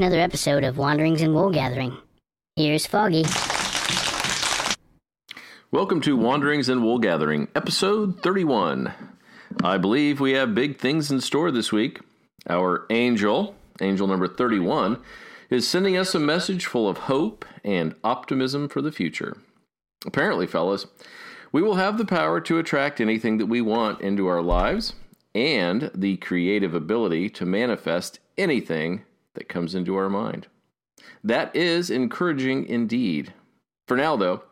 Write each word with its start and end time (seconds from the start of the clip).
another 0.00 0.18
episode 0.18 0.64
of 0.64 0.78
Wanderings 0.78 1.20
and 1.20 1.34
Wool 1.34 1.50
Gathering. 1.50 1.94
Here's 2.56 2.86
Foggy. 2.86 3.26
Welcome 5.70 6.00
to 6.00 6.16
Wanderings 6.16 6.70
and 6.70 6.82
Wool 6.82 6.98
Gathering, 6.98 7.48
episode 7.54 8.22
31. 8.22 8.94
I 9.62 9.76
believe 9.76 10.18
we 10.18 10.32
have 10.32 10.54
big 10.54 10.78
things 10.78 11.10
in 11.10 11.20
store 11.20 11.50
this 11.50 11.70
week. 11.70 12.00
Our 12.48 12.86
angel, 12.88 13.54
angel 13.82 14.06
number 14.06 14.26
31, 14.26 15.02
is 15.50 15.68
sending 15.68 15.98
us 15.98 16.14
a 16.14 16.18
message 16.18 16.64
full 16.64 16.88
of 16.88 16.96
hope 16.96 17.44
and 17.62 17.94
optimism 18.02 18.70
for 18.70 18.80
the 18.80 18.92
future. 18.92 19.36
Apparently, 20.06 20.46
fellas, 20.46 20.86
we 21.52 21.60
will 21.60 21.74
have 21.74 21.98
the 21.98 22.06
power 22.06 22.40
to 22.40 22.58
attract 22.58 23.02
anything 23.02 23.36
that 23.36 23.48
we 23.48 23.60
want 23.60 24.00
into 24.00 24.28
our 24.28 24.40
lives 24.40 24.94
and 25.34 25.90
the 25.94 26.16
creative 26.16 26.72
ability 26.72 27.28
to 27.28 27.44
manifest 27.44 28.18
anything 28.38 29.02
that 29.34 29.48
comes 29.48 29.74
into 29.74 29.96
our 29.96 30.08
mind. 30.08 30.46
That 31.24 31.54
is 31.54 31.90
encouraging 31.90 32.66
indeed. 32.66 33.32
For 33.88 33.96
now, 33.96 34.16
though, 34.16 34.42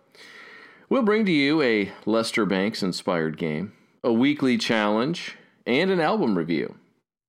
we'll 0.89 1.03
bring 1.03 1.25
to 1.27 1.33
you 1.33 1.63
a 1.63 1.93
Lester 2.07 2.47
Bangs 2.47 2.83
inspired 2.83 3.37
game, 3.37 3.73
a 4.03 4.13
weekly 4.13 4.57
challenge, 4.59 5.37
and 5.67 5.91
an 5.91 6.01
album 6.01 6.37
review. 6.37 6.75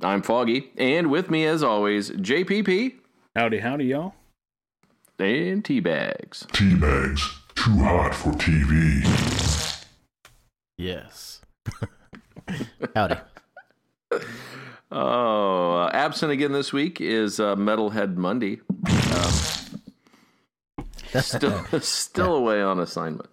I'm 0.02 0.22
Foggy, 0.22 0.72
and 0.78 1.12
with 1.12 1.30
me, 1.30 1.46
as 1.46 1.62
always, 1.62 2.10
JPP 2.12 2.94
Howdy, 3.36 3.60
howdy, 3.60 3.86
y'all. 3.86 4.16
and 5.20 5.64
Teabags. 5.64 6.48
Teabags, 6.48 7.22
too 7.56 7.78
hot 7.84 8.16
for 8.16 8.32
TV. 8.32 9.86
Yes. 10.78 11.42
Howdy. 12.96 13.18
Oh, 14.92 15.78
uh, 15.84 15.90
absent 15.94 16.32
again 16.32 16.52
this 16.52 16.74
week 16.74 17.00
is 17.00 17.40
uh, 17.40 17.56
Metalhead 17.56 18.16
Monday. 18.16 18.60
Um, 21.14 21.22
still, 21.22 21.66
still 21.82 22.36
away 22.36 22.62
on 22.62 22.80
assignment. 22.80 23.30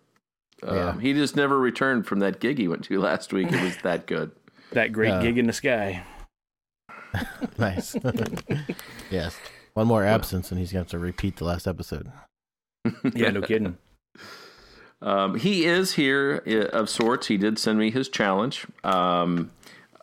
Um, 0.62 0.76
Yeah. 0.76 1.00
He 1.00 1.12
just 1.14 1.34
never 1.36 1.58
returned 1.58 2.06
from 2.06 2.18
that 2.20 2.40
gig 2.40 2.58
he 2.58 2.68
went 2.68 2.84
to 2.84 3.00
last 3.00 3.32
week. 3.32 3.50
It 3.52 3.62
was 3.62 3.76
that 3.78 4.06
good. 4.06 4.32
That 4.72 4.92
great 4.92 5.12
Uh, 5.12 5.22
gig 5.22 5.38
in 5.38 5.46
the 5.46 5.52
sky. 5.52 6.04
nice. 7.58 7.96
yes. 9.10 9.38
One 9.74 9.86
more 9.86 10.04
absence, 10.04 10.50
and 10.50 10.58
he's 10.60 10.72
going 10.72 10.84
to 10.84 10.88
have 10.96 11.00
to 11.00 11.04
repeat 11.04 11.36
the 11.36 11.44
last 11.44 11.66
episode. 11.66 12.10
Yeah, 13.14 13.30
no 13.30 13.40
kidding. 13.42 13.76
Um, 15.02 15.34
he 15.38 15.64
is 15.66 15.92
here 15.94 16.42
uh, 16.46 16.76
of 16.76 16.88
sorts. 16.88 17.26
He 17.26 17.36
did 17.36 17.58
send 17.58 17.78
me 17.78 17.90
his 17.90 18.08
challenge. 18.08 18.66
Um, 18.84 19.50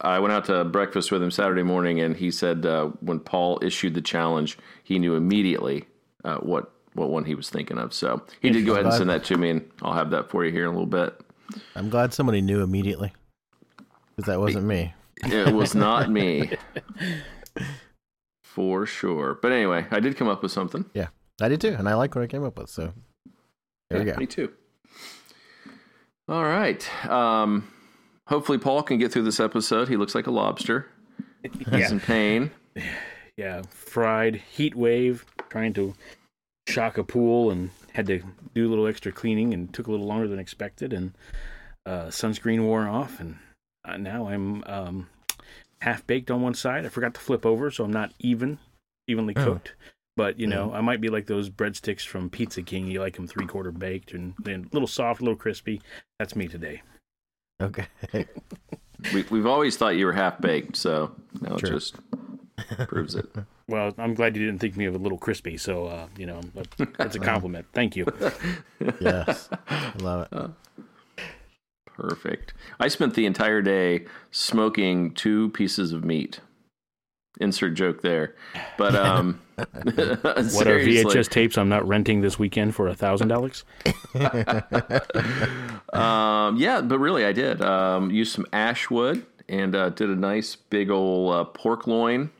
I 0.02 0.20
went 0.20 0.34
out 0.34 0.46
to 0.46 0.64
breakfast 0.66 1.12
with 1.12 1.22
him 1.22 1.32
Saturday 1.32 1.64
morning, 1.64 2.00
and 2.00 2.16
he 2.16 2.32
said 2.32 2.66
uh, 2.66 2.88
when 3.00 3.20
Paul 3.20 3.60
issued 3.62 3.94
the 3.94 4.02
challenge, 4.02 4.58
he 4.84 5.00
knew 5.00 5.16
immediately 5.16 5.86
uh, 6.24 6.38
what 6.38 6.72
what 6.94 7.10
one 7.10 7.26
he 7.26 7.36
was 7.36 7.50
thinking 7.50 7.78
of. 7.78 7.94
So 7.94 8.22
he 8.42 8.50
did 8.50 8.66
go 8.66 8.74
ahead 8.74 8.86
and 8.86 8.94
send 8.94 9.10
that 9.10 9.24
to 9.26 9.38
me, 9.38 9.50
and 9.50 9.72
I'll 9.82 9.94
have 9.94 10.12
that 10.12 10.30
for 10.30 10.46
you 10.46 10.52
here 10.52 10.64
in 10.64 10.70
a 10.70 10.72
little 10.72 10.86
bit. 10.86 11.20
I'm 11.76 11.90
glad 11.90 12.14
somebody 12.14 12.42
knew 12.42 12.62
immediately 12.62 13.14
because 14.16 14.28
that 14.28 14.40
wasn't 14.40 14.66
me. 14.66 14.94
It 15.26 15.54
was 15.54 15.74
not 15.76 16.10
me, 16.10 16.52
for 18.44 18.86
sure. 18.86 19.40
But 19.42 19.52
anyway, 19.52 19.86
I 19.92 20.00
did 20.00 20.18
come 20.18 20.28
up 20.28 20.44
with 20.44 20.52
something. 20.52 20.86
Yeah, 20.94 21.08
I 21.42 21.50
did 21.50 21.62
too, 21.62 21.76
and 21.78 21.88
I 21.88 21.96
like 21.96 22.16
what 22.16 22.24
I 22.24 22.28
came 22.28 22.44
up 22.44 22.58
with. 22.58 22.70
So 22.70 22.94
there 23.90 24.06
Yeah, 24.06 24.14
go. 24.14 24.20
Me 24.20 24.26
too. 24.26 24.52
All 26.28 26.44
right. 26.44 27.10
Um, 27.10 27.68
hopefully, 28.28 28.58
Paul 28.58 28.84
can 28.84 28.98
get 28.98 29.12
through 29.12 29.24
this 29.24 29.40
episode. 29.40 29.88
He 29.90 29.98
looks 29.98 30.16
like 30.16 30.28
a 30.28 30.32
lobster. 30.32 30.88
He's 31.72 31.92
in 31.92 32.00
pain. 32.00 32.52
yeah. 33.38 33.62
Fried 33.70 34.36
heat 34.36 34.76
wave, 34.76 35.26
trying 35.50 35.74
to 35.74 35.94
shock 36.68 36.98
a 36.98 37.04
pool, 37.04 37.52
and 37.52 37.70
had 37.94 38.08
to 38.08 38.22
do 38.54 38.68
a 38.68 38.70
little 38.70 38.88
extra 38.88 39.12
cleaning, 39.12 39.54
and 39.54 39.74
took 39.74 39.88
a 39.88 39.92
little 39.92 40.08
longer 40.08 40.28
than 40.28 40.40
expected. 40.40 40.94
And 40.94 41.14
uh, 41.86 42.06
sunscreen 42.08 42.64
wore 42.64 42.88
off, 42.88 43.20
and 43.20 43.38
uh, 43.86 43.98
now 43.98 44.28
I'm 44.28 44.64
um, 44.66 45.10
half 45.82 46.06
baked 46.08 46.32
on 46.32 46.42
one 46.42 46.54
side. 46.54 46.86
I 46.86 46.90
forgot 46.90 47.14
to 47.16 47.20
flip 47.20 47.46
over, 47.46 47.70
so 47.72 47.84
I'm 47.84 47.92
not 47.94 48.14
even 48.20 48.60
evenly 49.08 49.34
Oh. 49.38 49.44
cooked. 49.44 49.74
But 50.16 50.40
you 50.40 50.46
know, 50.46 50.72
I 50.72 50.82
might 50.82 51.02
be 51.02 51.10
like 51.10 51.26
those 51.26 51.50
breadsticks 51.50 52.06
from 52.06 52.30
Pizza 52.30 52.62
King. 52.62 52.86
You 52.88 53.00
like 53.00 53.16
them 53.16 53.26
three 53.28 53.48
quarter 53.48 53.72
baked 53.72 54.12
and 54.12 54.36
then 54.38 54.70
a 54.72 54.74
little 54.74 54.88
soft, 54.88 55.22
a 55.22 55.24
little 55.24 55.36
crispy. 55.36 55.82
That's 56.20 56.36
me 56.36 56.48
today. 56.48 56.84
Okay. 57.62 57.86
We, 59.14 59.24
we've 59.30 59.46
always 59.46 59.78
thought 59.78 59.96
you 59.96 60.06
were 60.06 60.14
half 60.14 60.40
baked, 60.42 60.76
so 60.78 61.12
now 61.42 61.56
True. 61.58 61.70
it 61.70 61.72
just 61.74 61.96
proves 62.88 63.16
it. 63.16 63.30
Well, 63.66 63.94
I'm 63.98 64.14
glad 64.14 64.36
you 64.36 64.46
didn't 64.46 64.60
think 64.60 64.76
me 64.76 64.84
of 64.86 64.94
a 64.94 64.98
little 64.98 65.18
crispy. 65.18 65.56
So, 65.58 65.86
uh, 65.86 66.08
you 66.18 66.26
know, 66.26 66.42
that- 66.54 66.94
that's 66.98 67.16
a 67.16 67.20
compliment. 67.32 67.66
Thank 67.72 67.96
you. 67.96 68.06
yes. 69.00 69.48
I 69.70 69.94
love 70.00 70.28
it. 70.30 70.84
Perfect. 71.86 72.54
I 72.82 72.90
spent 72.90 73.14
the 73.14 73.26
entire 73.26 73.62
day 73.62 74.06
smoking 74.32 75.14
two 75.14 75.50
pieces 75.52 75.94
of 75.94 76.04
meat. 76.04 76.42
Insert 77.40 77.74
joke 77.74 78.02
there, 78.02 78.36
but 78.78 78.96
um, 78.96 79.42
What 79.56 79.68
are. 79.68 80.80
VHS 80.84 81.30
tapes 81.30 81.58
I'm 81.58 81.70
not 81.70 81.88
renting 81.88 82.22
this 82.22 82.38
weekend 82.38 82.76
for 82.76 82.88
a 82.88 82.96
thousand 82.96 83.28
dollars? 83.30 83.64
Um, 85.94 86.58
yeah, 86.58 86.82
but 86.82 86.98
really, 86.98 87.24
I 87.24 87.34
did 87.34 87.62
um, 87.62 88.10
use 88.10 88.32
some 88.32 88.48
ash 88.52 88.90
wood 88.90 89.26
and 89.48 89.76
uh, 89.76 89.90
did 89.90 90.10
a 90.10 90.16
nice 90.16 90.56
big 90.56 90.90
old 90.90 91.34
uh, 91.34 91.44
pork 91.44 91.86
loin, 91.86 92.32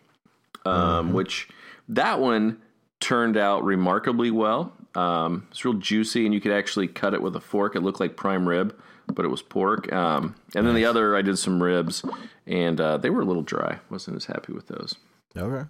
um, 0.66 1.14
which 1.14 1.50
that 1.88 2.20
one 2.20 2.60
turned 3.00 3.38
out 3.38 3.64
remarkably 3.64 4.32
well. 4.32 4.74
Um, 4.96 5.48
it's 5.52 5.64
real 5.66 5.74
juicy, 5.76 6.26
and 6.26 6.34
you 6.34 6.42
could 6.42 6.52
actually 6.52 6.88
cut 6.88 7.14
it 7.14 7.22
with 7.22 7.36
a 7.36 7.42
fork. 7.42 7.76
It 7.76 7.82
looked 7.82 8.00
like 8.00 8.16
prime 8.16 8.48
rib, 8.48 8.78
but 9.08 9.26
it 9.26 9.30
was 9.30 9.42
pork. 9.42 9.92
Um, 9.92 10.36
and 10.56 10.68
then 10.68 10.76
the 10.76 10.86
other, 10.86 11.16
I 11.16 11.22
did 11.22 11.38
some 11.38 11.62
ribs, 11.62 12.04
and 12.46 12.80
uh, 12.80 12.98
they 12.98 13.10
were 13.10 13.22
a 13.22 13.26
little 13.26 13.42
dry. 13.42 13.80
wasn't 13.90 14.18
as 14.18 14.26
happy 14.26 14.54
with 14.54 14.68
those. 14.68 14.96
Okay. 15.36 15.68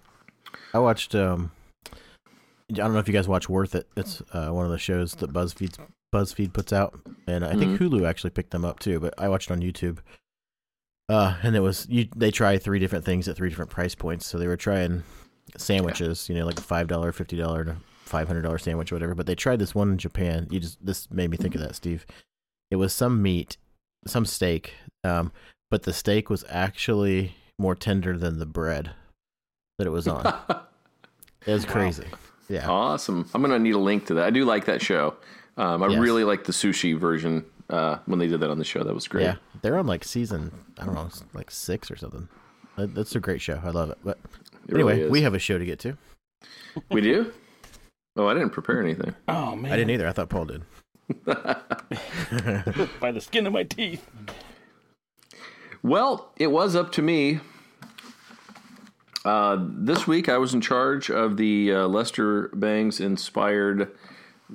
I 0.72 0.78
watched. 0.78 1.14
um 1.14 1.50
I 2.70 2.76
don't 2.76 2.92
know 2.94 2.98
if 2.98 3.08
you 3.08 3.14
guys 3.14 3.28
watch 3.28 3.48
Worth 3.48 3.74
It. 3.74 3.86
It's 3.96 4.22
uh, 4.32 4.48
one 4.48 4.64
of 4.64 4.70
the 4.70 4.78
shows 4.78 5.12
that 5.16 5.32
BuzzFeed 5.32 5.78
BuzzFeed 6.14 6.52
puts 6.52 6.72
out, 6.72 6.98
and 7.26 7.44
I 7.44 7.54
think 7.54 7.78
Hulu 7.78 8.08
actually 8.08 8.30
picked 8.30 8.50
them 8.50 8.64
up 8.64 8.78
too. 8.80 9.00
But 9.00 9.14
I 9.18 9.28
watched 9.28 9.50
it 9.50 9.52
on 9.52 9.60
YouTube. 9.60 9.98
Uh, 11.08 11.36
and 11.42 11.54
it 11.54 11.60
was 11.60 11.86
you. 11.90 12.08
They 12.16 12.30
try 12.30 12.56
three 12.56 12.78
different 12.78 13.04
things 13.04 13.28
at 13.28 13.36
three 13.36 13.50
different 13.50 13.70
price 13.70 13.94
points. 13.94 14.26
So 14.26 14.38
they 14.38 14.46
were 14.46 14.56
trying 14.56 15.02
sandwiches, 15.56 16.28
you 16.28 16.34
know, 16.34 16.46
like 16.46 16.58
a 16.58 16.62
five 16.62 16.88
dollar, 16.88 17.12
fifty 17.12 17.36
dollar, 17.36 17.76
five 18.04 18.26
hundred 18.28 18.42
dollar 18.42 18.58
sandwich, 18.58 18.92
or 18.92 18.96
whatever. 18.96 19.14
But 19.14 19.26
they 19.26 19.34
tried 19.34 19.58
this 19.58 19.74
one 19.74 19.90
in 19.92 19.98
Japan. 19.98 20.46
You 20.50 20.60
just 20.60 20.84
this 20.84 21.10
made 21.10 21.30
me 21.30 21.36
think 21.36 21.54
of 21.54 21.60
that, 21.60 21.74
Steve. 21.74 22.06
It 22.70 22.76
was 22.76 22.92
some 22.92 23.20
meat, 23.22 23.56
some 24.06 24.24
steak, 24.26 24.74
um, 25.02 25.32
but 25.70 25.82
the 25.84 25.92
steak 25.92 26.28
was 26.30 26.44
actually 26.48 27.34
more 27.58 27.74
tender 27.74 28.16
than 28.18 28.38
the 28.38 28.46
bread 28.46 28.90
that 29.78 29.86
it 29.86 29.90
was 29.90 30.06
on. 30.08 30.32
It 31.46 31.52
was 31.52 31.66
crazy. 31.66 32.06
Yeah. 32.48 32.66
Awesome. 32.70 33.28
I'm 33.34 33.42
gonna 33.42 33.58
need 33.58 33.74
a 33.74 33.78
link 33.78 34.06
to 34.06 34.14
that. 34.14 34.24
I 34.24 34.30
do 34.30 34.46
like 34.46 34.64
that 34.64 34.80
show. 34.80 35.14
Um, 35.58 35.82
I 35.82 35.88
Yes. 35.88 35.98
really 36.00 36.24
like 36.24 36.44
the 36.44 36.52
sushi 36.52 36.98
version 36.98 37.44
uh, 37.68 37.98
when 38.06 38.18
they 38.18 38.26
did 38.26 38.40
that 38.40 38.48
on 38.50 38.56
the 38.58 38.64
show. 38.64 38.82
That 38.82 38.94
was 38.94 39.06
great. 39.06 39.24
Yeah. 39.24 39.36
They're 39.60 39.76
on 39.76 39.86
like 39.86 40.04
season, 40.04 40.52
I 40.78 40.86
don't 40.86 40.94
know, 40.94 41.10
like 41.34 41.50
six 41.50 41.90
or 41.90 41.96
something. 41.96 42.28
That's 42.78 43.14
a 43.14 43.20
great 43.20 43.42
show. 43.42 43.60
I 43.62 43.68
love 43.70 43.90
it. 43.90 43.98
But 44.02 44.18
It 44.68 44.74
anyway, 44.74 44.96
really 45.00 45.10
we 45.10 45.20
have 45.20 45.34
a 45.34 45.38
show 45.38 45.58
to 45.58 45.66
get 45.66 45.78
to. 45.80 45.98
We 46.90 47.02
do? 47.02 47.30
Oh, 48.16 48.28
I 48.28 48.34
didn't 48.34 48.50
prepare 48.50 48.80
anything. 48.80 49.14
Oh 49.28 49.56
man! 49.56 49.72
I 49.72 49.76
didn't 49.76 49.90
either. 49.90 50.06
I 50.06 50.12
thought 50.12 50.28
Paul 50.28 50.44
did. 50.46 50.62
by 51.26 53.12
the 53.12 53.20
skin 53.20 53.46
of 53.46 53.52
my 53.52 53.64
teeth. 53.64 54.06
Well, 55.82 56.32
it 56.36 56.46
was 56.48 56.74
up 56.74 56.92
to 56.92 57.02
me. 57.02 57.40
Uh, 59.24 59.58
this 59.60 60.06
week, 60.06 60.28
I 60.28 60.38
was 60.38 60.54
in 60.54 60.60
charge 60.60 61.10
of 61.10 61.36
the 61.36 61.72
uh, 61.74 61.86
Lester 61.88 62.48
Bangs 62.54 63.00
inspired 63.00 63.90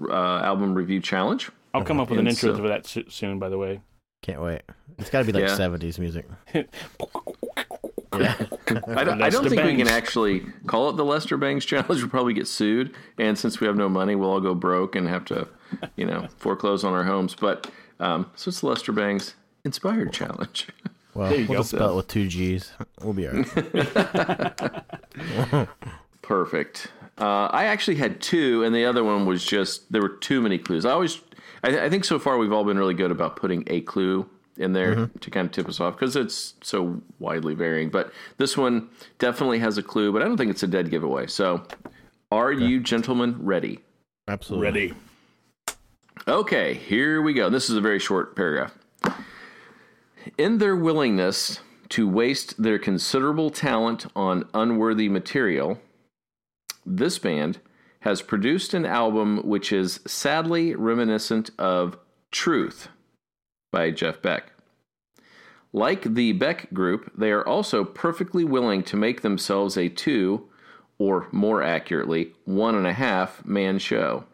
uh, 0.09 0.13
album 0.39 0.73
review 0.73 0.99
challenge. 1.01 1.51
I'll 1.73 1.83
come 1.83 1.99
up 1.99 2.09
with 2.09 2.19
an 2.19 2.27
And 2.27 2.35
intro 2.35 2.53
so- 2.55 2.61
for 2.61 2.67
that 2.67 2.85
soon. 3.11 3.39
By 3.39 3.49
the 3.49 3.57
way, 3.57 3.81
Can't 4.23 4.41
wait. 4.41 4.61
It's 4.97 5.09
got 5.09 5.19
to 5.19 5.25
be 5.25 5.31
like 5.31 5.43
Yeah. 5.49 5.55
70s 5.57 5.97
music. 5.99 6.25
I 8.11 9.03
don't, 9.03 9.21
I 9.21 9.29
don't 9.29 9.43
Lester 9.43 9.49
think 9.49 9.63
we 9.63 9.75
can 9.77 9.87
actually 9.87 10.41
call 10.65 10.89
it 10.89 10.97
the 10.97 11.05
Lester 11.05 11.37
Bangs 11.37 11.65
challenge. 11.65 11.89
We'll 12.01 12.09
probably 12.09 12.33
get 12.33 12.47
sued, 12.47 12.95
and 13.17 13.37
since 13.37 13.59
we 13.59 13.67
have 13.67 13.75
no 13.75 13.87
money, 13.87 14.15
we'll 14.15 14.31
all 14.31 14.41
go 14.41 14.55
broke 14.55 14.95
and 14.95 15.07
have 15.07 15.25
to, 15.25 15.47
you 15.95 16.05
know, 16.05 16.27
foreclose 16.37 16.83
on 16.83 16.93
our 16.93 17.03
homes. 17.03 17.35
But 17.35 17.69
um, 17.99 18.29
so 18.35 18.49
it's 18.49 18.61
the 18.61 18.67
Lester 18.67 18.91
Bangs 18.91 19.35
inspired 19.63 20.11
challenge. 20.11 20.67
Well, 21.13 21.29
There 21.29 21.39
you 21.39 21.45
we'll 21.47 21.57
go. 21.57 21.61
just 21.61 21.69
spell 21.71 21.93
it 21.93 21.95
with 21.97 22.07
two 22.07 22.27
G's. 22.27 22.71
We'll 23.03 23.13
be 23.13 23.27
all 23.27 23.33
right. 23.33 24.83
Perfect. 26.21 26.87
Uh, 27.17 27.47
I 27.51 27.65
actually 27.65 27.97
had 27.97 28.21
two, 28.21 28.63
and 28.63 28.73
the 28.73 28.85
other 28.85 29.03
one 29.03 29.25
was 29.25 29.43
just 29.43 29.91
there 29.91 30.01
were 30.01 30.09
too 30.09 30.41
many 30.41 30.57
clues. 30.57 30.85
I 30.85 30.91
always, 30.91 31.19
I, 31.63 31.85
I 31.85 31.89
think 31.89 32.05
so 32.05 32.17
far 32.19 32.37
we've 32.37 32.53
all 32.53 32.63
been 32.63 32.77
really 32.77 32.93
good 32.93 33.11
about 33.11 33.35
putting 33.35 33.63
a 33.67 33.81
clue 33.81 34.29
in 34.59 34.73
there 34.73 34.95
mm-hmm. 34.95 35.17
to 35.17 35.31
kind 35.31 35.45
of 35.45 35.51
tip 35.51 35.67
us 35.67 35.79
off 35.79 35.95
because 35.95 36.15
it's 36.15 36.53
so 36.61 37.01
widely 37.17 37.55
varying. 37.55 37.89
But 37.89 38.11
this 38.37 38.57
one 38.57 38.89
definitely 39.17 39.59
has 39.59 39.77
a 39.77 39.83
clue, 39.83 40.11
but 40.11 40.21
I 40.21 40.25
don't 40.25 40.37
think 40.37 40.51
it's 40.51 40.63
a 40.63 40.67
dead 40.67 40.91
giveaway. 40.91 41.27
So 41.27 41.63
Are 42.31 42.51
you 42.51 42.79
gentlemen 42.79 43.37
ready? 43.39 43.79
Absolutely. 44.27 44.65
Ready. 44.65 44.93
Okay, 46.27 46.75
here 46.75 47.21
we 47.21 47.33
go. 47.33 47.49
This 47.49 47.69
is 47.69 47.75
a 47.75 47.81
very 47.81 47.97
short 47.97 48.35
paragraph. 48.35 48.77
In 50.37 50.59
their 50.59 50.75
willingness 50.75 51.61
to 51.89 52.07
waste 52.07 52.61
their 52.61 52.77
considerable 52.77 53.49
talent 53.49 54.05
on 54.15 54.47
unworthy 54.53 55.09
material, 55.09 55.79
this 56.85 57.17
band 57.17 57.59
has 58.01 58.21
produced 58.21 58.73
an 58.73 58.85
album 58.85 59.39
which 59.39 59.73
is 59.73 59.99
sadly 60.05 60.75
reminiscent 60.75 61.49
of 61.57 61.97
Truth 62.31 62.89
by 63.71 63.91
Jeff 63.91 64.21
Beck. 64.21 64.51
Like 65.71 66.03
the 66.03 66.31
Beck 66.33 66.73
group, 66.73 67.11
they 67.15 67.31
are 67.31 67.47
also 67.47 67.83
perfectly 67.83 68.43
willing 68.43 68.81
to 68.83 68.97
make 68.97 69.21
themselves 69.21 69.77
a 69.77 69.87
two, 69.87 70.49
or 70.97 71.27
more 71.31 71.61
accurately, 71.61 72.33
one 72.45 72.75
and 72.75 72.87
a 72.87 72.93
half 72.93 73.45
man 73.45 73.77
show. 73.77 74.25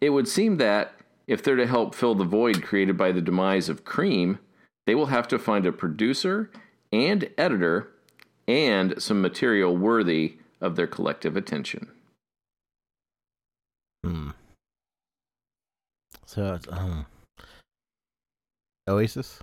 It 0.00 0.10
would 0.10 0.26
seem 0.26 0.56
that 0.56 0.94
if 1.26 1.42
they're 1.42 1.56
to 1.56 1.66
help 1.66 1.94
fill 1.94 2.14
the 2.14 2.24
void 2.24 2.62
created 2.62 2.96
by 2.96 3.12
the 3.12 3.20
demise 3.20 3.68
of 3.68 3.84
Cream, 3.84 4.38
they 4.86 4.94
will 4.94 5.06
have 5.06 5.28
to 5.28 5.38
find 5.38 5.66
a 5.66 5.72
producer 5.72 6.50
and 6.92 7.30
editor 7.38 7.90
and 8.46 9.00
some 9.02 9.22
material 9.22 9.76
worthy 9.76 10.36
of 10.60 10.76
their 10.76 10.86
collective 10.86 11.36
attention. 11.36 11.90
Hmm. 14.02 14.30
So, 16.26 16.58
um, 16.70 17.06
Oasis. 18.88 19.38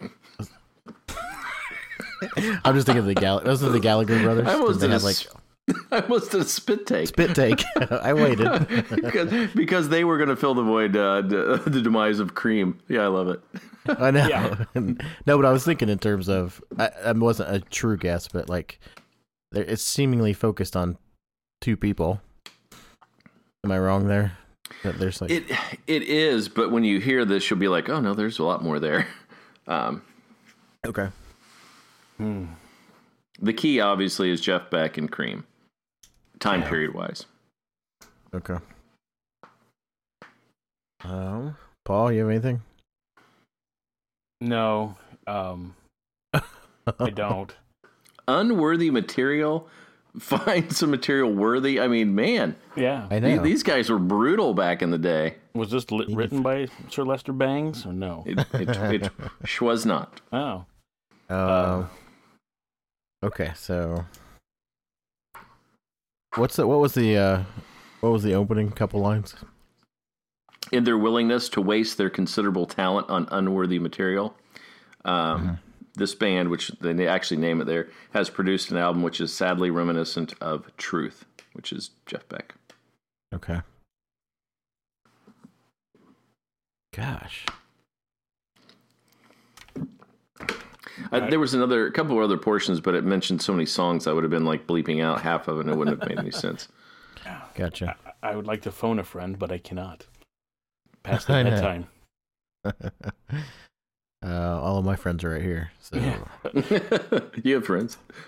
I'm 2.64 2.74
just 2.74 2.86
thinking 2.86 2.98
of 2.98 3.06
the 3.06 3.14
Gall. 3.14 3.40
Those 3.40 3.62
are 3.62 3.68
the 3.70 3.80
Gallagher 3.80 4.20
brothers. 4.22 4.46
I 4.48 4.54
almost 4.54 4.80
Did 4.80 4.88
did 4.90 5.00
a 5.00 5.04
like 5.04 5.14
s- 5.16 5.26
I 5.92 6.00
almost 6.00 6.30
did 6.32 6.40
a 6.40 6.44
spit 6.44 6.86
take. 6.86 7.08
spit 7.08 7.34
take. 7.34 7.62
I 7.90 8.12
waited. 8.14 8.48
because, 8.90 9.50
because 9.54 9.88
they 9.88 10.02
were 10.04 10.16
going 10.16 10.28
to 10.30 10.36
fill 10.36 10.54
the 10.54 10.62
void, 10.62 10.96
uh, 10.96 11.22
d- 11.22 11.36
the 11.70 11.80
demise 11.82 12.18
of 12.20 12.34
Cream. 12.34 12.78
Yeah, 12.88 13.02
I 13.02 13.06
love 13.08 13.28
it. 13.28 13.40
I 13.86 14.10
know. 14.10 14.26
Yeah. 14.26 14.64
no, 15.26 15.36
but 15.38 15.44
I 15.44 15.52
was 15.52 15.64
thinking 15.64 15.88
in 15.88 15.98
terms 15.98 16.28
of 16.28 16.62
I, 16.78 16.90
I 17.06 17.12
wasn't 17.12 17.54
a 17.54 17.60
true 17.60 17.96
guess, 17.96 18.28
but 18.28 18.48
like 18.48 18.80
it's 19.52 19.82
seemingly 19.82 20.32
focused 20.32 20.76
on 20.76 20.98
two 21.60 21.76
people. 21.76 22.20
Am 23.64 23.70
I 23.72 23.78
wrong 23.78 24.06
there? 24.08 24.36
That 24.84 24.98
there's 24.98 25.20
like 25.20 25.30
It 25.30 25.44
it 25.86 26.02
is, 26.04 26.48
but 26.48 26.70
when 26.70 26.84
you 26.84 27.00
hear 27.00 27.24
this, 27.24 27.48
you'll 27.50 27.58
be 27.58 27.68
like, 27.68 27.88
oh 27.88 28.00
no, 28.00 28.14
there's 28.14 28.38
a 28.38 28.44
lot 28.44 28.62
more 28.62 28.78
there. 28.80 29.06
Um, 29.66 30.00
okay. 30.86 31.08
the 32.18 33.52
key, 33.52 33.80
obviously, 33.80 34.30
is 34.30 34.40
Jeff 34.40 34.70
Beck 34.70 34.96
and 34.96 35.12
Cream, 35.12 35.44
time 36.40 36.62
Yeah. 36.62 36.68
period 36.70 36.94
wise. 36.94 37.26
Okay. 38.32 38.56
Um, 41.04 41.54
Paul, 41.84 42.12
you 42.12 42.20
have 42.20 42.30
anything? 42.30 42.62
No, 44.40 44.96
um, 45.26 45.76
I 46.32 47.10
don't. 47.10 47.54
Unworthy 48.26 48.90
material. 48.90 49.68
Find 50.18 50.72
some 50.76 50.90
material 50.90 51.32
worthy. 51.32 51.80
I 51.80 51.88
mean, 51.88 52.14
man, 52.14 52.56
Yeah. 52.76 53.06
I 53.10 53.18
know. 53.18 53.42
these 53.42 53.62
guys 53.62 53.90
were 53.90 53.98
brutal 53.98 54.54
back 54.54 54.82
in 54.82 54.90
the 54.90 54.98
day. 54.98 55.36
Was 55.54 55.70
this 55.70 55.90
li- 55.90 56.12
written 56.14 56.42
by 56.42 56.68
Sir 56.90 57.04
Lester 57.04 57.32
Bangs 57.32 57.84
or 57.86 57.92
no? 57.92 58.24
It, 58.26 58.38
it, 58.54 59.10
it 59.44 59.60
was 59.60 59.84
not. 59.86 60.20
Oh, 60.32 60.64
Um. 61.28 61.90
okay, 63.24 63.52
so 63.56 64.04
what's 66.36 66.56
the 66.56 66.66
what 66.66 66.78
was 66.80 66.94
the 66.94 67.16
uh 67.16 67.42
what 68.00 68.10
was 68.10 68.22
the 68.22 68.34
opening 68.34 68.70
couple 68.70 69.00
lines? 69.00 69.34
in 70.70 70.84
their 70.84 70.98
willingness 70.98 71.48
to 71.48 71.62
waste 71.62 71.96
their 71.96 72.10
considerable 72.10 72.66
talent 72.66 73.08
on 73.08 73.26
unworthy 73.30 73.78
material. 73.78 74.34
Um, 75.06 75.58
This 75.98 76.14
band, 76.14 76.48
which 76.48 76.68
they 76.80 77.06
actually 77.06 77.38
name 77.38 77.60
it 77.60 77.64
there, 77.64 77.88
has 78.12 78.30
produced 78.30 78.70
an 78.70 78.76
album 78.76 79.02
which 79.02 79.20
is 79.20 79.34
sadly 79.34 79.70
reminiscent 79.70 80.32
of 80.40 80.74
Truth, 80.76 81.24
which 81.52 81.72
is 81.72 81.90
Jeff 82.06 82.28
Beck. 82.28 82.54
Okay. 83.34 83.60
Gosh. 86.94 87.44
Uh, 91.12 91.30
there 91.30 91.38
was 91.38 91.54
another 91.54 91.86
a 91.86 91.92
couple 91.92 92.16
of 92.16 92.24
other 92.24 92.36
portions, 92.36 92.80
but 92.80 92.94
it 92.94 93.04
mentioned 93.04 93.40
so 93.40 93.52
many 93.52 93.66
songs 93.66 94.06
I 94.06 94.12
would 94.12 94.24
have 94.24 94.30
been 94.30 94.44
like 94.44 94.66
bleeping 94.66 95.02
out 95.02 95.20
half 95.22 95.48
of 95.48 95.58
it, 95.58 95.60
and 95.62 95.70
it 95.70 95.76
wouldn't 95.76 96.00
have 96.00 96.08
made 96.08 96.18
any 96.18 96.30
sense. 96.30 96.68
Gotcha. 97.54 97.96
I 98.22 98.34
would 98.36 98.46
like 98.46 98.62
to 98.62 98.72
phone 98.72 98.98
a 98.98 99.04
friend, 99.04 99.38
but 99.38 99.50
I 99.52 99.58
cannot. 99.58 100.06
Past 101.02 101.28
I 101.30 101.42
the 101.42 101.50
know. 101.50 101.56
bedtime. 101.56 101.86
uh, 104.24 104.60
all 104.60 104.78
of 104.78 104.84
my 104.84 104.96
friends 104.96 105.22
are 105.24 105.30
right 105.30 105.42
here. 105.42 105.70
So 105.80 105.96
you 107.44 107.54
have 107.54 107.64
friends. 107.66 107.98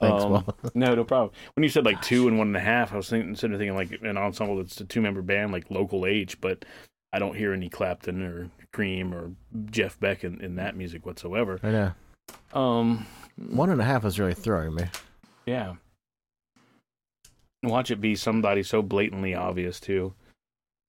thanks, 0.00 0.24
Um, 0.24 0.44
Paul. 0.44 0.54
No, 0.74 0.94
no 0.94 1.04
problem. 1.04 1.30
When 1.54 1.62
you 1.62 1.68
said 1.68 1.84
like 1.84 2.00
two 2.02 2.28
and 2.28 2.38
one 2.38 2.48
and 2.48 2.56
a 2.56 2.60
half, 2.60 2.92
I 2.92 2.96
was 2.96 3.08
thinking, 3.10 3.30
instead 3.30 3.52
of 3.52 3.58
thinking 3.58 3.76
like 3.76 3.90
an 4.02 4.16
ensemble 4.16 4.56
that's 4.56 4.80
a 4.80 4.84
two 4.84 5.00
member 5.00 5.22
band, 5.22 5.52
like 5.52 5.70
local 5.70 6.06
age, 6.06 6.40
but 6.40 6.64
I 7.12 7.18
don't 7.18 7.36
hear 7.36 7.52
any 7.52 7.68
Clapton 7.68 8.22
or 8.22 8.50
Cream 8.72 9.12
or 9.14 9.32
Jeff 9.70 9.98
Beck 10.00 10.24
in, 10.24 10.40
in 10.40 10.54
that 10.56 10.76
music 10.76 11.04
whatsoever. 11.04 11.58
I 11.62 11.70
know. 11.70 11.92
Um, 12.58 13.06
One 13.36 13.70
and 13.70 13.80
a 13.80 13.84
half 13.84 14.04
is 14.04 14.18
really 14.18 14.34
throwing 14.34 14.74
me. 14.74 14.84
yeah. 15.46 15.74
Watch 17.62 17.90
it 17.90 18.00
be 18.00 18.14
somebody 18.14 18.62
so 18.62 18.80
blatantly 18.80 19.34
obvious 19.34 19.80
too. 19.80 20.14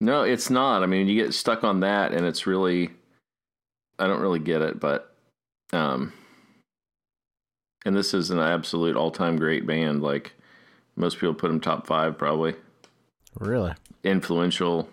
No, 0.02 0.24
it's 0.24 0.50
not. 0.50 0.82
I 0.82 0.88
mean, 0.88 1.08
you 1.08 1.24
get 1.24 1.34
stuck 1.34 1.64
on 1.64 1.82
that, 1.82 2.12
and 2.12 2.26
it's 2.26 2.48
really, 2.48 2.90
I 4.00 4.08
don't 4.08 4.20
really 4.20 4.40
get 4.40 4.62
it. 4.64 4.80
But, 4.80 5.14
um, 5.72 6.12
and 7.86 7.96
this 7.96 8.14
is 8.16 8.32
an 8.32 8.40
absolute 8.40 8.98
all-time 8.98 9.38
great 9.38 9.66
band. 9.68 10.02
Like 10.02 10.34
most 10.96 11.20
people 11.20 11.36
put 11.36 11.50
them 11.50 11.60
top 11.62 11.86
five, 11.86 12.18
probably 12.18 12.56
Really? 13.40 13.74
influential. 14.04 14.90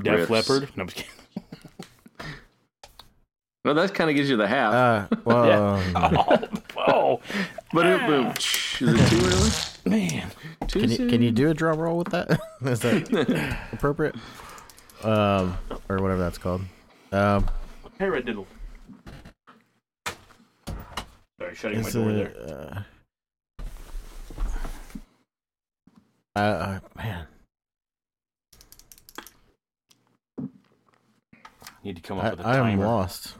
Def 0.00 0.28
Riffs. 0.28 0.30
Leppard. 0.30 0.68
No, 0.76 0.82
I'm 0.84 0.88
kidding. 0.88 1.10
Well, 3.64 3.74
that 3.74 3.92
kind 3.94 4.08
of 4.08 4.14
gives 4.14 4.30
you 4.30 4.36
the 4.36 4.46
half. 4.46 4.72
Uh, 4.72 5.16
well, 5.24 5.46
Yeah. 5.46 6.38
Oh, 6.76 6.92
oh, 6.92 7.20
but 7.72 7.84
it, 7.86 8.00
but, 8.06 8.38
is 8.38 8.80
it 8.80 9.08
too 9.10 9.26
early? 9.26 9.50
Man. 9.86 10.30
Too 10.66 10.80
can 10.80 10.90
you 10.90 10.96
can 11.08 11.22
you 11.22 11.30
do 11.30 11.50
a 11.50 11.54
drum 11.54 11.78
roll 11.78 11.98
with 11.98 12.08
that? 12.08 12.40
is 12.64 12.80
that 12.80 13.58
appropriate? 13.72 14.14
Um, 15.02 15.56
or 15.88 15.98
whatever 15.98 16.18
that's 16.18 16.38
called. 16.38 16.62
Um, 17.12 17.48
Paradiddle. 17.98 18.46
Sorry, 21.38 21.54
shutting 21.54 21.82
my 21.82 21.90
door 21.90 22.10
it, 22.10 22.46
there. 22.46 22.86
uh, 26.34 26.38
uh, 26.38 26.40
uh, 26.40 26.80
man, 26.96 27.26
Need 31.86 31.94
to 31.94 32.02
come 32.02 32.18
up 32.18 32.24
I, 32.24 32.30
with 32.30 32.40
a 32.40 32.46
I 32.46 32.70
am 32.70 32.80
lost. 32.80 33.36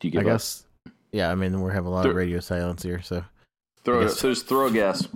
Do 0.00 0.08
you 0.08 0.12
give 0.12 0.20
I 0.20 0.22
up? 0.22 0.26
guess. 0.34 0.64
Yeah, 1.12 1.30
I 1.30 1.34
mean 1.34 1.60
we're 1.60 1.72
having 1.72 1.88
a 1.88 1.90
lot 1.90 2.06
of 2.06 2.14
radio 2.14 2.40
silence 2.40 2.82
here, 2.82 3.02
so. 3.02 3.22
Throw 3.84 4.00
it. 4.00 4.04
guess- 4.04 4.20
Just 4.20 4.46
throw 4.46 4.66
a 4.66 4.70
guess. 4.70 5.08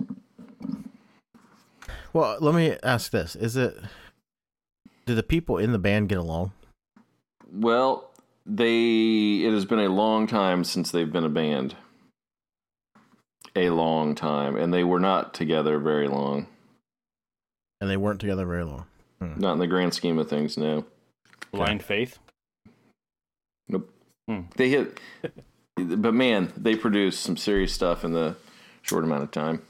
Well, 2.13 2.37
let 2.39 2.55
me 2.55 2.75
ask 2.83 3.11
this: 3.11 3.35
Is 3.35 3.55
it? 3.55 3.77
Do 5.05 5.15
the 5.15 5.23
people 5.23 5.57
in 5.57 5.71
the 5.71 5.79
band 5.79 6.09
get 6.09 6.17
along? 6.17 6.51
Well, 7.51 8.11
they. 8.45 9.41
It 9.43 9.51
has 9.53 9.65
been 9.65 9.79
a 9.79 9.89
long 9.89 10.27
time 10.27 10.63
since 10.63 10.91
they've 10.91 11.11
been 11.11 11.23
a 11.23 11.29
band. 11.29 11.75
A 13.55 13.69
long 13.71 14.15
time, 14.15 14.55
and 14.55 14.73
they 14.73 14.83
were 14.83 14.99
not 14.99 15.33
together 15.33 15.79
very 15.79 16.07
long. 16.07 16.47
And 17.81 17.89
they 17.89 17.97
weren't 17.97 18.19
together 18.21 18.45
very 18.45 18.63
long. 18.63 18.85
Not 19.21 19.53
in 19.53 19.59
the 19.59 19.67
grand 19.67 19.93
scheme 19.93 20.17
of 20.17 20.29
things. 20.29 20.57
No. 20.57 20.85
Blind 21.51 21.83
Faith. 21.83 22.19
Nope. 23.67 23.91
Hmm. 24.27 24.41
They 24.55 24.69
hit, 24.69 24.99
but 25.75 26.13
man, 26.13 26.53
they 26.55 26.75
produced 26.75 27.21
some 27.21 27.35
serious 27.37 27.73
stuff 27.73 28.05
in 28.05 28.13
the 28.13 28.35
short 28.81 29.03
amount 29.03 29.23
of 29.23 29.31
time. 29.31 29.61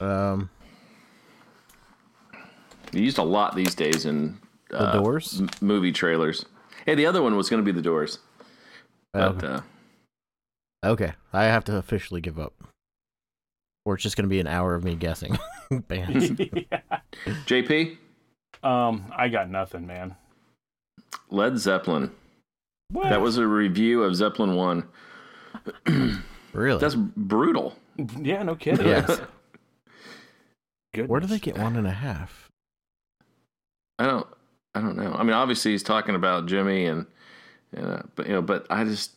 Um, 0.00 0.50
They 2.92 3.00
used 3.00 3.18
a 3.18 3.22
lot 3.22 3.54
these 3.54 3.74
days 3.74 4.04
in 4.06 4.38
the 4.68 4.80
uh, 4.80 4.92
Doors. 4.92 5.40
m- 5.40 5.48
movie 5.60 5.92
trailers. 5.92 6.44
Hey, 6.86 6.94
the 6.94 7.06
other 7.06 7.22
one 7.22 7.36
was 7.36 7.48
going 7.50 7.62
to 7.62 7.64
be 7.64 7.74
the 7.76 7.82
Doors, 7.82 8.18
but 9.12 9.44
Okay. 9.44 9.46
uh, 9.46 9.60
okay, 10.84 11.12
I 11.32 11.44
have 11.44 11.64
to 11.64 11.76
officially 11.76 12.20
give 12.20 12.38
up, 12.38 12.54
or 13.84 13.94
it's 13.94 14.02
just 14.02 14.16
going 14.16 14.24
to 14.24 14.30
be 14.30 14.40
an 14.40 14.46
hour 14.46 14.74
of 14.74 14.82
me 14.84 14.94
guessing 14.96 15.38
bands. 15.88 16.30
JP, 17.46 17.98
um, 18.64 19.04
I 19.14 19.28
got 19.28 19.50
nothing, 19.50 19.86
man. 19.86 20.16
Led 21.28 21.58
Zeppelin. 21.58 22.10
What? 22.90 23.10
That 23.10 23.20
was 23.20 23.36
a 23.38 23.46
review 23.46 24.02
of 24.02 24.16
Zeppelin 24.16 24.56
one. 24.56 24.88
Really? 26.52 26.80
That's 26.80 26.94
brutal. 26.96 27.76
Yeah, 28.20 28.42
no 28.42 28.54
kidding. 28.54 28.86
Yes. 28.86 29.20
Goodness. 30.92 31.08
Where 31.10 31.20
do 31.20 31.26
they 31.26 31.38
get 31.38 31.56
one 31.58 31.76
and 31.76 31.86
a 31.86 31.92
half? 31.92 32.48
I 33.98 34.06
don't. 34.06 34.26
I 34.74 34.80
don't 34.80 34.96
know. 34.96 35.12
I 35.12 35.22
mean, 35.22 35.32
obviously 35.34 35.72
he's 35.72 35.82
talking 35.82 36.14
about 36.14 36.46
Jimmy 36.46 36.86
and, 36.86 37.06
and 37.72 37.86
uh, 37.86 38.02
but 38.14 38.26
you 38.26 38.32
know, 38.32 38.42
but 38.42 38.66
I 38.70 38.84
just, 38.84 39.16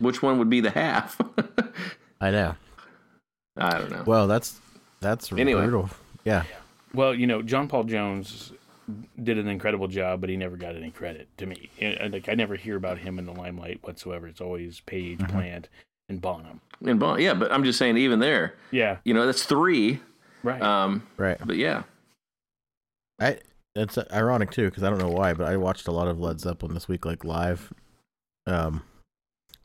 which 0.00 0.22
one 0.22 0.38
would 0.38 0.50
be 0.50 0.60
the 0.60 0.70
half? 0.70 1.20
I 2.20 2.30
know. 2.32 2.54
I 3.56 3.78
don't 3.78 3.90
know. 3.90 4.02
Well, 4.06 4.26
that's 4.26 4.60
that's 5.00 5.32
Anyway. 5.32 5.62
brutal. 5.62 5.90
Yeah. 6.24 6.44
Well, 6.94 7.14
you 7.14 7.26
know, 7.26 7.42
John 7.42 7.68
Paul 7.68 7.84
Jones 7.84 8.52
did 9.22 9.38
an 9.38 9.46
incredible 9.48 9.86
job, 9.88 10.20
but 10.20 10.30
he 10.30 10.36
never 10.36 10.56
got 10.56 10.74
any 10.74 10.90
credit 10.90 11.28
to 11.38 11.46
me. 11.46 11.70
And, 11.80 12.12
like 12.12 12.28
I 12.28 12.34
never 12.34 12.56
hear 12.56 12.76
about 12.76 12.98
him 12.98 13.18
in 13.18 13.26
the 13.26 13.32
limelight 13.32 13.80
whatsoever. 13.82 14.26
It's 14.26 14.40
always 14.40 14.80
Page, 14.80 15.18
Mm-hmm. 15.18 15.32
Plant, 15.36 15.68
and 16.08 16.20
Bonham. 16.20 16.60
And 16.84 16.98
Bon, 17.00 17.20
yeah, 17.20 17.34
but 17.34 17.50
I'm 17.52 17.64
just 17.64 17.78
saying, 17.78 17.96
even 17.96 18.18
there, 18.20 18.54
Yeah, 18.70 18.98
you 19.04 19.12
know, 19.14 19.26
that's 19.26 19.44
three. 19.44 20.00
right. 20.42 20.62
Um, 20.62 21.06
Right. 21.16 21.38
but 21.44 21.56
yeah, 21.56 21.82
I 23.20 23.38
it's 23.74 23.98
ironic 24.12 24.50
too 24.50 24.66
because 24.66 24.82
I 24.82 24.90
don't 24.90 24.98
know 24.98 25.10
why, 25.10 25.34
but 25.34 25.48
I 25.48 25.56
watched 25.56 25.86
a 25.88 25.92
lot 25.92 26.08
of 26.08 26.18
Led 26.20 26.40
Zeppelin 26.40 26.74
this 26.74 26.88
week, 26.88 27.04
like 27.04 27.24
live. 27.24 27.72
Um, 28.46 28.82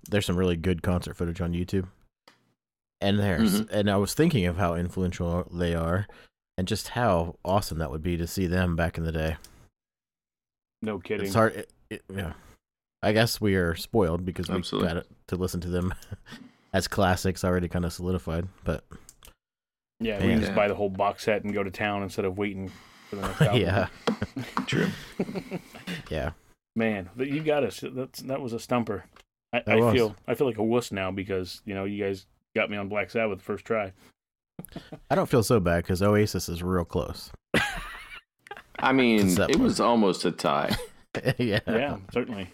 there's 0.09 0.25
some 0.25 0.35
really 0.37 0.55
good 0.57 0.81
concert 0.83 1.15
footage 1.15 1.39
on 1.41 1.53
YouTube, 1.53 1.87
and 2.99 3.19
there's 3.19 3.61
Mhm. 3.61 3.69
and 3.71 3.89
I 3.91 3.97
was 3.97 4.13
thinking 4.13 4.45
of 4.45 4.57
how 4.57 4.73
influential 4.75 5.47
they 5.53 5.73
are, 5.75 6.07
and 6.57 6.67
just 6.67 6.89
how 6.89 7.37
awesome 7.45 7.77
that 7.77 7.91
would 7.91 8.03
be 8.03 8.17
to 8.17 8.27
see 8.27 8.47
them 8.47 8.75
back 8.75 8.97
in 8.97 9.03
the 9.03 9.11
day. 9.11 9.37
no 10.81 10.99
kidding. 10.99 11.25
It's 11.27 11.35
hard. 11.35 11.53
It, 11.55 11.71
it, 11.89 12.03
yeah, 12.13 12.33
I 13.03 13.11
guess 13.11 13.39
we 13.41 13.55
are 13.55 13.75
spoiled 13.75 14.25
because 14.25 14.49
we 14.49 14.55
Absolutely. 14.55 14.87
got 14.87 14.97
it 14.97 15.07
to 15.27 15.35
listen 15.35 15.59
to 15.61 15.69
them 15.69 15.93
as 16.73 16.87
classics 16.87 17.43
already 17.43 17.67
kind 17.67 17.85
of 17.85 17.93
solidified. 17.93 18.47
But 18.63 18.83
Yeah, 19.99 20.23
we 20.23 20.31
Yeah. 20.31 20.39
just 20.39 20.55
buy 20.55 20.67
the 20.67 20.75
whole 20.75 20.89
box 20.89 21.23
set 21.25 21.43
and 21.43 21.53
go 21.53 21.63
to 21.63 21.71
town 21.71 22.03
instead 22.03 22.25
of 22.25 22.37
waiting 22.37 22.71
for 23.09 23.17
the 23.17 23.21
next 23.23 23.41
album. 23.41 23.61
yeah, 23.61 23.87
true. 24.65 24.87
yeah, 26.09 26.31
Man, 26.75 27.09
you 27.17 27.43
got 27.43 27.63
us. 27.63 27.83
That's 27.85 28.21
that 28.21 28.41
was 28.41 28.53
a 28.53 28.59
stumper. 28.59 29.05
I, 29.53 29.61
I 29.67 29.75
was. 29.75 29.93
feel 29.93 30.15
I 30.27 30.33
feel 30.33 30.47
like 30.47 30.57
a 30.57 30.63
wuss 30.63 30.91
now 30.91 31.11
because 31.11 31.61
you 31.65 31.75
know 31.75 31.83
you 31.85 32.03
guys 32.03 32.25
got 32.55 32.69
me 32.71 32.77
on 32.77 32.89
Black 32.89 33.11
Sabbath 33.11 33.37
the 33.39 33.43
first 33.43 33.65
try. 33.65 33.91
I 35.11 35.15
don't 35.15 35.29
feel 35.29 35.43
so 35.43 35.59
bad 35.59 35.83
because 35.83 36.01
Oasis 36.01 36.47
is 36.49 36.63
real 36.63 36.85
close. 36.85 37.31
I 38.79 38.91
mean, 38.91 39.27
it 39.39 39.59
was 39.59 39.79
almost 39.79 40.25
a 40.25 40.31
tie. 40.31 40.75
yeah. 41.37 41.59
Yeah, 41.67 41.97
certainly. 42.11 42.49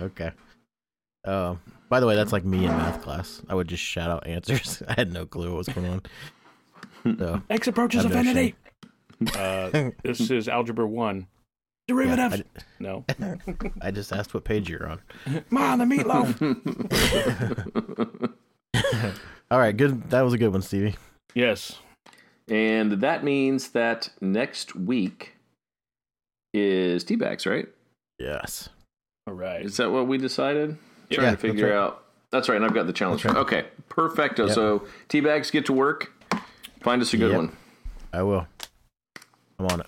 Okay. 0.00 0.30
Um. 1.24 1.60
by 1.88 2.00
the 2.00 2.06
way, 2.06 2.14
that's 2.16 2.32
like 2.32 2.44
me 2.44 2.58
in 2.64 2.70
math 2.70 3.02
class. 3.02 3.42
I 3.48 3.54
would 3.54 3.68
just 3.68 3.82
shout 3.82 4.10
out 4.10 4.26
answers. 4.26 4.82
I 4.88 4.94
had 4.94 5.12
no 5.12 5.26
clue 5.26 5.50
what 5.50 5.58
was 5.58 5.68
going 5.68 5.86
on. 5.86 6.02
So 7.18 7.40
X 7.50 7.66
approaches 7.68 8.04
I've 8.04 8.12
no 8.12 8.18
infinity. 8.18 8.54
Uh, 9.34 9.90
this 10.02 10.30
is 10.30 10.48
algebra 10.48 10.86
one. 10.86 11.26
yeah, 11.88 11.94
Derivative. 11.94 12.44
I, 12.56 12.60
No. 12.80 13.04
I 13.80 13.90
just 13.92 14.12
asked 14.12 14.34
what 14.34 14.44
page 14.44 14.68
you're 14.68 14.88
on. 14.88 15.00
Ma, 15.50 15.76
the 15.76 15.84
meatloaf. 15.84 16.36
All 19.50 19.58
right, 19.58 19.76
good. 19.76 20.10
That 20.10 20.22
was 20.22 20.32
a 20.34 20.38
good 20.38 20.48
one, 20.52 20.62
Stevie. 20.62 20.96
yes. 21.34 21.78
and 22.50 22.92
that 23.00 23.22
means 23.24 23.68
that 23.68 24.10
next 24.20 24.74
week 24.76 25.34
is 26.52 27.04
Teabags, 27.04 27.46
right? 27.50 27.68
Yes. 28.18 28.68
All 29.26 29.34
right. 29.34 29.64
Is 29.64 29.76
that 29.78 29.90
what 29.90 30.06
we 30.06 30.18
decided? 30.18 30.76
Yeah, 31.10 31.16
Trying 31.16 31.26
to 31.26 31.30
that's 31.32 31.42
figure 31.42 31.68
right. 31.70 31.76
out. 31.76 32.02
That's 32.30 32.48
right, 32.48 32.56
and 32.56 32.64
I've 32.64 32.74
got 32.74 32.86
the 32.86 32.92
challenge. 32.92 33.22
That's 33.22 33.34
right. 33.34 33.40
Okay, 33.42 33.64
perfecto. 33.88 34.46
Yep. 34.46 34.54
So 34.54 34.86
Teabags, 35.08 35.50
get 35.52 35.66
to 35.66 35.72
work. 35.72 36.12
Find 36.80 37.00
us 37.02 37.12
a 37.14 37.16
good 37.16 37.30
Yep. 37.30 37.36
one. 37.38 37.56
I 38.12 38.22
will. 38.22 38.46
I'm 39.58 39.66
on 39.66 39.80
it. 39.80 39.86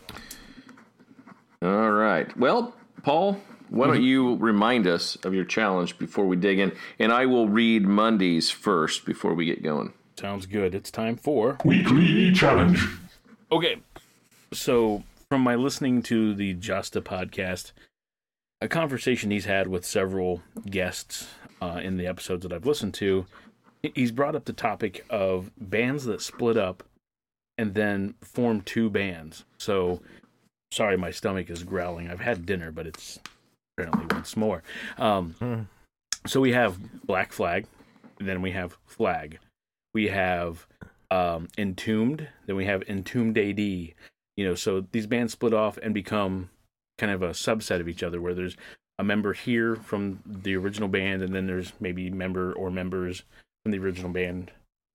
All 1.62 1.90
right. 1.90 2.34
Well, 2.36 2.74
Paul, 3.02 3.40
why 3.68 3.86
Mm-hmm. 3.86 3.94
don't 3.94 4.02
you 4.02 4.36
remind 4.36 4.86
us 4.86 5.16
of 5.24 5.34
your 5.34 5.44
challenge 5.44 5.98
before 5.98 6.26
we 6.26 6.36
dig 6.36 6.58
in? 6.58 6.72
And 6.98 7.12
I 7.12 7.26
will 7.26 7.48
read 7.48 7.82
Mondays 7.86 8.50
first 8.50 9.04
before 9.04 9.34
we 9.34 9.44
get 9.44 9.62
going. 9.62 9.92
Sounds 10.18 10.46
good. 10.46 10.74
It's 10.74 10.90
time 10.90 11.16
for. 11.16 11.58
Weekly 11.64 12.32
challenge. 12.32 12.80
Okay. 13.52 13.76
So, 14.52 15.04
from 15.28 15.42
my 15.42 15.54
listening 15.56 16.02
to 16.04 16.34
the 16.34 16.54
Justa 16.54 17.00
podcast, 17.02 17.72
a 18.60 18.68
conversation 18.68 19.30
he's 19.30 19.44
had 19.44 19.68
with 19.68 19.84
several 19.84 20.42
guests 20.66 21.28
uh, 21.60 21.80
in 21.82 21.96
the 21.96 22.06
episodes 22.06 22.42
that 22.42 22.52
I've 22.52 22.66
listened 22.66 22.94
to, 22.94 23.26
he's 23.94 24.10
brought 24.12 24.34
up 24.34 24.44
the 24.44 24.52
topic 24.52 25.04
of 25.10 25.50
bands 25.58 26.04
that 26.04 26.20
split 26.22 26.56
up 26.56 26.82
and 27.56 27.74
then 27.74 28.14
form 28.20 28.60
two 28.60 28.90
bands. 28.90 29.44
So, 29.58 30.00
sorry, 30.72 30.96
my 30.96 31.10
stomach 31.10 31.50
is 31.50 31.62
growling. 31.64 32.08
I've 32.10 32.20
had 32.20 32.46
dinner, 32.46 32.70
but 32.70 32.86
it's 32.86 33.18
apparently 33.76 34.06
once 34.14 34.36
more. 34.36 34.62
Um, 34.96 35.34
Hmm. 35.38 35.60
so, 36.26 36.40
we 36.40 36.52
have 36.52 37.04
Black 37.06 37.32
Flag, 37.32 37.66
then 38.18 38.42
we 38.42 38.52
have 38.52 38.76
Flag. 38.86 39.38
We 39.94 40.08
have 40.08 40.66
um, 41.10 41.48
Entombed, 41.56 42.28
then 42.46 42.56
we 42.56 42.66
have 42.66 42.82
Entombed 42.88 43.38
AD. 43.38 43.58
You 43.60 44.44
know, 44.44 44.54
so 44.54 44.84
these 44.92 45.06
bands 45.08 45.32
split 45.32 45.52
off 45.52 45.78
and 45.78 45.92
become 45.92 46.50
kind 46.98 47.12
of 47.12 47.22
a 47.22 47.30
subset 47.30 47.80
of 47.80 47.88
each 47.88 48.02
other, 48.02 48.20
where 48.20 48.34
there's 48.34 48.56
a 48.98 49.04
member 49.04 49.32
here 49.32 49.76
from 49.76 50.20
the 50.26 50.56
original 50.56 50.88
band, 50.88 51.22
and 51.22 51.34
then 51.34 51.46
there's 51.46 51.72
maybe 51.80 52.10
member 52.10 52.52
or 52.52 52.70
members 52.70 53.22
from 53.62 53.72
the 53.72 53.78
original 53.78 54.10
band 54.10 54.50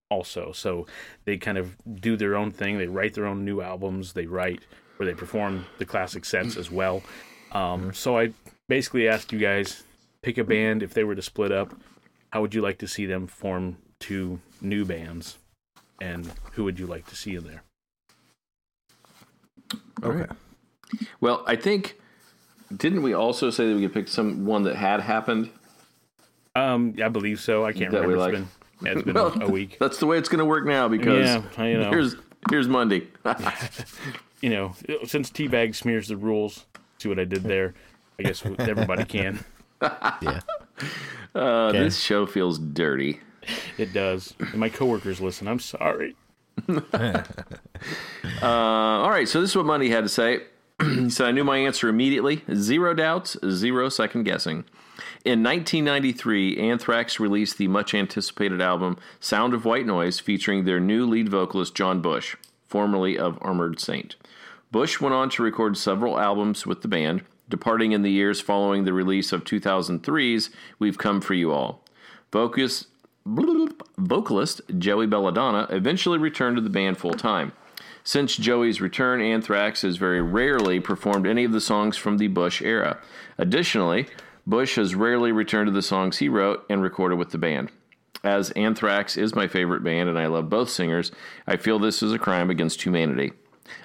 also. 0.10 0.52
So 0.52 0.86
they 1.26 1.38
kind 1.38 1.58
of 1.58 1.76
do 2.02 2.16
their 2.16 2.36
own 2.36 2.52
thing. 2.52 2.78
They 2.78 2.88
write 2.88 3.14
their 3.14 3.26
own 3.26 3.46
new 3.46 3.62
albums. 3.62 4.14
They 4.14 4.26
write 4.26 4.62
or 5.00 5.06
they 5.06 5.14
perform 5.14 5.66
the 5.80 5.86
classic 5.86 6.26
sets 6.26 6.56
as 6.56 6.70
well. 6.70 7.02
Um, 7.52 7.94
so 7.94 8.18
I 8.18 8.34
basically 8.68 9.08
asked 9.08 9.32
you 9.32 9.40
guys 9.40 9.84
pick 10.22 10.38
a 10.38 10.44
band 10.44 10.84
if 10.84 10.94
they 10.94 11.04
were 11.04 11.16
to 11.16 11.22
split 11.22 11.52
up. 11.52 11.74
How 12.32 12.42
would 12.42 12.54
you 12.54 12.62
like 12.62 12.80
to 12.80 12.88
see 12.88 13.06
them 13.06 13.28
form 13.28 13.78
two 14.00 14.40
new 14.62 14.86
bands, 14.86 15.38
and 16.02 16.32
who 16.54 16.64
would 16.64 16.80
you 16.80 16.88
like 16.88 17.06
to 17.08 17.16
see 17.16 17.36
in 17.36 17.44
there? 17.44 17.64
Okay. 20.04 20.32
Well, 21.22 21.44
I 21.48 21.56
think 21.56 22.00
didn't 22.76 23.02
we 23.04 23.14
also 23.14 23.50
say 23.50 23.68
that 23.68 23.76
we 23.76 23.82
could 23.82 23.94
pick 23.94 24.08
some 24.08 24.46
one 24.46 24.64
that 24.64 24.76
had 24.76 25.00
happened? 25.02 25.50
Um, 26.56 26.96
I 27.04 27.10
believe 27.10 27.40
so. 27.40 27.66
I 27.66 27.74
can't 27.74 27.92
That 27.92 28.02
we 28.08 28.14
remember. 28.14 28.38
like. 28.38 28.44
It's 28.44 28.50
been, 28.82 28.86
yeah, 28.86 28.92
it's 28.94 29.02
been 29.04 29.14
Well, 29.16 29.42
a 29.42 29.50
week. 29.50 29.78
That's 29.80 29.98
the 29.98 30.06
way 30.06 30.18
it's 30.18 30.30
going 30.30 30.40
to 30.40 30.46
work 30.46 30.66
now 30.66 30.88
because 30.88 31.26
Yeah, 31.28 31.42
I 31.58 31.74
know. 31.74 31.90
here's 31.90 32.16
here's 32.50 32.68
Monday. 32.68 33.08
You 34.42 34.50
know, 34.50 34.76
since 35.06 35.30
Teabag 35.32 35.74
smears 35.74 36.10
the 36.10 36.18
rules, 36.18 36.66
see 36.98 37.08
what 37.08 37.18
I 37.18 37.24
did 37.24 37.44
there. 37.44 37.74
I 38.20 38.24
guess 38.24 38.46
everybody 38.46 39.06
can. 39.06 39.44
Yeah. 39.82 40.42
Uh, 41.34 41.40
Okay. 41.70 41.80
This 41.80 41.98
show 42.00 42.26
feels 42.26 42.60
dirty. 42.60 43.22
It 43.78 43.94
does. 43.94 44.34
And 44.40 44.56
my 44.56 44.68
coworkers 44.70 45.22
listen. 45.22 45.48
I'm 45.48 45.60
sorry. 45.60 46.16
Uh, 46.68 47.24
all 48.42 49.10
right, 49.10 49.28
so 49.28 49.42
this 49.42 49.50
is 49.52 49.56
what 49.56 49.66
Monday 49.66 49.90
had 49.90 50.04
to 50.04 50.10
say. 50.10 50.42
said, 51.10 51.28
I 51.28 51.32
knew 51.32 51.44
my 51.44 51.58
answer 51.58 51.88
immediately. 51.88 52.44
Zero 52.54 52.94
doubts, 52.94 53.38
zero 53.50 53.90
second 53.90 54.24
guessing. 54.24 54.66
In 55.26 55.44
1993, 55.44 56.58
Anthrax 56.58 57.20
released 57.20 57.58
the 57.58 57.68
much 57.68 57.94
anticipated 57.94 58.62
album 58.62 58.98
Sound 59.20 59.54
of 59.54 59.66
White 59.66 59.86
Noise 59.86 60.20
featuring 60.20 60.66
their 60.66 60.80
new 60.80 61.06
lead 61.06 61.30
vocalist, 61.30 61.76
John 61.76 62.02
Bush, 62.02 62.36
formerly 62.68 63.18
of 63.18 63.38
Armored 63.42 63.80
Saint. 63.80 64.16
Bush 64.72 65.00
went 65.00 65.14
on 65.14 65.30
to 65.32 65.44
record 65.44 65.78
several 65.78 66.20
albums 66.20 66.66
with 66.66 66.82
the 66.82 66.88
band, 66.88 67.24
departing 67.48 67.92
in 67.92 68.02
the 68.02 68.12
years 68.12 68.42
following 68.42 68.84
the 68.84 68.94
release 68.94 69.32
of 69.32 69.44
2003's 69.44 70.50
We've 70.80 70.98
Come 70.98 71.22
For 71.22 71.36
You 71.36 71.52
All. 71.52 71.84
Vocus, 72.32 72.88
vocalist 73.98 74.62
Joey 74.78 75.06
Belladonna 75.06 75.68
eventually 75.70 76.18
returned 76.18 76.58
to 76.58 76.62
the 76.62 76.70
band 76.70 76.98
full 76.98 77.14
time. 77.14 77.54
Since 78.04 78.36
Joey's 78.36 78.82
return, 78.82 79.22
Anthrax 79.22 79.84
has 79.84 79.96
very 79.96 80.22
rarely 80.22 80.80
performed 80.80 81.26
any 81.26 81.46
of 81.46 81.54
the 81.54 81.62
songs 81.62 81.96
from 81.96 82.18
the 82.18 82.28
Bush 82.28 82.62
era. 82.62 83.00
Additionally, 83.38 84.08
Bush 84.46 84.76
has 84.76 84.94
rarely 84.94 85.32
returned 85.32 85.68
to 85.68 85.72
the 85.72 85.82
songs 85.82 86.18
he 86.18 86.28
wrote 86.28 86.66
and 86.70 86.82
recorded 86.82 87.16
with 87.16 87.30
the 87.30 87.38
band. 87.38 87.72
As 88.22 88.52
Anthrax 88.52 89.18
is 89.18 89.36
my 89.36 89.48
favorite 89.48 89.84
band 89.84 90.10
and 90.10 90.20
I 90.20 90.28
love 90.28 90.50
both 90.50 90.70
singers, 90.70 91.12
I 91.48 91.56
feel 91.56 91.80
this 91.80 92.04
is 92.04 92.12
a 92.12 92.20
crime 92.20 92.50
against 92.50 92.82
humanity. 92.82 93.32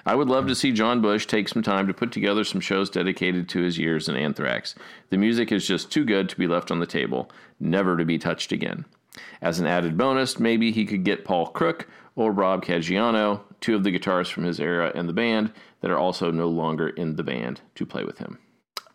I 0.05 0.15
would 0.15 0.27
love 0.27 0.47
to 0.47 0.55
see 0.55 0.73
John 0.73 1.01
Bush 1.01 1.25
take 1.25 1.47
some 1.47 1.63
time 1.63 1.87
to 1.87 1.93
put 1.93 2.11
together 2.11 2.43
some 2.43 2.59
shows 2.59 2.89
dedicated 2.89 3.47
to 3.49 3.61
his 3.61 3.77
years 3.77 4.09
in 4.09 4.17
Anthrax. 4.17 4.75
The 5.09 5.17
music 5.17 5.51
is 5.51 5.65
just 5.65 5.91
too 5.91 6.03
good 6.03 6.27
to 6.29 6.37
be 6.37 6.47
left 6.47 6.71
on 6.71 6.79
the 6.79 6.85
table, 6.85 7.31
never 7.59 7.95
to 7.95 8.03
be 8.03 8.17
touched 8.17 8.51
again. 8.51 8.85
As 9.41 9.59
an 9.59 9.65
added 9.65 9.97
bonus, 9.97 10.39
maybe 10.39 10.71
he 10.71 10.85
could 10.85 11.03
get 11.03 11.25
Paul 11.25 11.47
Crook 11.47 11.87
or 12.15 12.31
Rob 12.31 12.63
Caggiano, 12.63 13.41
two 13.61 13.75
of 13.75 13.83
the 13.83 13.91
guitarists 13.97 14.31
from 14.31 14.43
his 14.43 14.59
era 14.59 14.91
in 14.95 15.07
the 15.07 15.13
band 15.13 15.51
that 15.81 15.91
are 15.91 15.97
also 15.97 16.31
no 16.31 16.47
longer 16.47 16.89
in 16.89 17.15
the 17.15 17.23
band, 17.23 17.61
to 17.75 17.85
play 17.85 18.03
with 18.03 18.17
him. 18.17 18.37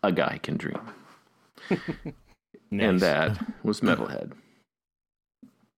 A 0.03 0.11
guy 0.11 0.39
can 0.41 0.57
dream. 0.57 0.79
and 2.71 2.99
that 2.99 3.43
was 3.63 3.81
Metalhead. 3.81 4.31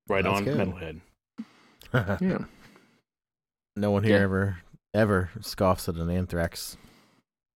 right 0.10 0.24
That's 0.24 0.38
on 0.38 0.44
good. 0.44 0.58
Metalhead. 0.58 1.02
Yeah. 2.22 2.40
no 3.78 3.92
one 3.92 4.04
here 4.04 4.18
Yeah. 4.18 4.24
ever 4.24 4.58
ever 4.94 5.30
scoffs 5.42 5.88
at 5.88 5.96
an 5.96 6.10
anthrax. 6.10 6.76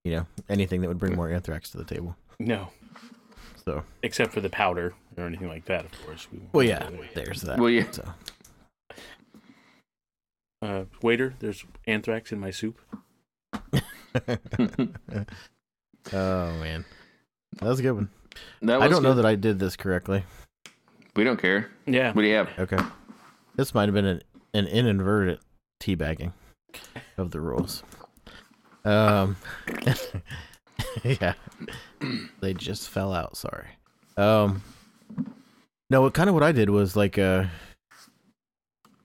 You 0.06 0.12
know 0.16 0.26
anything 0.50 0.82
that 0.82 0.88
would 0.88 0.98
bring 1.00 1.16
more 1.16 1.30
anthrax 1.30 1.70
to 1.72 1.78
the 1.78 1.84
table. 1.84 2.16
No, 2.40 2.70
So 3.64 3.84
except 4.02 4.34
for 4.34 4.42
the 4.42 4.50
powder 4.50 4.94
or 5.18 5.26
anything 5.26 5.48
like 5.48 5.66
that, 5.66 5.86
of 5.86 6.06
course. 6.06 6.28
We, 6.32 6.40
well, 6.52 6.66
yeah, 6.66 6.90
there's 7.14 7.42
that. 7.42 7.60
Well, 7.60 7.70
yeah. 7.70 7.90
So 7.92 8.08
Uh, 10.64 10.84
waiter, 11.02 11.34
there's 11.40 11.66
anthrax 11.88 12.32
in 12.32 12.40
my 12.40 12.52
soup. 12.52 12.80
oh 16.14 16.52
man, 16.60 16.86
that 17.60 17.68
was 17.68 17.80
a 17.80 17.84
good 17.84 17.92
one. 17.94 18.10
That 18.62 18.80
was 18.80 18.86
I 18.86 18.90
don't 18.90 19.04
know 19.04 19.14
that 19.14 19.26
I 19.26 19.36
did 19.36 19.60
this 19.60 19.76
correctly. 19.76 20.24
We 21.16 21.24
don't 21.24 21.40
care. 21.40 21.70
Yeah. 21.86 22.14
What 22.14 22.22
do 22.22 22.28
you 22.28 22.36
have? 22.36 22.50
Okay, 22.58 22.78
this 23.56 23.74
might 23.74 23.86
have 23.86 23.94
been 23.94 24.06
an, 24.06 24.22
an 24.54 24.68
inadvertent 24.68 25.40
teabagging 25.82 26.34
of 27.18 27.32
the 27.32 27.42
rules. 27.42 27.84
Um, 28.86 29.38
yeah, 31.04 31.34
they 32.42 32.54
just 32.54 32.90
fell 32.90 33.14
out. 33.14 33.38
Sorry. 33.38 33.68
Um, 34.18 34.62
no, 35.90 36.02
what 36.02 36.14
kind 36.14 36.30
of 36.30 36.36
what 36.36 36.44
I 36.44 36.52
did 36.52 36.70
was 36.70 36.96
like 36.96 37.18
uh, 37.18 37.46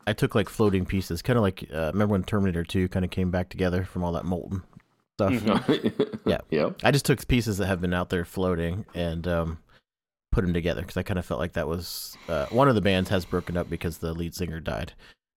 I 0.07 0.13
took 0.13 0.35
like 0.35 0.49
floating 0.49 0.87
pieces, 0.87 1.23
kind 1.23 1.37
of 1.37 1.43
like 1.43 1.69
uh, 1.73 1.91
remember 1.93 2.13
when 2.13 2.25
Terminator 2.25 2.65
Two 2.65 2.89
kind 2.89 3.05
of 3.05 3.11
came 3.11 3.31
back 3.31 3.49
together 3.49 3.85
from 3.85 4.05
all 4.05 4.13
that 4.13 4.25
molten 4.25 4.63
stuff. 5.15 5.69
Yeah. 6.27 6.39
Yep. 6.51 6.81
I 6.83 6.91
just 6.91 7.05
took 7.05 7.27
pieces 7.29 7.59
that 7.59 7.67
have 7.67 7.81
been 7.81 7.95
out 7.95 8.11
there 8.11 8.25
floating 8.25 8.85
and 8.95 9.29
um, 9.29 9.59
put 10.33 10.43
them 10.43 10.53
together 10.53 10.81
because 10.81 10.97
I 10.97 11.05
kind 11.05 11.21
of 11.21 11.25
felt 11.25 11.39
like 11.39 11.53
that 11.53 11.69
was 11.69 12.19
uh, 12.29 12.47
one 12.47 12.69
of 12.69 12.75
the 12.75 12.81
bands 12.81 13.11
has 13.11 13.25
broken 13.25 13.57
up 13.57 13.71
because 13.71 13.99
the 13.99 14.13
lead 14.13 14.35
singer 14.35 14.59
died, 14.59 14.93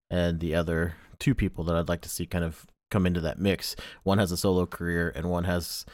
and 0.10 0.40
the 0.40 0.56
other 0.56 0.96
two 1.20 1.36
people 1.36 1.64
that 1.66 1.76
I'd 1.76 1.90
like 1.90 2.02
to 2.02 2.10
see 2.10 2.26
kind 2.26 2.44
of 2.44 2.66
come 2.90 3.06
into 3.06 3.22
that 3.22 3.40
mix. 3.40 3.76
One 4.02 4.18
has 4.18 4.32
a 4.32 4.38
solo 4.38 4.66
career 4.66 5.14
and 5.16 5.30
one 5.30 5.44
has 5.44 5.86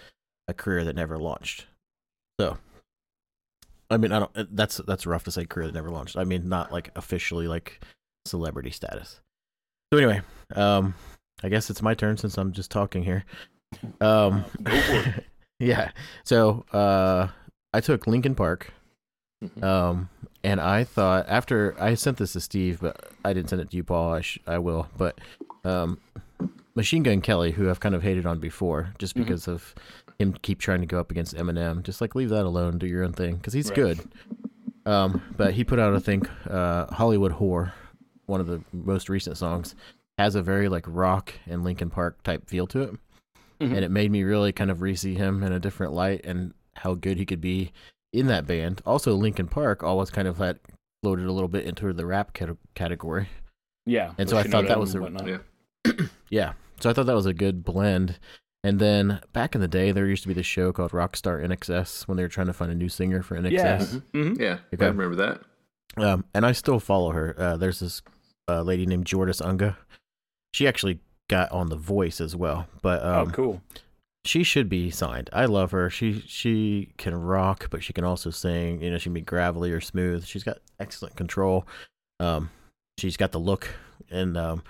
a 0.48 0.54
career 0.54 0.84
that 0.86 0.96
never 0.96 1.18
launched. 1.18 1.66
So, 2.40 2.58
I 3.90 3.98
mean, 3.98 4.12
I 4.12 4.20
don't. 4.20 4.56
That's 4.56 4.78
that's 4.78 5.06
rough 5.06 5.24
to 5.26 5.32
say 5.32 5.46
career 5.46 5.68
that 5.68 5.74
never 5.74 5.90
launched. 5.90 6.18
I 6.18 6.24
mean, 6.24 6.50
not 6.50 6.72
like 6.72 6.92
officially 6.96 7.48
like 7.48 7.82
celebrity 8.26 8.72
status. 8.72 9.20
So 9.94 9.98
anyway, 10.00 10.22
um, 10.56 10.96
I 11.44 11.50
guess 11.50 11.70
it's 11.70 11.82
my 11.82 11.94
turn 11.94 12.18
since 12.18 12.38
I'm 12.38 12.52
just 12.52 12.72
talking 12.72 13.04
here. 13.04 13.24
Um, 14.02 14.46
Go 14.64 14.80
for 14.82 14.94
it. 15.10 15.26
yeah. 15.60 15.92
So 16.24 16.66
uh, 16.74 17.28
I 17.74 17.82
took 17.82 18.08
Linkin 18.08 18.36
Park, 18.36 18.72
Mhm. 19.44 19.64
um, 19.64 20.10
and 20.44 20.60
I 20.60 20.84
thought 20.84 21.26
after 21.30 21.76
I 21.80 21.94
sent 21.96 22.18
this 22.18 22.34
to 22.34 22.40
Steve, 22.42 22.80
but 22.82 23.12
I 23.24 23.34
didn't 23.34 23.50
send 23.50 23.62
it 23.62 23.70
to 23.72 23.78
you, 23.78 23.84
Paul. 23.84 24.14
I 24.14 24.22
sh- 24.22 24.40
I 24.48 24.58
will, 24.58 24.88
but 24.98 25.20
um, 25.64 26.00
Machine 26.76 27.04
Gun 27.04 27.22
Kelly, 27.22 27.52
who 27.52 27.70
I've 27.70 27.80
kind 27.80 27.96
of 27.96 28.02
hated 28.04 28.26
on 28.26 28.40
before, 28.40 28.94
just 28.98 29.16
Mhm. 29.16 29.20
because 29.20 29.48
of 29.48 29.76
him 30.20 30.34
keep 30.42 30.60
trying 30.60 30.82
to 30.82 30.86
go 30.88 31.00
up 31.00 31.12
against 31.12 31.36
Eminem. 31.36 31.84
Just 31.84 32.02
like 32.02 32.16
leave 32.16 32.30
that 32.30 32.46
alone, 32.46 32.78
do 32.78 32.88
your 32.88 33.04
own 33.04 33.14
thing, 33.14 33.36
because 33.36 33.54
he's 33.54 33.68
Right. 33.70 33.76
good. 33.76 34.00
Um, 34.86 35.22
but 35.36 35.54
he 35.56 35.64
put 35.64 35.80
out, 35.80 35.96
I 35.96 36.00
think, 36.00 36.30
uh, 36.50 36.86
Hollywood 36.94 37.34
Whore, 37.34 37.72
one 38.28 38.40
of 38.40 38.48
the 38.48 38.62
most 38.72 39.10
recent 39.10 39.38
songs, 39.38 39.76
has 40.18 40.36
a 40.36 40.42
very 40.44 40.70
like 40.70 40.86
rock 40.88 41.34
and 41.48 41.64
Linkin 41.64 41.90
Park 41.90 42.22
type 42.24 42.48
feel 42.48 42.68
to 42.68 42.82
it 42.82 42.92
Mhm. 43.60 43.76
and 43.76 43.78
it 43.86 43.92
made 43.92 44.12
me 44.12 44.24
really 44.24 44.52
kind 44.52 44.70
of 44.72 44.82
re-see 44.82 45.16
him 45.16 45.44
in 45.44 45.52
a 45.52 45.60
different 45.60 45.94
light 45.94 46.22
and 46.24 46.54
how 46.76 46.94
good 46.94 47.18
he 47.18 47.26
could 47.26 47.42
be 47.42 47.72
in 48.14 48.28
that 48.28 48.46
band. 48.48 48.82
Also, 48.86 49.14
Linkin 49.16 49.48
Park 49.48 49.84
always 49.84 50.10
kind 50.10 50.28
of 50.28 50.38
had 50.38 50.60
floated 51.04 51.26
a 51.26 51.32
little 51.32 51.48
bit 51.50 51.66
into 51.66 51.92
the 51.94 52.06
rap 52.06 52.34
cate- 52.34 52.50
category. 52.76 53.28
yeah. 53.86 54.14
And 54.18 54.30
so 54.30 54.38
I 54.38 54.44
thought 54.44 54.68
that 54.68 54.80
was 54.80 54.96
and 54.96 55.20
a- 55.22 55.42
Yeah. 55.86 55.94
Yeah, 56.30 56.54
so 56.80 56.90
I 56.90 56.94
thought 56.94 57.06
that 57.08 57.16
was 57.16 57.26
a 57.28 57.34
good 57.34 57.64
blend. 57.64 58.20
And 58.66 58.80
then 58.80 59.22
back 59.32 59.54
in 59.54 59.62
the 59.62 59.68
day, 59.68 59.92
there 59.92 60.08
used 60.08 60.24
to 60.24 60.28
be 60.28 60.34
this 60.34 60.48
show 60.48 60.74
called 60.74 60.90
Rockstar 60.90 61.40
INXS 61.46 62.08
when 62.08 62.18
they 62.18 62.24
were 62.24 62.28
trying 62.30 62.48
to 62.48 62.54
find 62.54 62.72
a 62.72 62.76
new 62.76 62.90
singer 62.90 63.22
for 63.22 63.38
INXS. 63.38 63.52
Yeah. 63.52 63.86
Mhm. 64.12 64.40
Yeah. 64.40 64.58
Okay. 64.74 64.86
I 64.86 64.88
remember 64.88 65.16
that. 65.18 65.42
Um, 66.04 66.26
and 66.34 66.48
I 66.48 66.52
still 66.52 66.80
follow 66.80 67.12
her. 67.12 67.36
Uh, 67.38 67.58
there's 67.58 67.80
this 67.80 68.02
uh, 68.50 68.64
lady 68.64 68.88
named 68.88 69.06
Jordis 69.06 69.40
Unga. 69.40 69.78
She 70.56 70.68
actually 70.68 71.00
got 71.30 71.52
on 71.52 71.70
The 71.70 71.76
Voice 71.76 72.20
as 72.20 72.36
well, 72.36 72.68
but 72.82 73.06
um, 73.06 73.28
oh, 73.28 73.32
cool. 73.32 73.62
she 74.26 74.44
should 74.44 74.68
be 74.68 74.90
signed. 74.90 75.30
I 75.32 75.46
love 75.46 75.70
her. 75.70 75.92
She 75.92 76.22
she 76.26 76.90
can 76.98 77.14
rock, 77.14 77.68
but 77.70 77.84
she 77.84 77.94
can 77.94 78.04
also 78.04 78.32
sing. 78.32 78.82
You 78.82 78.90
know, 78.90 78.98
she 78.98 79.06
can 79.06 79.14
be 79.14 79.22
gravelly 79.22 79.72
or 79.72 79.80
smooth. 79.80 80.26
She's 80.26 80.44
got 80.44 80.58
excellent 80.80 81.16
control. 81.16 81.68
Um, 82.20 82.50
she's 82.98 83.16
got 83.16 83.32
the 83.32 83.40
look, 83.40 83.76
and 84.10 84.36
um, 84.36 84.64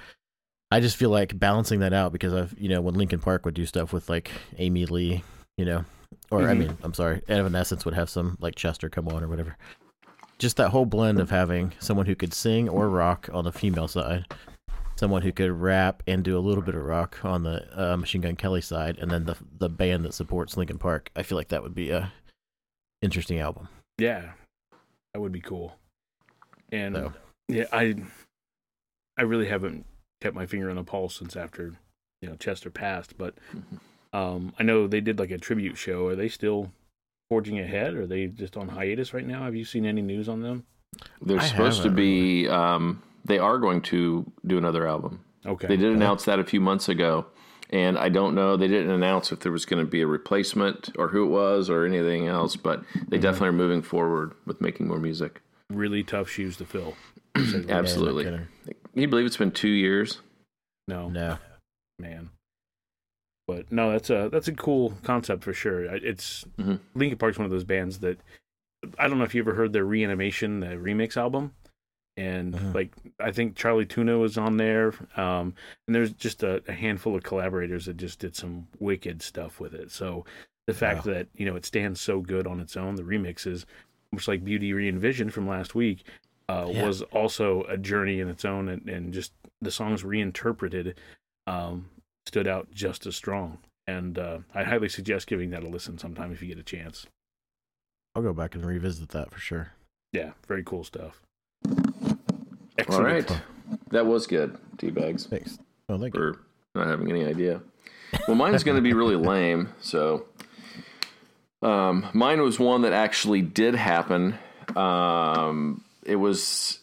I 0.75 0.81
just 0.81 0.97
feel 0.97 1.09
like 1.09 1.39
balancing 1.39 1.79
that 1.79 1.93
out 1.93 2.11
because 2.11 2.33
I've 2.33 2.53
you 2.59 2.67
know 2.67 2.81
when 2.81 2.95
Linkin 2.95 3.19
Park 3.19 3.45
would 3.45 3.53
do 3.53 3.65
stuff 3.65 3.93
with 3.93 4.09
like 4.09 4.29
Amy 4.57 4.85
Lee, 4.85 5.23
you 5.57 5.63
know, 5.63 5.85
or 6.31 6.49
I 6.49 6.53
Mhm. 6.53 6.57
mean, 6.57 6.77
I'm 6.83 6.93
sorry, 6.93 7.21
Evanescence 7.29 7.85
would 7.85 7.93
have 7.93 8.09
some 8.09 8.38
like 8.41 8.55
Chester 8.55 8.89
come 8.89 9.07
on 9.07 9.23
or 9.23 9.29
whatever. 9.29 9.55
Just 10.38 10.57
that 10.57 10.71
whole 10.71 10.85
blend 10.85 11.19
of 11.21 11.29
having 11.29 11.71
someone 11.79 12.07
who 12.07 12.15
could 12.15 12.33
sing 12.33 12.67
or 12.67 12.89
rock 12.89 13.29
on 13.31 13.45
the 13.45 13.53
female 13.53 13.88
side, 13.88 14.25
someone 14.97 15.21
who 15.21 15.31
could 15.31 15.49
rap 15.51 16.03
and 16.07 16.25
do 16.25 16.38
a 16.38 16.43
little 16.43 16.61
bit 16.61 16.75
of 16.75 16.83
rock 16.83 17.23
on 17.23 17.43
the 17.43 17.65
uh, 17.93 17.95
Machine 17.95 18.19
Gun 18.19 18.35
Kelly 18.35 18.59
side, 18.59 18.97
and 18.99 19.09
then 19.09 19.23
the 19.23 19.38
the 19.57 19.69
band 19.69 20.03
that 20.03 20.13
supports 20.13 20.57
Linkin 20.57 20.77
Park. 20.77 21.09
I 21.15 21.23
feel 21.23 21.38
like 21.38 21.47
that 21.49 21.63
would 21.63 21.73
be 21.75 21.89
a 21.91 22.11
interesting 23.01 23.39
album. 23.39 23.69
Yeah, 23.97 24.33
that 25.13 25.21
would 25.21 25.31
be 25.31 25.39
cool. 25.39 25.77
And 26.73 26.95
So. 26.95 27.13
yeah, 27.47 27.67
I 27.71 27.95
I 29.17 29.21
really 29.21 29.45
haven't 29.47 29.85
kept 30.25 30.35
my 30.35 30.47
finger 30.47 30.71
on 30.71 30.75
the 30.75 30.83
pulse 30.83 31.15
since 31.15 31.35
after 31.35 31.73
you 32.19 32.27
know 32.29 32.35
Chester 32.38 32.71
passed, 32.71 33.15
but 33.15 33.35
Mhm. 33.55 33.79
um, 34.11 34.53
I 34.57 34.63
know 34.63 34.88
they 34.88 34.99
did 35.01 35.19
like 35.19 35.29
a 35.29 35.38
tribute 35.38 35.77
show. 35.77 36.07
Are 36.07 36.15
they 36.15 36.29
still 36.29 36.71
forging 37.29 37.59
ahead? 37.59 37.93
Or 37.93 38.01
are 38.03 38.07
they 38.07 38.25
just 38.25 38.57
on 38.57 38.69
hiatus 38.69 39.13
right 39.13 39.27
now? 39.27 39.43
Have 39.43 39.55
you 39.55 39.65
seen 39.65 39.85
any 39.85 40.01
news 40.01 40.27
on 40.27 40.41
them? 40.41 40.63
They're 41.21 41.38
I 41.39 41.45
supposed 41.45 41.83
to 41.83 41.91
be. 41.91 42.47
Um, 42.47 43.03
they 43.23 43.38
are 43.38 43.59
going 43.59 43.81
to 43.93 44.31
do 44.47 44.57
another 44.57 44.88
album. 44.88 45.19
Okay, 45.45 45.67
They 45.67 45.77
did 45.77 45.93
announce 45.93 46.25
that 46.25 46.39
a 46.39 46.43
few 46.43 46.59
months 46.59 46.89
ago, 46.89 47.27
and 47.69 47.99
I 47.99 48.09
don't 48.09 48.33
know. 48.33 48.57
They 48.57 48.67
didn't 48.67 48.89
announce 48.89 49.31
if 49.31 49.41
there 49.41 49.51
was 49.51 49.65
going 49.65 49.83
to 49.85 49.89
be 49.89 50.01
a 50.01 50.07
replacement 50.07 50.89
or 50.97 51.09
who 51.09 51.23
it 51.25 51.29
was 51.29 51.69
or 51.69 51.85
anything 51.85 52.25
else, 52.27 52.55
but 52.55 52.83
they 53.09 53.19
definitely 53.19 53.49
are 53.49 53.59
moving 53.63 53.83
forward 53.83 54.33
with 54.47 54.59
making 54.59 54.88
more 54.88 54.97
music. 54.99 55.41
really 55.69 56.03
tough 56.03 56.29
shoes 56.29 56.57
to 56.57 56.65
fill. 56.65 56.95
Absolutely. 57.69 58.23
Yeah, 58.23 58.31
no 58.31 58.73
Can 58.95 59.01
you 59.01 59.08
believe 59.10 59.25
it's 59.25 59.36
been 59.36 59.51
two 59.51 59.67
years? 59.67 60.21
No, 60.88 61.10
no. 61.10 61.38
man. 61.99 62.29
But 63.47 63.71
no, 63.71 63.91
that's 63.91 64.10
a 64.10 64.29
that's 64.31 64.47
a 64.47 64.53
cool 64.53 64.93
concept 65.03 65.43
for 65.43 65.51
sure. 65.53 65.89
I- 65.91 65.95
It's 66.01 66.45
Mhm. 66.58 66.79
Linkin 66.95 67.17
Park's 67.17 67.38
one 67.38 67.45
of 67.45 67.51
those 67.51 67.63
bands 67.65 67.99
that 67.99 68.19
I 68.97 69.08
don't 69.10 69.17
know 69.17 69.23
if 69.25 69.36
you 69.36 69.41
ever 69.41 69.53
heard 69.55 69.73
their 69.73 69.86
Reanimation 69.86 70.62
the 70.62 70.67
remix 70.77 71.17
album, 71.17 71.53
and 72.17 72.53
Mhm. 72.53 72.73
like 72.73 72.93
I 73.19 73.31
think 73.31 73.55
Charlie 73.58 73.86
Tuna 73.86 74.17
was 74.17 74.38
on 74.38 74.55
there, 74.58 74.93
um, 75.17 75.53
and 75.88 75.93
there's 75.95 76.12
just 76.13 76.41
a, 76.43 76.63
a 76.69 76.73
handful 76.73 77.15
of 77.15 77.23
collaborators 77.23 77.86
that 77.86 77.97
just 77.97 78.19
did 78.19 78.36
some 78.36 78.67
wicked 78.79 79.21
stuff 79.21 79.60
with 79.60 79.73
it. 79.73 79.91
So 79.91 80.25
the 80.67 80.73
fact 80.73 81.05
Wow. 81.05 81.13
that 81.13 81.27
you 81.36 81.45
know 81.45 81.55
it 81.58 81.65
stands 81.65 81.99
so 82.01 82.21
good 82.21 82.47
on 82.47 82.60
its 82.62 82.75
own, 82.77 82.95
the 82.95 83.03
remixes, 83.03 83.65
much 84.12 84.27
like 84.27 84.43
Beauty 84.45 84.71
Re-Envisioned 84.73 85.34
from 85.34 85.47
last 85.47 85.75
week, 85.75 86.03
uh, 86.49 86.67
Yeah. 86.71 86.86
was 86.86 87.01
also 87.03 87.63
a 87.63 87.77
journey 87.77 88.19
in 88.19 88.27
its 88.29 88.45
own, 88.45 88.69
and, 88.69 88.88
and 88.89 89.13
just 89.13 89.31
the 89.62 89.71
songs 89.71 90.03
reinterpreted 90.03 90.99
um, 91.47 91.89
stood 92.25 92.47
out 92.47 92.67
just 92.71 93.05
as 93.05 93.15
strong. 93.15 93.58
And 93.88 94.17
uh, 94.17 94.39
I 94.53 94.63
highly 94.63 94.89
suggest 94.89 95.27
giving 95.27 95.51
that 95.51 95.63
a 95.63 95.67
listen 95.67 95.97
sometime 95.97 96.31
if 96.31 96.41
you 96.41 96.47
get 96.47 96.58
a 96.58 96.63
chance. 96.63 97.05
I'll 98.15 98.23
go 98.23 98.34
back 98.34 98.55
and 98.55 98.65
revisit 98.65 99.10
that 99.10 99.31
for 99.31 99.39
sure. 99.39 99.73
Yeah, 100.13 100.31
very 100.47 100.63
cool 100.63 100.84
stuff. 100.84 101.21
All 101.67 102.15
Excellent. 102.77 103.29
right. 103.29 103.41
That 103.91 104.05
was 104.05 104.25
good, 104.27 104.58
T 104.77 104.89
Bags, 104.89 105.25
Thanks. 105.25 105.58
Oh, 105.89 105.97
thank 105.99 106.15
you. 106.15 106.34
for 106.34 106.39
not 106.79 106.88
having 106.88 107.10
any 107.10 107.25
idea. 107.25 107.62
Well, 108.27 108.36
mine's 108.36 108.63
going 108.63 108.75
to 108.75 108.81
be 108.81 108.93
really 108.93 109.15
lame. 109.31 109.69
So, 109.81 110.25
um, 111.62 112.08
mine 112.13 112.41
was 112.41 112.60
one 112.60 112.81
that 112.84 112.93
actually 112.93 113.41
did 113.41 113.75
happen. 113.75 114.38
Um, 114.75 115.84
it 116.05 116.15
was 116.17 116.79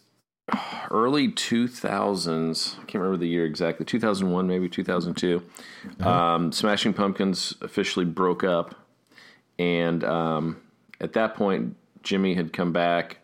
early 0.90 1.28
2000s. 1.28 2.74
I 2.74 2.76
can't 2.84 2.94
remember 2.96 3.16
the 3.16 3.28
year 3.28 3.46
exactly. 3.46 3.86
2001, 3.86 4.46
maybe 4.46 4.68
2002. 4.68 5.42
Um, 6.00 6.52
Smashing 6.52 6.92
Pumpkins 6.92 7.54
officially 7.60 8.04
broke 8.04 8.44
up. 8.44 8.74
And 9.58 10.02
um, 10.04 10.60
at 11.00 11.12
that 11.14 11.34
point, 11.34 11.76
Jimmy 12.02 12.34
had 12.34 12.52
come 12.52 12.72
back. 12.72 13.18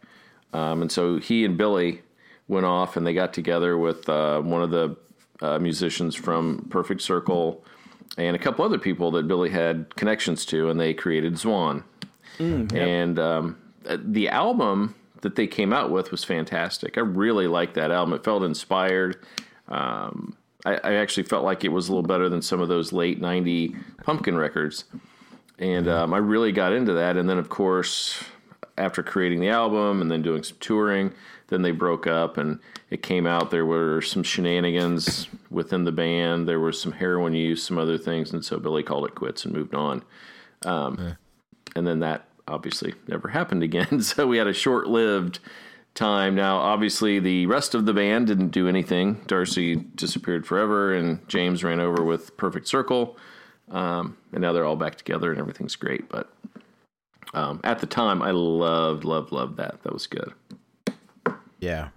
Um, 0.52 0.82
and 0.82 0.90
so 0.90 1.18
he 1.18 1.44
and 1.44 1.58
Billy 1.58 2.02
went 2.46 2.64
off 2.64 2.96
and 2.96 3.06
they 3.06 3.12
got 3.12 3.34
together 3.34 3.76
with 3.76 4.08
uh, 4.08 4.40
one 4.40 4.62
of 4.62 4.70
the 4.70 4.96
uh, 5.42 5.58
musicians 5.58 6.14
from 6.14 6.66
Perfect 6.70 7.02
Circle 7.02 7.64
and 8.16 8.34
a 8.34 8.38
couple 8.38 8.64
other 8.64 8.78
people 8.78 9.10
that 9.12 9.28
Billy 9.28 9.50
had 9.50 9.94
connections 9.94 10.44
to, 10.46 10.70
and 10.70 10.80
they 10.80 10.94
created 10.94 11.34
Zwan. 11.34 11.84
And 12.74 13.18
um, 13.18 13.58
the 13.84 14.28
album 14.28 14.94
that 15.22 15.36
they 15.36 15.46
came 15.46 15.72
out 15.72 15.90
with 15.90 16.10
was 16.10 16.24
fantastic. 16.24 16.96
I 16.96 17.00
really 17.00 17.46
liked 17.46 17.74
that 17.74 17.90
album. 17.90 18.14
It 18.14 18.24
felt 18.24 18.42
inspired. 18.42 19.24
Um, 19.68 20.36
I, 20.64 20.74
I 20.82 20.94
actually 20.94 21.24
felt 21.24 21.44
like 21.44 21.64
it 21.64 21.68
was 21.68 21.88
a 21.88 21.92
little 21.92 22.06
better 22.06 22.28
than 22.28 22.42
some 22.42 22.60
of 22.60 22.68
those 22.68 22.92
late 22.92 23.20
'90 23.20 23.76
Pumpkin 24.02 24.36
records, 24.36 24.84
and 25.58 25.88
um, 25.88 26.14
I 26.14 26.18
really 26.18 26.52
got 26.52 26.72
into 26.72 26.92
that. 26.94 27.16
And 27.16 27.28
then, 27.28 27.38
of 27.38 27.48
course, 27.48 28.22
after 28.76 29.02
creating 29.02 29.40
the 29.40 29.48
album 29.48 30.00
and 30.00 30.10
then 30.10 30.22
doing 30.22 30.42
some 30.42 30.56
touring, 30.60 31.12
then 31.48 31.62
they 31.62 31.70
broke 31.72 32.06
up 32.06 32.38
and 32.38 32.60
it 32.90 33.02
came 33.02 33.26
out 33.26 33.50
there 33.50 33.66
were 33.66 34.00
some 34.00 34.22
shenanigans 34.22 35.28
within 35.50 35.84
the 35.84 35.92
band. 35.92 36.46
There 36.48 36.60
was 36.60 36.80
some 36.80 36.92
heroin 36.92 37.34
use, 37.34 37.62
some 37.62 37.76
other 37.78 37.98
things, 37.98 38.32
and 38.32 38.44
so 38.44 38.58
Billy 38.58 38.82
called 38.82 39.06
it 39.06 39.14
quits 39.14 39.44
and 39.44 39.54
moved 39.54 39.74
on. 39.74 40.04
Um, 40.64 40.96
And 41.76 41.86
then 41.86 42.00
that 42.00 42.27
obviously 42.48 42.94
never 43.06 43.28
happened 43.28 43.62
again. 43.62 44.00
so 44.02 44.26
we 44.26 44.38
had 44.38 44.46
a 44.46 44.52
short-lived 44.52 45.38
time. 45.94 46.34
Now, 46.34 46.58
obviously, 46.58 47.18
the 47.18 47.46
rest 47.46 47.74
of 47.74 47.86
the 47.86 47.92
band 47.92 48.26
didn't 48.26 48.48
do 48.50 48.68
anything. 48.68 49.20
Darcy 49.26 49.76
disappeared 49.76 50.46
forever, 50.46 50.94
and 50.94 51.26
James 51.28 51.62
ran 51.64 51.80
over 51.80 52.02
with 52.04 52.36
Perfect 52.36 52.66
Circle. 52.68 53.16
Um, 53.70 54.16
and 54.32 54.40
now 54.40 54.52
they're 54.52 54.64
all 54.64 54.76
back 54.76 54.96
together, 54.96 55.30
and 55.30 55.38
everything's 55.40 55.76
great. 55.76 56.08
But 56.08 56.32
um, 57.34 57.60
at 57.64 57.80
the 57.80 57.86
time, 57.86 58.22
I 58.22 58.30
loved, 58.30 59.04
loved, 59.04 59.32
loved 59.32 59.56
that. 59.58 59.82
That 59.82 59.92
was 59.92 60.06
good. 60.06 60.32
Yeah, 61.60 61.88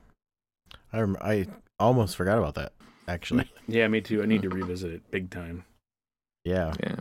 I 0.92 1.00
rem- 1.00 1.18
I 1.22 1.48
almost 1.80 2.16
forgot 2.18 2.38
about 2.38 2.56
that. 2.56 2.74
Actually, 3.08 3.50
Yeah, 3.68 3.88
me 3.88 4.02
too. 4.02 4.22
I 4.22 4.26
need 4.26 4.42
to 4.42 4.50
revisit 4.50 4.92
it 4.92 5.12
big 5.12 5.30
time. 5.30 5.64
yeah, 6.44 6.74
Yeah. 6.82 6.96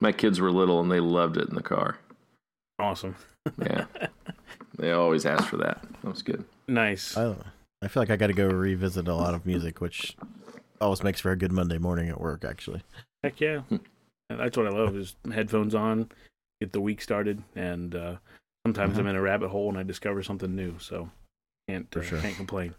My 0.00 0.12
kids 0.12 0.40
were 0.40 0.50
little, 0.52 0.80
and 0.80 0.90
they 0.90 1.00
loved 1.00 1.36
it 1.38 1.48
in 1.48 1.54
the 1.54 1.62
car. 1.62 1.98
Awesome. 2.78 3.16
Yeah. 3.62 3.86
they 4.78 4.92
always 4.92 5.24
ask 5.26 5.44
for 5.48 5.56
that. 5.58 5.82
That 6.02 6.10
was 6.10 6.22
good. 6.22 6.44
Nice. 6.68 7.16
I 7.16 7.34
I 7.82 7.88
feel 7.88 8.02
like 8.02 8.10
I 8.10 8.16
got 8.16 8.28
to 8.28 8.32
go 8.32 8.48
revisit 8.48 9.06
a 9.08 9.14
lot 9.14 9.34
of 9.34 9.46
music, 9.46 9.80
which 9.80 10.16
always 10.80 11.02
makes 11.02 11.20
for 11.20 11.30
a 11.30 11.36
good 11.36 11.52
Monday 11.52 11.78
morning 11.78 12.08
at 12.08 12.20
work. 12.20 12.44
Actually, 12.44 12.82
Heck 13.22 13.40
yeah. 13.40 13.62
That's 14.28 14.56
what 14.56 14.66
I 14.66 14.70
love 14.70 14.96
is 14.96 15.14
headphones 15.32 15.74
on, 15.74 16.10
get 16.60 16.72
the 16.72 16.80
week 16.80 17.00
started, 17.00 17.42
and 17.54 17.94
uh, 17.94 18.16
sometimes 18.66 18.98
I'm 18.98 19.06
in 19.06 19.14
a 19.14 19.20
rabbit 19.20 19.48
hole 19.50 19.68
and 19.68 19.78
I 19.78 19.82
discover 19.84 20.22
something 20.22 20.54
new. 20.56 20.78
So 20.80 21.10
can't 21.68 21.86
uh, 21.96 22.02
sure. 22.02 22.20
can't 22.20 22.36
complain. 22.36 22.74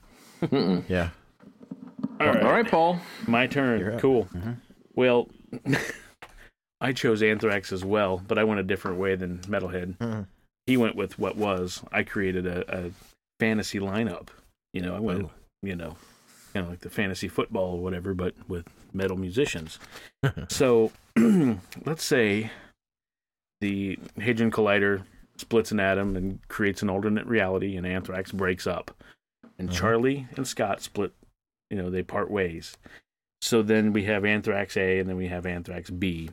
Yeah, 0.89 1.09
All 2.19 2.27
right, 2.27 2.43
All 2.43 2.51
right, 2.51 2.67
Paul. 2.67 2.99
my 3.27 3.47
turn. 3.47 3.93
up. 3.93 3.99
Cool. 4.01 4.25
Mhm. 4.33 4.57
Well, 4.95 5.29
I 6.79 6.93
chose 6.93 7.23
Anthrax 7.23 7.71
as 7.71 7.83
well, 7.83 8.21
but 8.27 8.37
I 8.37 8.43
went 8.43 8.59
a 8.59 8.63
different 8.63 8.97
way 8.99 9.15
than 9.15 9.39
Metalhead. 9.39 9.97
Mhm. 9.97 10.27
He 10.65 10.77
went 10.77 10.95
with 10.95 11.17
what 11.17 11.35
was. 11.37 11.81
I 11.91 12.03
created 12.03 12.45
a, 12.45 12.85
a 12.87 12.91
fantasy 13.39 13.79
lineup. 13.79 14.27
You 14.73 14.81
know, 14.81 14.95
I 14.95 14.99
went, 14.99 15.21
Ooh. 15.21 15.31
you 15.63 15.75
know, 15.75 15.95
kind 16.53 16.65
of 16.65 16.69
like 16.69 16.81
the 16.81 16.89
fantasy 16.89 17.27
football 17.27 17.75
or 17.77 17.79
whatever, 17.83 18.13
but 18.13 18.35
with 18.47 18.67
metal 18.93 19.17
musicians. 19.17 19.79
so 20.49 20.91
let's 21.85 22.03
say 22.03 22.51
the 23.61 23.97
Hadron 24.19 24.51
Collider 24.51 25.03
splits 25.37 25.71
an 25.71 25.79
atom 25.79 26.15
and 26.15 26.39
creates 26.47 26.81
an 26.81 26.89
alternate 26.89 27.25
reality, 27.25 27.75
and 27.77 27.87
Anthrax 27.87 28.31
breaks 28.31 28.67
up, 28.67 28.91
and 29.57 29.69
Uh-huh. 29.69 29.79
Charlie 29.79 30.27
and 30.35 30.47
Scott 30.47 30.81
split. 30.81 31.13
You 31.69 31.77
know, 31.77 31.89
they 31.89 32.03
part 32.03 32.29
ways. 32.31 32.77
So 33.41 33.61
then 33.61 33.93
we 33.93 34.03
have 34.05 34.25
Anthrax 34.25 34.77
A, 34.77 34.99
and 34.99 35.09
then 35.09 35.17
we 35.17 35.27
have 35.27 35.45
Anthrax 35.45 35.89
B. 35.89 36.29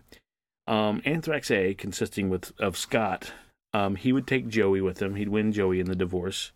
Um, 0.66 1.02
Anthrax 1.04 1.50
A, 1.50 1.74
consisting 1.74 2.30
with 2.30 2.52
of 2.58 2.76
Scott, 2.76 3.32
um, 3.72 3.96
he 3.96 4.12
would 4.12 4.26
take 4.26 4.48
Joey 4.48 4.80
with 4.80 5.02
him. 5.02 5.16
He'd 5.16 5.28
win 5.28 5.52
Joey 5.52 5.80
in 5.80 5.86
the 5.86 5.96
divorce. 5.96 6.52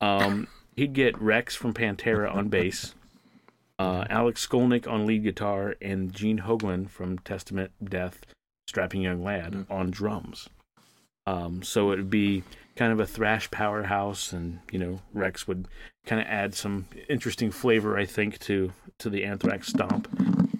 Um, 0.00 0.48
he'd 0.74 0.92
get 0.92 1.20
Rex 1.20 1.54
from 1.54 1.72
Pantera 1.72 2.32
on 2.32 2.48
bass, 2.48 2.94
uh, 3.78 4.04
Alex 4.10 4.46
Skolnick 4.46 4.90
on 4.90 5.06
lead 5.06 5.22
guitar, 5.22 5.76
and 5.80 6.12
Gene 6.12 6.40
Hoglan 6.40 6.90
from 6.90 7.18
Testament, 7.20 7.70
Death, 7.82 8.20
Strapping 8.68 9.02
Young 9.02 9.22
Lad 9.22 9.66
on 9.70 9.90
drums. 9.90 10.48
Um, 11.26 11.62
so 11.62 11.92
it 11.92 11.96
would 11.96 12.10
be 12.10 12.44
kind 12.76 12.92
of 12.92 13.00
a 13.00 13.06
thrash 13.06 13.50
powerhouse, 13.50 14.32
and 14.32 14.60
you 14.70 14.78
know 14.78 15.00
Rex 15.12 15.48
would 15.48 15.66
kind 16.04 16.20
of 16.20 16.26
add 16.28 16.54
some 16.54 16.86
interesting 17.08 17.50
flavor, 17.50 17.96
I 17.96 18.04
think, 18.04 18.38
to 18.40 18.72
to 18.98 19.10
the 19.10 19.24
Anthrax 19.24 19.68
stomp, 19.68 20.08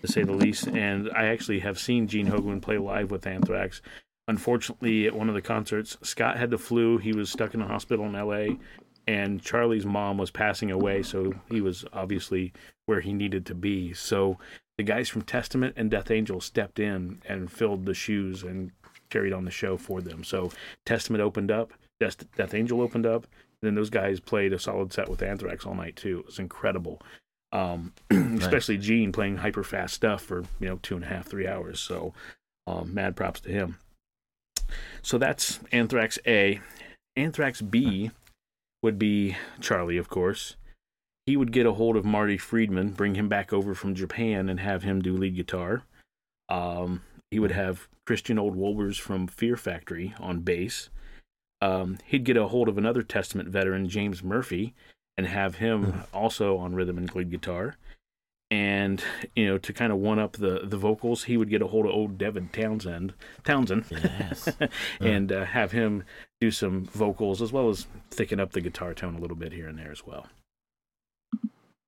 to 0.02 0.08
say 0.08 0.22
the 0.22 0.32
least. 0.32 0.68
And 0.68 1.10
I 1.14 1.26
actually 1.26 1.60
have 1.60 1.78
seen 1.78 2.08
Gene 2.08 2.26
Hoglan 2.26 2.62
play 2.62 2.78
live 2.78 3.10
with 3.10 3.26
Anthrax. 3.26 3.82
Unfortunately, 4.28 5.06
at 5.06 5.14
one 5.14 5.28
of 5.28 5.34
the 5.34 5.42
concerts, 5.42 5.96
Scott 6.02 6.36
had 6.36 6.50
the 6.50 6.58
flu. 6.58 6.98
He 6.98 7.12
was 7.12 7.30
stuck 7.30 7.54
in 7.54 7.60
a 7.60 7.66
hospital 7.66 8.06
in 8.06 8.16
L.A. 8.16 8.58
And 9.06 9.40
Charlie's 9.40 9.86
mom 9.86 10.18
was 10.18 10.32
passing 10.32 10.72
away, 10.72 11.04
so 11.04 11.32
he 11.48 11.60
was 11.60 11.84
obviously 11.92 12.52
where 12.86 13.00
he 13.00 13.12
needed 13.12 13.46
to 13.46 13.54
be. 13.54 13.92
So 13.92 14.38
the 14.78 14.82
guys 14.82 15.08
from 15.08 15.22
Testament 15.22 15.74
and 15.76 15.90
Death 15.90 16.10
Angel 16.10 16.40
stepped 16.40 16.80
in 16.80 17.22
and 17.28 17.50
filled 17.50 17.86
the 17.86 17.94
shoes 17.94 18.42
and 18.42 18.72
carried 19.08 19.32
on 19.32 19.44
the 19.44 19.50
show 19.50 19.76
for 19.76 20.00
them. 20.00 20.24
So 20.24 20.50
Testament 20.84 21.22
opened 21.22 21.50
up, 21.52 21.72
Death, 22.00 22.24
Death 22.36 22.54
Angel 22.54 22.80
opened 22.80 23.06
up, 23.06 23.24
and 23.24 23.68
then 23.68 23.74
those 23.74 23.90
guys 23.90 24.18
played 24.20 24.52
a 24.52 24.58
solid 24.58 24.92
set 24.92 25.08
with 25.08 25.22
Anthrax 25.22 25.64
all 25.64 25.74
night 25.74 25.96
too. 25.96 26.20
It 26.20 26.26
was 26.26 26.38
incredible. 26.38 27.00
Um, 27.52 27.92
especially 28.10 28.78
Gene 28.78 29.12
playing 29.12 29.38
hyper 29.38 29.64
fast 29.64 29.94
stuff 29.94 30.22
for 30.22 30.44
you 30.60 30.68
know 30.68 30.78
two 30.82 30.96
and 30.96 31.04
a 31.04 31.08
half, 31.08 31.26
three 31.26 31.46
hours. 31.46 31.80
So 31.80 32.12
um, 32.66 32.92
mad 32.92 33.16
props 33.16 33.40
to 33.40 33.50
him. 33.50 33.78
So 35.02 35.18
that's 35.18 35.60
Anthrax 35.72 36.18
A. 36.26 36.60
Anthrax 37.14 37.62
B 37.62 38.10
would 38.82 38.98
be 38.98 39.36
Charlie, 39.60 39.96
of 39.96 40.08
course. 40.08 40.56
He 41.24 41.36
would 41.36 41.52
get 41.52 41.66
a 41.66 41.72
hold 41.72 41.96
of 41.96 42.04
Marty 42.04 42.38
Friedman, 42.38 42.90
bring 42.90 43.14
him 43.14 43.28
back 43.28 43.52
over 43.52 43.74
from 43.74 43.94
Japan, 43.94 44.48
and 44.48 44.60
have 44.60 44.82
him 44.82 45.02
do 45.02 45.16
lead 45.16 45.34
guitar. 45.34 45.82
Um, 46.48 47.02
he 47.30 47.40
would 47.40 47.50
have 47.50 47.88
Christian 48.06 48.38
Olde 48.38 48.56
Wolbers 48.56 49.00
from 49.00 49.26
Fear 49.26 49.56
Factory 49.56 50.14
on 50.20 50.40
bass. 50.40 50.88
Um, 51.60 51.98
he'd 52.04 52.24
get 52.24 52.36
a 52.36 52.48
hold 52.48 52.68
of 52.68 52.78
another 52.78 53.02
Testament 53.02 53.48
veteran, 53.48 53.88
James 53.88 54.22
Murphy, 54.22 54.74
and 55.16 55.26
have 55.26 55.56
him 55.56 56.02
also 56.12 56.56
on 56.58 56.74
rhythm 56.74 56.98
and 56.98 57.14
lead 57.14 57.30
guitar. 57.30 57.76
And 58.50 59.02
you 59.34 59.46
know, 59.46 59.58
to 59.58 59.72
kind 59.72 59.92
of 59.92 59.98
one 59.98 60.20
up 60.20 60.34
the 60.34 60.60
the 60.62 60.76
vocals, 60.76 61.24
he 61.24 61.36
would 61.36 61.50
get 61.50 61.62
a 61.62 61.66
hold 61.66 61.84
of 61.84 61.92
old 61.92 62.16
Devin 62.16 62.50
Townsend, 62.52 63.12
Townsend, 63.42 63.86
yes, 63.90 64.48
and 65.00 65.32
uh, 65.32 65.46
have 65.46 65.72
him 65.72 66.04
do 66.40 66.52
some 66.52 66.84
vocals 66.84 67.42
as 67.42 67.52
well 67.52 67.68
as 67.68 67.88
thicken 68.10 68.38
up 68.38 68.52
the 68.52 68.60
guitar 68.60 68.94
tone 68.94 69.16
a 69.16 69.18
little 69.18 69.36
bit 69.36 69.52
here 69.52 69.66
and 69.66 69.76
there 69.76 69.90
as 69.90 70.06
well. 70.06 70.28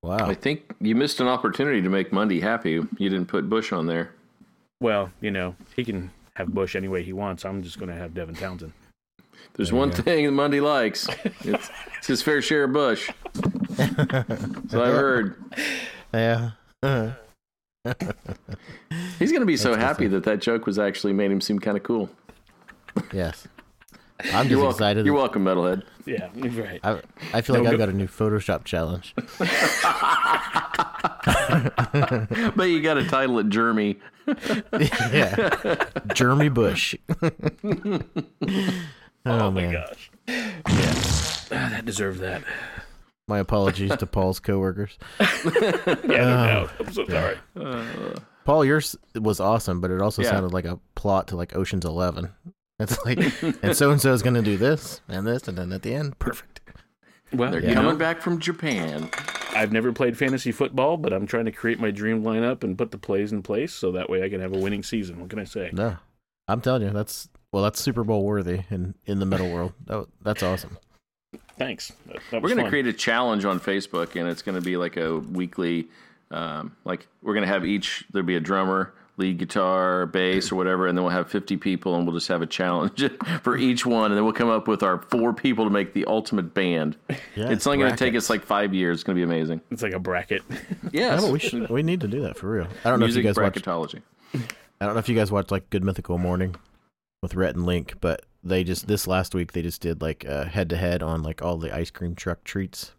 wow, 0.02 0.26
I 0.26 0.34
think 0.34 0.74
you 0.80 0.96
missed 0.96 1.20
an 1.20 1.28
opportunity 1.28 1.80
to 1.80 1.88
make 1.88 2.12
Mundy 2.12 2.40
happy. 2.40 2.72
You 2.72 3.08
didn't 3.08 3.26
put 3.26 3.48
Bush 3.48 3.72
on 3.72 3.86
there. 3.86 4.10
Well, 4.80 5.12
you 5.20 5.30
know, 5.30 5.54
he 5.76 5.84
can 5.84 6.10
have 6.34 6.48
Bush 6.48 6.74
any 6.74 6.88
way 6.88 7.04
he 7.04 7.12
wants. 7.12 7.44
I'm 7.44 7.62
just 7.62 7.78
going 7.78 7.90
to 7.90 7.96
have 7.96 8.14
Devin 8.14 8.34
Townsend. 8.34 8.72
There's 9.54 9.70
There 9.70 9.78
one 9.78 9.90
thing 9.90 10.26
that 10.26 10.32
Mundy 10.32 10.60
likes. 10.60 11.08
It's, 11.44 11.70
it's 11.98 12.06
his 12.06 12.22
fair 12.22 12.40
share 12.42 12.64
of 12.64 12.72
Bush. 12.72 13.10
So 13.76 14.84
I've 14.84 14.94
heard. 14.94 15.42
yeah. 16.14 16.50
He's 19.18 19.30
going 19.32 19.40
to 19.40 19.46
be 19.46 19.56
so 19.56 19.70
That's 19.70 19.82
happy 19.82 20.06
that 20.08 20.24
that 20.24 20.40
joke 20.40 20.66
was 20.66 20.78
actually 20.78 21.12
made 21.12 21.30
him 21.30 21.40
seem 21.40 21.58
kind 21.58 21.76
of 21.76 21.82
cool. 21.82 22.10
yes, 23.12 23.46
I'm 24.32 24.48
just 24.48 24.50
You're 24.50 24.70
excited. 24.70 25.06
You're 25.06 25.14
welcome, 25.14 25.44
Metalhead. 25.44 25.84
Yeah, 26.04 26.28
right. 26.60 26.80
I, 26.82 27.00
I 27.32 27.40
feel 27.40 27.56
No, 27.56 27.62
like 27.62 27.72
I've 27.72 27.78
got 27.78 27.88
a 27.88 27.92
new 27.92 28.08
Photoshop 28.08 28.64
challenge. 28.64 29.14
but 32.56 32.64
you 32.64 32.82
got 32.82 32.94
to 32.94 33.06
title 33.08 33.38
it 33.38 33.48
Jeremy. 33.48 33.98
yeah, 35.12 35.84
Jeremy 36.14 36.48
Bush. 36.48 36.94
Oh, 39.26 39.30
Oh, 39.30 39.50
my 39.50 39.62
man, 39.62 39.72
gosh. 39.72 40.10
Ah, 41.50 41.68
that 41.70 41.84
deserved 41.84 42.20
that. 42.20 42.42
my 43.26 43.38
apologies 43.38 43.94
to 43.96 44.06
Paul's 44.06 44.40
coworkers. 44.40 44.98
Yeah, 45.20 46.00
no 46.04 46.46
doubt. 46.46 46.70
I'm 46.80 46.92
so 46.92 47.06
sorry. 47.06 47.36
Paul, 48.44 48.64
yours 48.64 48.96
was 49.14 49.40
awesome, 49.40 49.80
but 49.80 49.90
it 49.90 50.00
also 50.00 50.22
Yeah. 50.22 50.30
sounded 50.30 50.52
like 50.52 50.64
a 50.64 50.78
plot 50.94 51.28
to 51.28 51.36
like 51.36 51.54
Ocean's 51.56 51.84
Eleven. 51.84 52.30
It's 52.80 52.96
like, 53.04 53.18
and 53.64 53.76
so 53.76 53.90
and 53.90 54.00
so 54.00 54.12
is 54.12 54.22
going 54.22 54.36
to 54.36 54.42
do 54.42 54.56
this 54.56 55.00
and 55.08 55.26
this, 55.26 55.48
and 55.48 55.58
then 55.58 55.72
at 55.72 55.82
the 55.82 55.92
end, 55.94 56.16
perfect. 56.20 56.60
Well, 57.32 57.50
They're 57.50 57.60
you 57.60 57.74
coming 57.74 57.90
know, 57.94 57.96
back 57.98 58.20
from 58.22 58.38
Japan. 58.38 59.10
I've 59.52 59.72
never 59.72 59.92
played 59.92 60.16
fantasy 60.16 60.52
football, 60.52 60.96
but 60.96 61.12
I'm 61.12 61.26
trying 61.26 61.46
to 61.46 61.50
create 61.50 61.80
my 61.80 61.90
dream 61.90 62.22
lineup 62.22 62.62
and 62.62 62.78
put 62.78 62.92
the 62.92 62.96
plays 62.98 63.32
in 63.32 63.42
place 63.42 63.72
so 63.72 63.90
that 63.90 64.08
way 64.08 64.22
I 64.22 64.28
can 64.28 64.40
have 64.40 64.54
a 64.54 64.58
winning 64.58 64.84
season. 64.84 65.18
What 65.18 65.28
can 65.28 65.40
I 65.40 65.44
say? 65.44 65.70
No, 65.72 65.96
I'm 66.46 66.60
telling 66.60 66.82
you, 66.82 66.90
that's 66.90 67.28
well, 67.52 67.62
that's 67.62 67.80
Super 67.80 68.04
Bowl 68.04 68.24
worthy 68.24 68.64
in 68.70 68.94
in 69.06 69.18
the 69.18 69.26
metal 69.26 69.50
world. 69.50 69.72
That, 69.86 70.06
that's 70.22 70.42
awesome. 70.42 70.78
Thanks. 71.58 71.92
That, 72.06 72.18
that 72.30 72.42
We're 72.42 72.50
going 72.50 72.64
to 72.64 72.68
create 72.70 72.86
a 72.86 72.92
challenge 72.92 73.44
on 73.44 73.58
Facebook, 73.60 74.18
and 74.18 74.28
it's 74.28 74.42
going 74.42 74.54
to 74.54 74.60
be 74.60 74.76
like 74.76 74.96
a 74.96 75.18
weekly. 75.18 75.88
Um, 76.30 76.76
like 76.84 77.06
we're 77.22 77.34
going 77.34 77.46
to 77.46 77.52
have 77.52 77.64
each. 77.64 78.04
There'll 78.12 78.26
be 78.26 78.36
a 78.36 78.40
drummer, 78.40 78.92
lead 79.16 79.38
guitar, 79.38 80.04
bass, 80.06 80.52
or 80.52 80.56
whatever, 80.56 80.86
and 80.86 80.96
then 80.96 81.04
we'll 81.04 81.12
have 81.12 81.30
50 81.30 81.56
people 81.56 81.96
and 81.96 82.06
we'll 82.06 82.14
just 82.14 82.28
have 82.28 82.42
a 82.42 82.46
challenge 82.46 83.10
for 83.42 83.56
each 83.56 83.86
one, 83.86 84.10
and 84.10 84.16
then 84.16 84.24
we'll 84.24 84.34
come 84.34 84.50
up 84.50 84.68
with 84.68 84.82
our 84.82 85.00
four 85.10 85.32
people 85.32 85.64
to 85.64 85.70
make 85.70 85.94
the 85.94 86.04
ultimate 86.04 86.52
band. 86.54 86.96
Yeah, 87.34 87.48
it's 87.50 87.66
only 87.66 87.78
going 87.78 87.90
to 87.90 87.96
take 87.96 88.14
us 88.14 88.28
like 88.28 88.44
five 88.44 88.74
years. 88.74 88.98
It's 88.98 89.04
going 89.04 89.16
to 89.16 89.20
be 89.20 89.24
amazing. 89.24 89.62
It's 89.70 89.82
like 89.82 89.94
a 89.94 89.98
bracket. 89.98 90.42
Yes. 90.90 91.22
No, 91.22 91.32
we 91.32 91.38
should. 91.38 91.68
We 91.68 91.82
need 91.82 92.00
to 92.00 92.08
do 92.08 92.22
that 92.22 92.38
for 92.38 92.50
real. 92.50 92.66
I 92.82 92.88
don't 92.88 92.98
know 92.98 93.06
if 93.06 93.14
you 93.14 93.22
guys 93.22 93.36
watch. 93.36 93.52
bracketology. 93.54 94.00
I 94.34 94.86
don't 94.86 94.94
know 94.94 95.00
if 95.00 95.08
you 95.08 95.14
guys 95.14 95.30
watched 95.30 95.50
like 95.50 95.68
Good 95.68 95.84
Mythical 95.84 96.16
Morning 96.16 96.54
with 97.22 97.34
Rhett 97.34 97.54
and 97.56 97.66
Link, 97.66 97.94
but 98.00 98.24
they 98.44 98.62
just 98.64 98.86
this 98.86 99.06
last 99.06 99.34
week 99.34 99.52
they 99.52 99.62
just 99.62 99.80
did 99.80 100.00
like 100.00 100.22
head 100.24 100.68
to 100.70 100.76
head 100.76 101.02
on 101.02 101.22
like 101.22 101.42
all 101.42 101.56
the 101.58 101.74
ice 101.74 101.90
cream 101.90 102.14
truck 102.14 102.44
treats. 102.44 102.92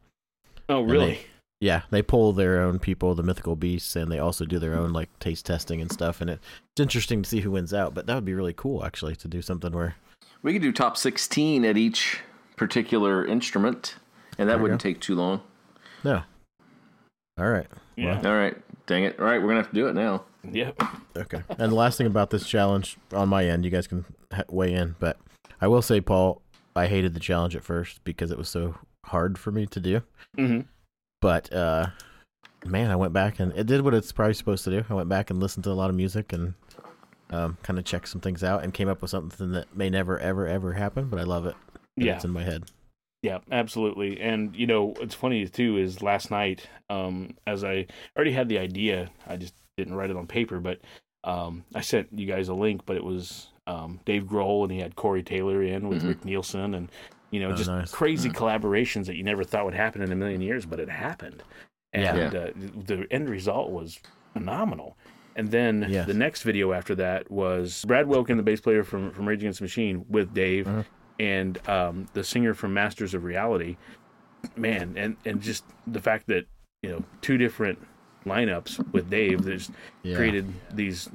Oh, 0.68 0.82
really? 0.82 1.14
they- 1.14 1.20
yeah, 1.62 1.82
they 1.90 2.02
pull 2.02 2.32
their 2.32 2.62
own 2.62 2.80
people, 2.80 3.14
the 3.16 3.24
mythical 3.24 3.58
beasts, 3.58 3.94
and 3.98 4.10
they 4.10 4.18
also 4.20 4.46
do 4.46 4.60
their 4.60 4.76
own 4.76 4.94
like 4.94 5.10
taste 5.20 5.46
testing 5.46 5.82
and 5.82 5.92
stuff. 5.92 6.22
And 6.22 6.30
it, 6.30 6.40
it's 6.72 6.82
interesting 6.82 7.22
to 7.22 7.30
see 7.30 7.42
who 7.42 7.52
wins 7.52 7.74
out. 7.74 7.94
But 7.94 8.06
that 8.08 8.16
would 8.16 8.24
be 8.24 8.34
really 8.34 8.54
cool 8.54 8.86
actually 8.86 9.18
to 9.18 9.28
do 9.28 9.42
something 9.42 9.74
where 9.74 9.96
We 10.42 10.54
could 10.54 10.62
do 10.62 10.72
top 10.72 10.96
16 10.96 11.66
at 11.66 11.76
each 11.76 12.22
particular 12.56 13.26
instrument, 13.26 13.96
and 14.38 14.48
that 14.48 14.54
There 14.54 14.62
wouldn't 14.62 14.82
go. 14.82 14.90
take 14.90 15.02
too 15.02 15.16
long. 15.16 15.42
no. 16.06 16.22
All 17.38 17.50
right. 17.50 17.68
Yeah. 17.98 18.22
All 18.24 18.36
right. 18.38 18.56
Dang 18.86 19.04
it. 19.04 19.20
All 19.20 19.26
right. 19.26 19.38
We're 19.42 19.48
going 19.50 19.58
to 19.58 19.64
have 19.64 19.70
to 19.72 19.76
do 19.76 19.88
it 19.88 19.96
now. 19.96 20.24
Yep. 20.44 20.82
Okay. 21.18 21.44
And 21.58 21.72
the 21.72 21.76
last 21.76 21.98
thing 21.98 22.08
about 22.08 22.30
this 22.30 22.48
challenge 22.48 22.98
on 23.14 23.30
my 23.30 23.46
end, 23.46 23.66
you 23.66 23.72
guys 23.72 23.88
can 23.88 24.06
weigh 24.50 24.74
in, 24.74 24.96
but 25.00 25.18
I 25.62 25.68
will 25.68 25.82
say, 25.82 26.00
Paul, 26.02 26.42
I 26.76 26.88
hated 26.88 27.14
the 27.14 27.20
challenge 27.20 27.56
at 27.56 27.64
first 27.64 28.04
because 28.04 28.32
it 28.32 28.38
was 28.38 28.50
so 28.50 28.76
hard 29.06 29.38
for 29.38 29.52
me 29.52 29.66
to 29.68 29.80
do. 29.80 30.02
hmm 30.36 30.62
But 31.22 31.52
uh, 31.54 31.88
man, 32.66 32.90
I 32.92 32.96
went 32.96 33.14
back 33.14 33.40
and 33.40 33.52
it 33.58 33.66
did 33.68 33.82
what 33.82 33.94
it's 33.94 34.12
probably 34.12 34.34
supposed 34.34 34.64
to 34.66 34.70
do. 34.70 34.84
I 34.90 34.94
went 34.94 35.10
back 35.10 35.30
and 35.30 35.40
listened 35.40 35.64
to 35.66 35.72
a 35.72 35.74
lot 35.74 35.90
of 35.90 35.96
music 35.96 36.32
and 36.32 36.54
um, 37.32 37.58
kind 37.64 37.78
of 37.78 37.86
checked 37.86 38.08
some 38.08 38.22
things 38.22 38.44
out 38.44 38.64
and 38.64 38.74
came 38.74 38.88
up 38.88 39.02
with 39.02 39.12
something 39.12 39.52
that 39.52 39.76
may 39.76 39.90
never, 39.90 40.18
ever, 40.20 40.48
ever 40.48 40.74
happen. 40.74 41.10
But 41.10 41.20
I 41.20 41.24
love 41.24 41.46
it. 41.46 41.56
Yeah. 41.98 42.16
it's 42.16 42.24
in 42.26 42.32
my 42.32 42.44
head. 42.44 42.64
Yeah, 43.22 43.40
absolutely. 43.52 44.22
And 44.22 44.56
you 44.56 44.66
know, 44.66 44.94
what's 44.98 45.16
funny 45.16 45.46
too 45.48 45.78
is 45.78 46.02
last 46.02 46.32
night, 46.32 46.68
um, 46.90 47.36
as 47.46 47.66
I 47.66 47.88
already 48.16 48.32
had 48.32 48.48
the 48.48 48.58
idea, 48.58 49.10
I 49.28 49.36
just 49.36 49.54
didn't 49.80 49.96
write 49.96 50.10
it 50.12 50.16
on 50.18 50.28
paper, 50.28 50.60
but 50.60 50.80
um, 51.24 51.64
I 51.74 51.82
sent 51.82 52.08
you 52.16 52.26
guys 52.28 52.48
a 52.50 52.54
link. 52.54 52.82
But 52.86 52.96
it 52.98 53.04
was 53.04 53.48
um, 53.68 54.00
Dave 54.06 54.24
Grohl, 54.24 54.64
and 54.64 54.72
he 54.72 54.80
had 54.80 54.96
Corey 54.96 55.24
Taylor 55.24 55.62
in 55.64 55.90
with 55.90 56.04
Mhm. 56.04 56.08
Rick 56.10 56.26
Nielsen, 56.26 56.74
and 56.76 56.90
you 57.32 57.40
know, 57.40 57.50
Oh, 57.52 57.56
just 57.56 57.70
nice. 57.70 57.92
crazy 57.92 58.30
collaborations 58.30 59.06
that 59.06 59.16
you 59.16 59.24
never 59.24 59.44
thought 59.44 59.66
would 59.66 59.76
happen 59.76 60.02
in 60.02 60.12
a 60.12 60.16
million 60.16 60.42
years, 60.42 60.66
but 60.66 60.80
it 60.80 60.90
happened. 60.90 61.44
And 61.94 62.04
Yeah. 62.34 62.40
Uh, 62.40 62.52
the 62.86 63.06
end 63.12 63.30
result 63.30 63.70
was 63.72 64.00
phenomenal. 64.34 64.98
And 65.36 65.52
then 65.52 65.86
Yes. 65.90 66.08
the 66.08 66.14
next 66.16 66.42
video 66.44 66.72
after 66.74 66.96
that 66.96 67.30
was 67.32 67.86
Brad 67.86 68.08
Wilkin, 68.08 68.38
the 68.38 68.44
bass 68.44 68.62
player 68.62 68.84
from 68.84 69.12
from 69.12 69.28
Rage 69.28 69.42
Against 69.44 69.60
the 69.60 69.66
Machine, 69.66 70.06
with 70.10 70.34
Dave 70.34 70.66
Mhm. 70.66 70.86
and 71.20 71.70
um, 71.70 72.08
the 72.14 72.24
singer 72.24 72.54
from 72.56 72.74
Masters 72.74 73.14
of 73.14 73.24
Reality. 73.24 73.78
Man, 74.56 74.94
and 74.98 75.18
and 75.26 75.42
just 75.42 75.66
the 75.86 76.00
fact 76.02 76.28
that 76.28 76.46
you 76.82 76.90
know 76.90 77.04
two 77.22 77.38
different 77.38 77.78
lineups 78.26 78.92
with 78.92 79.10
Dave 79.10 79.44
that 79.44 79.58
just 79.58 79.72
Yeah. 80.04 80.16
created 80.16 80.52
these 80.74 81.10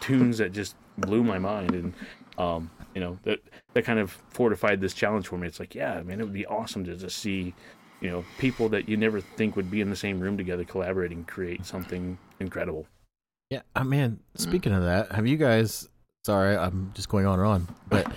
tunes 0.00 0.38
that 0.38 0.52
just 0.52 0.74
blew 0.98 1.22
my 1.24 1.38
mind, 1.38 1.74
and 1.74 1.92
um, 2.38 2.70
you 2.94 3.00
know 3.00 3.18
that 3.24 3.40
that 3.74 3.84
kind 3.84 3.98
of 3.98 4.10
fortified 4.30 4.80
this 4.80 4.94
challenge 4.94 5.28
for 5.28 5.38
me. 5.38 5.46
It's 5.46 5.60
like, 5.60 5.74
yeah, 5.74 6.02
man, 6.02 6.20
it 6.20 6.24
would 6.24 6.32
be 6.32 6.46
awesome 6.46 6.84
to 6.84 6.96
just 6.96 7.18
see. 7.18 7.54
You 8.00 8.10
know, 8.10 8.24
people 8.36 8.68
that 8.70 8.88
you 8.88 8.96
never 8.96 9.20
think 9.20 9.54
would 9.54 9.70
be 9.70 9.80
in 9.80 9.88
the 9.88 9.94
same 9.94 10.18
room 10.18 10.36
together 10.36 10.64
collaborating, 10.64 11.22
create 11.22 11.64
something 11.64 12.18
incredible. 12.40 12.84
Yeah. 13.48 13.60
Oh, 13.76 13.84
man, 13.84 14.18
speaking 14.34 14.72
of 14.72 14.82
that, 14.82 15.12
have 15.12 15.24
you 15.24 15.36
guys, 15.36 15.88
sorry, 16.26 16.56
I'm 16.56 16.90
just 16.94 17.08
going 17.08 17.26
on 17.26 17.38
and 17.38 17.46
on, 17.46 17.68
but 17.88 18.12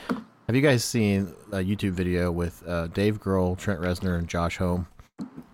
have 0.47 0.55
you 0.55 0.61
guys 0.63 0.83
seen 0.83 1.31
a 1.51 1.57
YouTube 1.57 1.91
video 1.91 2.31
with 2.31 2.63
uh, 2.67 2.87
Dave 2.87 3.21
Grohl, 3.21 3.55
Trent 3.59 3.79
Reznor, 3.79 4.17
and 4.17 4.27
Josh 4.27 4.57
Homme? 4.57 4.87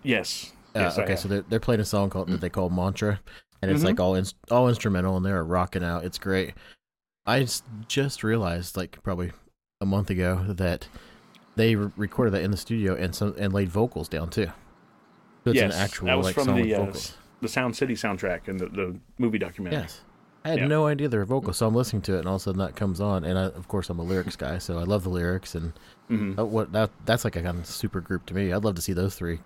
Yes. 0.02 0.52
Yes 0.74 0.98
okay, 0.98 1.16
so 1.16 1.28
they're, 1.28 1.42
they're 1.42 1.60
playing 1.60 1.80
a 1.80 1.84
song 1.84 2.10
called 2.10 2.28
that 2.28 2.40
they 2.40 2.48
call 2.48 2.70
Mantra, 2.70 3.20
and 3.60 3.70
it's 3.70 3.82
Mhm. 3.82 3.86
like 3.86 4.00
all 4.00 4.14
in, 4.14 4.24
all 4.50 4.68
instrumental, 4.68 5.16
and 5.16 5.24
they're 5.26 5.44
rocking 5.44 5.84
out. 5.84 6.04
It's 6.04 6.18
great. 6.18 6.54
I 7.26 7.46
just 7.88 8.24
realized, 8.24 8.76
like 8.76 9.02
probably 9.02 9.32
a 9.80 9.86
month 9.86 10.10
ago, 10.10 10.44
that 10.48 10.88
they 11.56 11.74
re- 11.76 11.90
recorded 11.96 12.32
that 12.32 12.42
in 12.42 12.50
the 12.50 12.56
studio 12.56 12.94
and 12.94 13.14
some 13.14 13.34
and 13.38 13.52
laid 13.52 13.68
vocals 13.68 14.08
down 14.08 14.30
too. 14.30 14.46
So 14.46 15.50
it's 15.50 15.56
yes, 15.60 15.74
an 15.74 15.80
actual 15.80 16.06
that 16.06 16.16
was 16.16 16.26
like 16.26 16.34
from 16.34 16.46
song 16.46 16.62
the 16.62 16.74
with 16.74 16.96
uh, 16.96 17.10
the 17.40 17.48
Sound 17.48 17.76
City 17.76 17.94
soundtrack 17.94 18.48
and 18.48 18.58
the, 18.58 18.66
the 18.66 18.96
movie 19.18 19.38
documentary. 19.38 19.80
Yes. 19.82 20.00
I 20.44 20.50
had 20.50 20.58
Yeah. 20.60 20.66
no 20.66 20.86
idea 20.86 21.08
they 21.08 21.18
were 21.18 21.24
vocals, 21.24 21.58
so 21.58 21.68
I'm 21.68 21.74
listening 21.74 22.02
to 22.02 22.16
it, 22.16 22.20
and 22.20 22.28
all 22.28 22.34
of 22.36 22.40
a 22.40 22.44
sudden 22.44 22.58
that 22.60 22.74
comes 22.74 23.00
on, 23.00 23.24
and 23.24 23.38
I, 23.38 23.44
of 23.44 23.68
course 23.68 23.90
I'm 23.90 24.00
a 24.00 24.02
lyrics 24.02 24.34
guy, 24.34 24.58
so 24.58 24.78
I 24.78 24.82
love 24.82 25.04
the 25.04 25.10
lyrics, 25.10 25.54
and 25.54 25.72
hmm 26.08 26.36
uh, 26.38 26.44
what 26.44 26.72
that 26.72 26.90
that's 27.04 27.24
like 27.24 27.36
a 27.36 27.42
kind 27.42 27.58
of 27.60 27.66
super 27.66 28.00
group 28.00 28.26
to 28.26 28.34
me. 28.34 28.52
I'd 28.52 28.64
love 28.64 28.74
to 28.74 28.82
see 28.82 28.92
those 28.92 29.14
three 29.14 29.38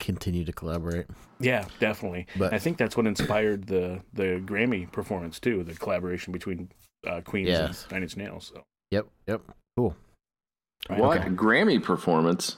continue 0.00 0.44
to 0.44 0.52
collaborate. 0.52 1.06
Yeah, 1.40 1.64
definitely. 1.80 2.26
But- 2.36 2.52
I 2.54 2.58
think 2.58 2.76
that's 2.78 2.96
what 2.96 3.06
inspired 3.06 3.66
the 3.66 4.00
the 4.12 4.42
Grammy 4.44 4.90
performance 4.90 5.38
too, 5.40 5.64
the 5.64 5.74
collaboration 5.74 6.32
between 6.32 6.70
uh, 7.06 7.20
Queens 7.22 7.48
Yes. 7.48 7.82
and 7.84 7.92
Nine 7.92 8.02
Inch 8.02 8.16
Nails. 8.16 8.52
So 8.54 8.62
Yep, 8.90 9.06
yep, 9.26 9.42
cool. 9.76 9.94
Right, 10.88 10.98
What? 11.00 11.18
okay. 11.18 11.28
Grammy 11.30 11.82
performance? 11.82 12.56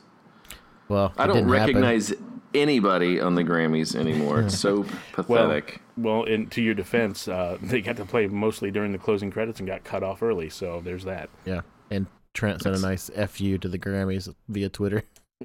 Well, 0.89 1.13
I 1.17 1.27
don't 1.27 1.37
didn't 1.37 1.49
happen. 1.53 1.67
recognize 1.67 2.13
anybody 2.55 3.21
on 3.21 3.35
the 3.37 3.45
Grammys 3.45 3.95
anymore. 3.95 4.41
It's 4.41 4.59
so 4.67 4.85
pathetic. 5.13 5.81
well, 5.97 6.25
in, 6.25 6.49
to 6.49 6.61
your 6.63 6.75
defense, 6.75 7.29
uh, 7.29 7.59
they 7.63 7.81
got 7.81 7.97
to 7.97 8.05
play 8.05 8.27
mostly 8.27 8.71
during 8.71 8.93
the 8.93 8.99
closing 8.99 9.31
credits 9.31 9.61
and 9.61 9.69
got 9.69 9.85
cut 9.85 10.03
off 10.03 10.23
early. 10.23 10.51
So 10.51 10.81
there's 10.85 11.05
that. 11.05 11.31
Yeah, 11.45 11.61
and 11.91 12.07
Trent 12.35 12.63
sent 12.63 12.77
a 12.77 12.81
nice 12.81 13.11
fu 13.29 13.59
to 13.59 13.69
the 13.69 13.79
Grammys 13.79 14.33
via 14.49 14.69
Twitter. 14.69 15.03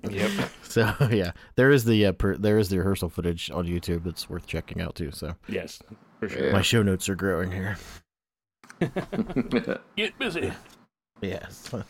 Yep. 0.09 0.31
So 0.63 0.93
yeah, 1.09 1.31
there 1.55 1.71
is 1.71 1.85
the 1.85 2.07
uh, 2.07 2.11
per, 2.11 2.35
there 2.35 2.57
is 2.57 2.67
the 2.67 2.79
rehearsal 2.79 3.07
footage 3.07 3.49
on 3.49 3.65
YouTube 3.65 4.03
that's 4.03 4.29
worth 4.29 4.45
checking 4.45 4.81
out 4.81 4.95
too. 4.95 5.11
So 5.11 5.35
yes, 5.47 5.81
for 6.19 6.27
sure. 6.27 6.47
Yeah. 6.47 6.51
my 6.51 6.61
show 6.61 6.83
notes 6.83 7.07
are 7.07 7.15
growing 7.15 7.49
here. 7.49 7.77
Get 9.95 10.19
busy. 10.19 10.51
Yes. 11.21 11.69
All 11.73 11.83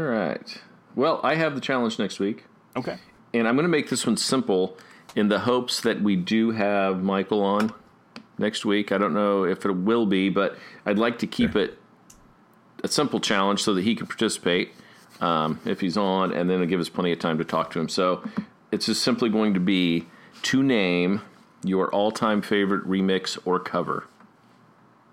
right. 0.00 0.60
Well, 0.96 1.20
I 1.22 1.36
have 1.36 1.54
the 1.54 1.60
challenge 1.60 1.98
next 2.00 2.18
week, 2.18 2.44
Okay. 2.76 2.98
and 3.32 3.46
I'm 3.46 3.54
going 3.54 3.64
to 3.64 3.68
make 3.68 3.90
this 3.90 4.04
one 4.06 4.16
simple 4.16 4.76
in 5.14 5.28
the 5.28 5.38
hopes 5.40 5.80
that 5.82 6.02
we 6.02 6.16
do 6.16 6.50
have 6.50 7.02
Michael 7.02 7.42
on 7.42 7.72
next 8.38 8.64
week. 8.64 8.90
I 8.90 8.98
don't 8.98 9.14
know 9.14 9.44
if 9.44 9.64
it 9.64 9.70
will 9.70 10.06
be, 10.06 10.30
but 10.30 10.56
I'd 10.84 10.98
like 10.98 11.18
to 11.20 11.26
keep 11.28 11.54
it 11.54 11.78
a 12.82 12.88
simple 12.88 13.20
challenge 13.20 13.62
so 13.62 13.72
that 13.74 13.84
he 13.84 13.94
can 13.94 14.06
participate 14.06 14.72
um, 15.20 15.60
if 15.64 15.80
he's 15.80 15.96
on, 15.96 16.32
and 16.32 16.48
then 16.48 16.56
it'll 16.56 16.66
give 16.66 16.80
us 16.80 16.88
plenty 16.88 17.12
of 17.12 17.18
time 17.18 17.38
to 17.38 17.44
talk 17.44 17.70
to 17.72 17.80
him. 17.80 17.88
So 17.88 18.22
it's 18.72 18.86
just 18.86 19.02
simply 19.02 19.28
going 19.28 19.54
to 19.54 19.60
be 19.60 20.06
to 20.42 20.62
name 20.62 21.22
your 21.64 21.88
all-time 21.92 22.42
favorite 22.42 22.86
remix 22.88 23.38
or 23.44 23.58
cover 23.58 24.06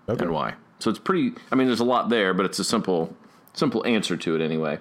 Okay. 0.08 0.22
and 0.24 0.32
why. 0.32 0.54
So 0.78 0.90
it's 0.90 0.98
pretty. 0.98 1.32
I 1.50 1.54
mean, 1.54 1.66
there's 1.66 1.80
a 1.80 1.84
lot 1.84 2.08
there, 2.10 2.34
but 2.34 2.44
it's 2.46 2.58
a 2.58 2.64
simple, 2.64 3.16
simple 3.54 3.84
answer 3.86 4.16
to 4.16 4.34
it 4.36 4.40
anyway. 4.44 4.78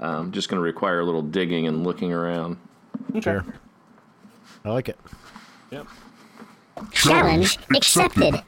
Um, 0.00 0.32
just 0.32 0.48
going 0.48 0.58
to 0.58 0.62
require 0.64 1.00
a 1.00 1.04
little 1.04 1.22
digging 1.22 1.66
and 1.66 1.84
looking 1.84 2.12
around. 2.12 2.56
Sure. 3.20 3.44
I 4.64 4.70
like 4.70 4.88
it. 4.88 4.98
Yep. 5.70 5.86
Challenge 6.92 7.58
accepted. 7.76 8.42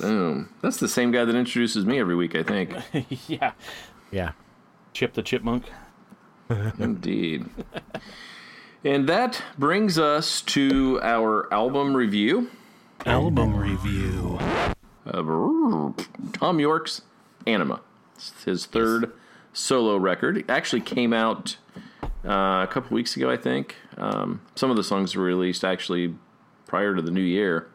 Boom. 0.00 0.48
That's 0.62 0.78
the 0.78 0.88
same 0.88 1.12
guy 1.12 1.24
that 1.24 1.34
introduces 1.36 1.84
me 1.86 1.98
every 2.00 2.16
week, 2.16 2.34
I 2.34 2.42
think. 2.42 2.72
yeah. 3.28 3.52
Yeah. 4.10 4.32
Chip 4.92 5.14
the 5.14 5.22
Chipmunk. 5.22 5.64
Indeed. 6.78 7.46
And 8.84 9.08
that 9.08 9.42
brings 9.58 9.98
us 9.98 10.40
to 10.42 11.00
our 11.02 11.52
album 11.52 11.96
review 11.96 12.50
Album 13.06 13.56
review. 13.56 14.38
of 15.04 15.94
Thom 16.32 16.58
Yorke's 16.60 17.02
Anima. 17.46 17.80
It's 18.16 18.44
his 18.44 18.66
third 18.66 19.12
solo 19.52 19.96
record. 19.96 20.38
It 20.38 20.50
actually 20.50 20.80
came 20.80 21.12
out 21.12 21.56
uh, 22.24 22.64
a 22.64 22.68
couple 22.70 22.94
weeks 22.94 23.16
ago, 23.16 23.30
I 23.30 23.36
think. 23.36 23.76
Um, 23.96 24.40
some 24.54 24.70
of 24.70 24.76
the 24.76 24.84
songs 24.84 25.14
were 25.14 25.24
released 25.24 25.64
actually 25.64 26.14
prior 26.66 26.94
to 26.94 27.02
the 27.02 27.10
new 27.10 27.20
year. 27.20 27.68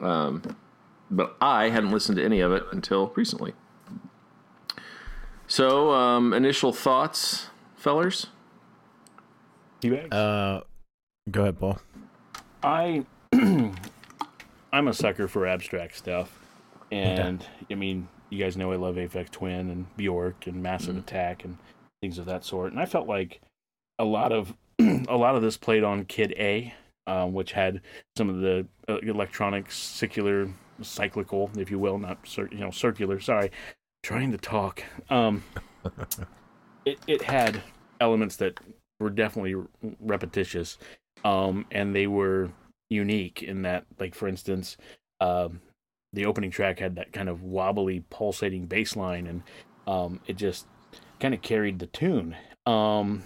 Um, 0.00 0.56
but 1.10 1.36
I 1.40 1.68
hadn't 1.68 1.90
listened 1.90 2.16
to 2.16 2.24
any 2.24 2.40
of 2.40 2.52
it 2.52 2.64
until 2.72 3.12
recently. 3.14 3.52
So, 5.52 5.92
um, 5.92 6.32
initial 6.32 6.72
thoughts, 6.72 7.50
fellers? 7.76 8.28
You? 9.82 9.96
Uh, 9.96 10.62
go 11.30 11.42
ahead, 11.42 11.58
Paul. 11.60 11.78
I 12.62 13.04
I'm 13.34 14.88
a 14.88 14.94
sucker 14.94 15.28
for 15.28 15.46
abstract 15.46 15.98
stuff, 15.98 16.40
and 16.90 17.44
I 17.70 17.74
mean, 17.74 18.08
you 18.30 18.42
guys 18.42 18.56
know 18.56 18.72
I 18.72 18.76
love 18.76 18.94
Aphex 18.94 19.28
Twin 19.30 19.68
and 19.68 19.94
Bjork 19.94 20.46
and 20.46 20.62
Massive 20.62 20.96
Attack 20.96 21.44
and 21.44 21.58
things 22.00 22.16
of 22.16 22.24
that 22.24 22.46
sort. 22.46 22.72
And 22.72 22.80
I 22.80 22.86
felt 22.86 23.06
like 23.06 23.42
a 23.98 24.06
lot 24.06 24.32
of 24.32 24.54
a 24.78 25.16
lot 25.18 25.34
of 25.34 25.42
this 25.42 25.58
played 25.58 25.84
on 25.84 26.06
Kid 26.06 26.32
A, 26.38 26.72
um, 27.06 27.34
which 27.34 27.52
had 27.52 27.82
some 28.16 28.30
of 28.30 28.38
the 28.40 28.66
uh, 28.88 29.00
electronic 29.00 29.70
secular 29.70 30.48
cyclical, 30.80 31.50
if 31.58 31.70
you 31.70 31.78
will, 31.78 31.98
not 31.98 32.26
cir- 32.26 32.48
you 32.50 32.60
know 32.60 32.70
circular. 32.70 33.20
Sorry, 33.20 33.50
trying 34.02 34.32
to 34.32 34.38
talk. 34.38 34.82
Um, 35.10 35.42
it 36.84 36.98
it 37.06 37.22
had 37.22 37.62
elements 38.00 38.36
that 38.36 38.58
were 39.00 39.10
definitely 39.10 39.56
repetitious, 40.00 40.78
um, 41.24 41.66
and 41.70 41.94
they 41.94 42.06
were 42.06 42.50
unique 42.90 43.42
in 43.42 43.62
that, 43.62 43.84
like 43.98 44.14
for 44.14 44.28
instance, 44.28 44.76
um, 45.20 45.60
the 46.12 46.26
opening 46.26 46.50
track 46.50 46.78
had 46.78 46.96
that 46.96 47.12
kind 47.12 47.28
of 47.28 47.42
wobbly, 47.42 48.04
pulsating 48.10 48.66
bass 48.66 48.96
line, 48.96 49.26
and 49.26 49.42
um, 49.86 50.20
it 50.26 50.36
just 50.36 50.66
kind 51.20 51.34
of 51.34 51.42
carried 51.42 51.78
the 51.78 51.86
tune. 51.86 52.36
Um, 52.66 53.22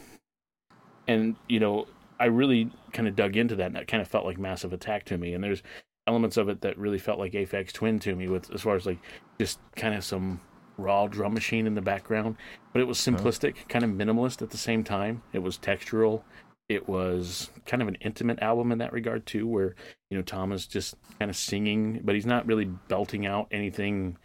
and 1.09 1.37
you 1.49 1.61
know, 1.61 1.87
I 2.19 2.27
really 2.27 2.71
kind 2.93 3.09
of 3.09 3.17
dug 3.17 3.37
into 3.37 3.57
that, 3.57 3.67
and 3.67 3.77
that 3.77 3.89
kind 3.89 4.01
of 4.01 4.09
felt 4.09 4.25
like 4.25 4.39
Massive 4.39 4.73
Attack 4.73 5.05
to 5.07 5.19
me. 5.19 5.35
And 5.35 5.43
there's 5.43 5.63
elements 6.07 6.37
of 6.37 6.49
it 6.49 6.61
that 6.61 6.79
really 6.79 6.99
felt 6.99 7.19
like 7.19 7.33
Aphex 7.33 7.73
Twin 7.73 7.99
to 8.01 8.15
me, 8.15 8.29
with 8.29 8.51
as 8.53 8.63
far 8.63 8.77
as 8.77 8.87
like 8.87 8.99
just 9.39 9.59
kind 9.75 9.95
of 9.95 10.05
some 10.05 10.41
raw 10.77 11.07
drum 11.07 11.35
machine 11.35 11.67
in 11.67 11.75
the 11.75 11.81
background, 11.81 12.37
but 12.73 12.81
it 12.81 12.87
was 12.87 12.99
simplistic, 12.99 13.69
kind 13.69 13.85
of 13.85 13.91
minimalist 13.91 14.43
at 14.43 14.51
the 14.51 14.57
same 14.57 14.85
time. 14.85 15.23
It 15.33 15.41
was 15.41 15.59
textural. 15.59 16.23
It 16.69 16.89
was 16.89 17.51
kind 17.65 17.81
of 17.81 17.89
an 17.89 17.97
intimate 18.01 18.41
album 18.41 18.73
in 18.73 18.79
that 18.79 18.93
regard 18.93 19.25
too, 19.27 19.47
where 19.47 19.75
you 20.11 20.17
know 20.17 20.23
Thom 20.23 20.53
is 20.53 20.67
just 20.67 20.97
kind 21.19 21.31
of 21.31 21.37
singing, 21.37 22.01
but 22.05 22.15
he's 22.15 22.27
not 22.27 22.47
really 22.47 22.65
belting 22.65 23.27
out 23.27 23.49
anything 23.51 24.17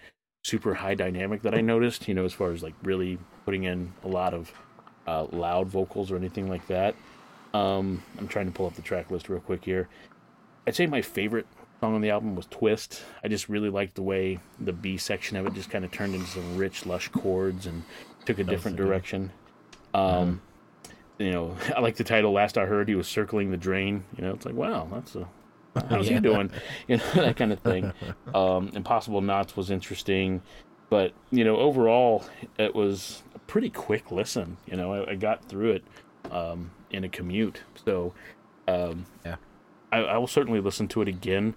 super 0.44 0.74
high 0.74 0.96
dynamic 0.96 1.44
that 1.44 1.54
I 1.54 1.62
noticed. 1.62 2.08
You 2.08 2.16
know, 2.16 2.26
as 2.26 2.34
far 2.34 2.52
as 2.52 2.64
like 2.64 2.74
really 2.84 3.20
putting 3.46 3.64
in 3.64 3.94
a 4.04 4.08
lot 4.08 4.34
of 4.34 4.52
uh, 5.08 5.26
loud 5.32 5.68
vocals 5.68 6.12
or 6.12 6.16
anything 6.16 6.50
like 6.50 6.66
that. 6.68 6.96
Um, 7.54 8.02
I'm 8.18 8.28
trying 8.28 8.46
to 8.46 8.52
pull 8.52 8.66
up 8.66 8.76
the 8.76 8.82
track 8.82 9.12
list 9.12 9.30
real 9.30 9.42
quick 9.42 9.66
here. 9.66 9.90
I'd 10.66 10.76
say 10.76 10.86
my 10.86 11.02
favorite 11.02 11.48
song 11.82 11.96
on 11.96 12.02
the 12.02 12.12
album 12.12 12.36
was 12.36 12.46
Twist. 12.46 13.02
I 13.24 13.28
just 13.28 13.50
really 13.50 13.70
liked 13.70 13.96
the 13.96 14.04
way 14.04 14.40
the 14.60 14.72
B 14.72 14.98
section 14.98 15.36
of 15.36 15.48
it 15.48 15.54
just 15.54 15.72
kind 15.72 15.84
of 15.84 15.92
turned 15.92 16.14
into 16.14 16.28
some 16.28 16.56
rich, 16.56 16.86
lush 16.86 17.10
chords 17.10 17.66
and 17.66 17.84
took 18.26 18.38
a 18.38 18.44
different 18.44 18.78
direction. 18.78 19.32
Um, 19.96 20.42
You 21.18 21.32
know, 21.32 21.58
I 21.76 21.80
like 21.82 21.96
the 21.96 22.04
title. 22.04 22.32
Last 22.32 22.58
I 22.58 22.66
heard, 22.66 22.88
he 22.88 22.94
was 22.96 23.08
circling 23.08 23.50
the 23.50 23.58
drain. 23.58 24.04
You 24.16 24.24
know, 24.24 24.32
it's 24.32 24.46
like, 24.46 24.54
wow, 24.54 24.88
that's 24.94 25.16
a 25.16 25.28
how's 25.90 26.08
he 26.08 26.20
doing? 26.20 26.52
You 26.88 26.98
know, 26.98 27.04
that 27.16 27.36
kind 27.36 27.52
of 27.52 27.60
thing. 27.60 27.92
Um, 28.36 28.72
Impossible 28.76 29.22
Knots 29.22 29.58
was 29.58 29.72
interesting, 29.72 30.42
but 30.90 31.14
you 31.32 31.44
know, 31.44 31.58
overall, 31.58 32.24
it 32.60 32.76
was 32.76 33.24
a 33.34 33.40
pretty 33.40 33.72
quick 33.72 34.12
listen. 34.12 34.58
You 34.68 34.78
know, 34.78 34.94
I, 34.94 35.12
I 35.12 35.16
got 35.16 35.44
through 35.46 35.72
it 35.72 35.84
um, 36.30 36.70
in 36.92 37.06
a 37.06 37.10
commute, 37.10 37.62
so 37.86 38.14
um, 38.68 39.06
Yeah. 39.26 39.38
I, 39.92 40.00
I 40.00 40.18
will 40.18 40.28
certainly 40.28 40.60
listen 40.60 40.88
to 40.90 41.02
it 41.02 41.08
again. 41.08 41.56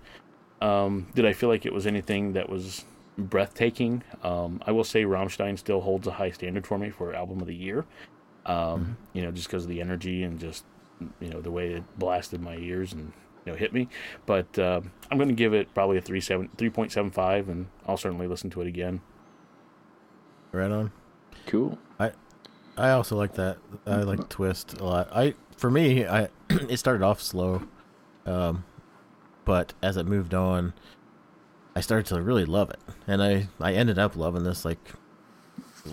Um, 0.60 1.08
did 1.14 1.26
I 1.26 1.32
feel 1.32 1.48
like 1.48 1.66
it 1.66 1.72
was 1.72 1.86
anything 1.86 2.32
that 2.34 2.48
was 2.48 2.84
breathtaking? 3.18 4.02
Um, 4.22 4.62
I 4.66 4.72
will 4.72 4.84
say 4.84 5.04
Rammstein 5.04 5.58
still 5.58 5.80
holds 5.80 6.06
a 6.06 6.12
high 6.12 6.30
standard 6.30 6.66
for 6.66 6.78
me 6.78 6.90
for 6.90 7.14
album 7.14 7.40
of 7.40 7.46
the 7.46 7.54
year. 7.54 7.84
Um, 8.46 8.96
You 9.12 9.22
know, 9.22 9.30
just 9.30 9.48
because 9.48 9.64
of 9.64 9.68
the 9.70 9.80
energy 9.80 10.22
and 10.22 10.38
just 10.38 10.64
you 11.20 11.28
know 11.28 11.40
the 11.40 11.50
way 11.50 11.72
it 11.74 11.98
blasted 11.98 12.40
my 12.40 12.56
ears 12.56 12.92
and 12.92 13.12
you 13.44 13.52
know 13.52 13.58
hit 13.58 13.72
me. 13.72 13.88
But 14.26 14.58
uh, 14.58 14.80
I'm 15.10 15.18
going 15.18 15.28
to 15.28 15.34
give 15.34 15.54
it 15.54 15.72
probably 15.74 15.98
a 15.98 16.00
three 16.00 16.20
seven 16.20 16.48
three 16.56 16.70
point 16.70 16.92
seven 16.92 17.10
five, 17.10 17.48
and 17.48 17.66
I'll 17.86 17.96
certainly 17.96 18.26
listen 18.26 18.50
to 18.50 18.60
it 18.60 18.66
again. 18.66 19.00
Right 20.52 20.70
on. 20.70 20.92
Cool. 21.46 21.78
I 21.98 22.12
I 22.76 22.90
also 22.90 23.16
like 23.16 23.34
that. 23.34 23.58
I 23.86 23.96
like 24.02 24.28
Twist 24.28 24.78
a 24.80 24.84
lot. 24.84 25.08
I 25.12 25.34
for 25.56 25.70
me, 25.70 26.06
I 26.06 26.28
it 26.50 26.78
started 26.78 27.02
off 27.04 27.20
slow, 27.20 27.62
um, 28.26 28.64
but 29.44 29.72
as 29.82 29.96
it 29.96 30.06
moved 30.06 30.34
on, 30.34 30.72
I 31.76 31.80
started 31.80 32.06
to 32.14 32.22
really 32.22 32.44
love 32.44 32.70
it, 32.70 32.80
and 33.06 33.22
I 33.22 33.48
I 33.60 33.74
ended 33.74 33.98
up 33.98 34.16
loving 34.16 34.44
this 34.44 34.64
like 34.64 34.92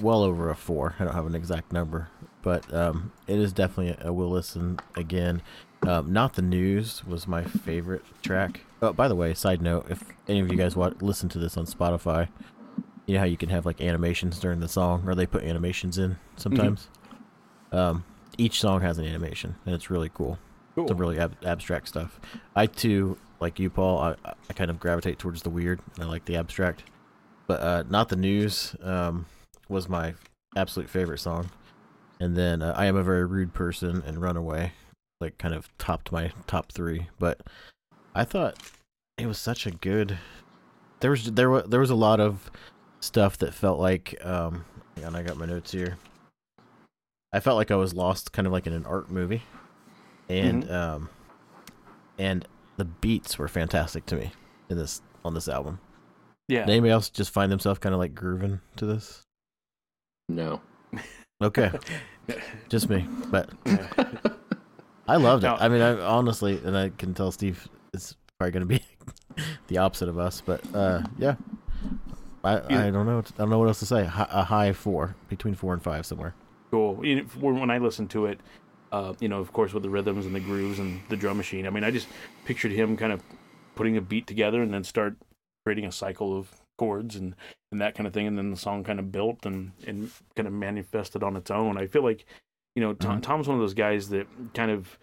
well 0.01 0.23
over 0.23 0.49
a 0.49 0.55
four. 0.55 0.95
I 0.99 1.03
don't 1.03 1.13
have 1.13 1.25
an 1.25 1.35
exact 1.35 1.73
number, 1.73 2.09
but 2.41 2.71
um, 2.73 3.11
it 3.27 3.39
is 3.39 3.51
definitely 3.51 3.97
a 4.05 4.13
will 4.13 4.29
listen 4.29 4.79
again. 4.95 5.41
Um, 5.87 6.13
Not 6.13 6.35
the 6.35 6.43
news 6.43 7.03
was 7.05 7.27
my 7.27 7.43
favorite 7.43 8.03
track. 8.21 8.61
Oh, 8.83 8.93
by 8.93 9.07
the 9.07 9.15
way, 9.15 9.33
side 9.33 9.61
note: 9.61 9.87
if 9.89 10.03
any 10.27 10.39
of 10.39 10.51
you 10.51 10.57
guys 10.57 10.75
want 10.75 11.01
listen 11.01 11.27
to 11.29 11.39
this 11.39 11.57
on 11.57 11.65
Spotify, 11.65 12.29
you 13.07 13.15
know 13.15 13.19
how 13.21 13.25
you 13.25 13.37
can 13.37 13.49
have 13.49 13.65
like 13.65 13.81
animations 13.81 14.39
during 14.39 14.59
the 14.59 14.69
song, 14.69 15.03
or 15.07 15.15
they 15.15 15.25
put 15.25 15.43
animations 15.43 15.97
in 15.97 16.17
sometimes. 16.35 16.87
Um, 17.71 18.03
each 18.37 18.59
song 18.59 18.81
has 18.81 18.97
an 18.97 19.05
animation, 19.05 19.55
and 19.65 19.73
it's 19.73 19.89
really 19.89 20.09
cool. 20.13 20.37
Cool. 20.75 20.87
Some 20.87 20.97
really 20.97 21.19
ab- 21.19 21.37
abstract 21.45 21.87
stuff. 21.87 22.19
I 22.55 22.65
too, 22.65 23.17
like 23.39 23.59
you, 23.59 23.69
Paul, 23.69 23.99
I, 23.99 24.15
I 24.49 24.53
kind 24.53 24.71
of 24.71 24.79
gravitate 24.79 25.19
towards 25.19 25.41
the 25.41 25.49
weird. 25.49 25.81
and 25.95 26.05
I 26.05 26.07
like 26.07 26.25
the 26.25 26.37
abstract, 26.37 26.83
but 27.47 27.61
uh, 27.61 27.83
not 27.89 28.09
the 28.09 28.15
news. 28.15 28.75
Um, 28.81 29.25
was 29.67 29.87
my 29.89 30.13
absolute 30.55 30.89
favorite 30.89 31.19
song, 31.19 31.49
and 32.19 32.35
then 32.35 32.61
uh, 32.61 32.73
I 32.77 32.85
am 32.85 32.95
a 32.95 33.03
very 33.03 33.25
rude 33.25 33.53
person 33.53 34.03
and 34.05 34.21
Runaway, 34.21 34.73
like 35.19 35.37
kind 35.37 35.53
of 35.53 35.69
topped 35.77 36.11
my 36.11 36.31
top 36.47 36.71
three. 36.71 37.07
But 37.19 37.41
I 38.13 38.23
thought 38.25 38.57
it 39.17 39.25
was 39.25 39.37
such 39.37 39.65
a 39.65 39.71
good. 39.71 40.17
There 40.99 41.11
was 41.11 41.31
there 41.31 41.49
was 41.49 41.63
there 41.65 41.79
was 41.79 41.89
a 41.89 41.95
lot 41.95 42.19
of 42.19 42.51
stuff 42.99 43.37
that 43.39 43.53
felt 43.53 43.79
like 43.79 44.15
um 44.23 44.63
and 45.01 45.17
I 45.17 45.23
got 45.23 45.37
my 45.37 45.45
notes 45.45 45.71
here. 45.71 45.97
I 47.33 47.39
felt 47.39 47.57
like 47.57 47.71
I 47.71 47.75
was 47.75 47.93
lost 47.93 48.33
kind 48.33 48.45
of 48.45 48.53
like 48.53 48.67
in 48.67 48.73
an 48.73 48.85
art 48.85 49.09
movie. 49.09 49.43
And 50.31 50.71
um 50.71 51.09
and 52.17 52.47
the 52.77 52.85
beats 52.85 53.37
were 53.37 53.47
fantastic 53.47 54.05
to 54.07 54.15
me 54.15 54.31
in 54.69 54.77
this 54.77 55.01
on 55.25 55.33
this 55.33 55.47
album. 55.47 55.79
Yeah, 56.47 56.61
Did 56.65 56.71
anybody 56.71 56.91
else 56.91 57.09
just 57.09 57.31
find 57.31 57.51
themselves 57.51 57.79
kind 57.79 57.93
of 57.93 57.99
like 57.99 58.13
grooving 58.15 58.59
to 58.77 58.85
this? 58.85 59.21
No. 60.29 60.61
Okay. 61.41 61.71
just 62.69 62.89
me. 62.89 63.05
But 63.27 63.49
I 65.07 65.15
loved 65.17 65.43
it. 65.43 65.47
Now- 65.47 65.57
I 65.57 65.67
mean 65.69 65.81
I 65.81 65.99
honestly 65.99 66.59
and 66.63 66.77
I 66.77 66.89
can 66.89 67.13
tell 67.13 67.31
Steve 67.31 67.67
is 67.93 68.15
probably 68.37 68.51
gonna 68.51 68.65
be 68.65 68.81
the 69.67 69.77
opposite 69.77 70.09
of 70.09 70.17
us, 70.17 70.41
but 70.45 70.61
uh 70.75 71.03
yeah. 71.17 71.35
I, 72.43 72.57
I 72.57 72.89
don't 72.91 73.05
know. 73.05 73.17
what- 73.17 73.31
I 73.35 73.37
don't 73.39 73.49
know 73.51 73.59
what 73.59 73.67
else 73.67 73.79
to 73.79 73.85
say. 73.85 74.01
A 74.01 74.43
high 74.43 74.73
four, 74.73 75.15
between 75.29 75.53
four 75.53 75.73
and 75.73 75.83
five 75.83 76.05
somewhere. 76.07 76.33
cool. 76.71 76.95
When 76.95 77.59
when 77.59 77.69
I 77.69 77.77
listened 77.77 78.09
to 78.11 78.25
it, 78.25 78.39
uh, 78.91 79.13
you 79.19 79.27
know, 79.27 79.39
of 79.39 79.53
course, 79.53 79.73
with 79.73 79.83
the 79.83 79.89
rhythms 79.89 80.25
and 80.25 80.35
the 80.35 80.39
grooves 80.39 80.79
and 80.79 81.01
the 81.09 81.15
drum 81.15 81.37
machine. 81.37 81.65
I 81.67 81.69
mean, 81.69 81.83
I 81.83 81.91
just 81.91 82.07
pictured 82.45 82.71
him 82.71 82.97
kind 82.97 83.11
of 83.13 83.21
putting 83.75 83.97
a 83.97 84.01
beat 84.01 84.27
together 84.27 84.61
and 84.61 84.73
then 84.73 84.83
start 84.83 85.15
creating 85.65 85.85
a 85.85 85.91
cycle 85.91 86.37
of 86.37 86.49
chords 86.77 87.15
and, 87.15 87.35
and 87.71 87.79
that 87.81 87.95
kind 87.95 88.07
of 88.07 88.13
thing, 88.13 88.27
and 88.27 88.37
then 88.37 88.51
the 88.51 88.57
song 88.57 88.83
kind 88.83 88.99
of 88.99 89.11
built 89.11 89.45
and 89.45 89.71
and 89.87 90.11
kind 90.35 90.47
of 90.47 90.53
manifested 90.53 91.23
on 91.23 91.35
its 91.35 91.51
own. 91.51 91.77
I 91.77 91.87
feel 91.87 92.03
like, 92.03 92.25
you 92.75 92.81
know, 92.81 92.93
Thom, 92.93 93.19
Mhm. 93.19 93.23
Thom's 93.23 93.47
one 93.47 93.55
of 93.57 93.61
those 93.61 93.73
guys 93.75 94.09
that 94.09 94.27
kind 94.53 94.71
of 94.71 94.97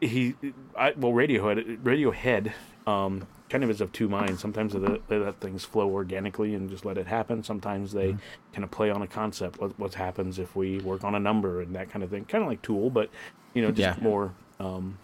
he, 0.00 0.34
I, 0.76 0.92
well, 0.96 1.12
Radiohead, 1.12 1.78
Radiohead, 1.82 2.52
um, 2.88 3.24
kind 3.52 3.62
of 3.62 3.68
is 3.70 3.82
of 3.82 3.92
two 3.92 4.08
minds. 4.08 4.40
Sometimes 4.40 4.72
they 4.72 4.78
let, 4.78 5.06
they 5.08 5.18
let 5.18 5.38
things 5.38 5.62
flow 5.62 5.90
organically 5.90 6.54
and 6.54 6.70
just 6.70 6.86
let 6.86 6.96
it 6.96 7.06
happen. 7.06 7.42
Sometimes 7.42 7.92
they 7.92 8.16
kind 8.54 8.64
of 8.64 8.70
play 8.70 8.90
on 8.90 9.02
a 9.02 9.06
concept. 9.06 9.60
What 9.60 9.78
what 9.78 9.92
happens 9.92 10.38
if 10.38 10.56
we 10.56 10.78
work 10.80 11.04
on 11.04 11.14
a 11.14 11.20
number 11.20 11.60
and 11.60 11.74
that 11.76 11.90
kind 11.90 12.02
of 12.02 12.08
thing. 12.10 12.24
Kind 12.24 12.42
of 12.42 12.48
like 12.48 12.62
Tool, 12.62 12.88
but 12.88 13.10
you 13.54 13.60
know, 13.60 13.70
just 13.70 13.98
Yeah. 13.98 14.02
more 14.02 14.32
um, 14.58 14.96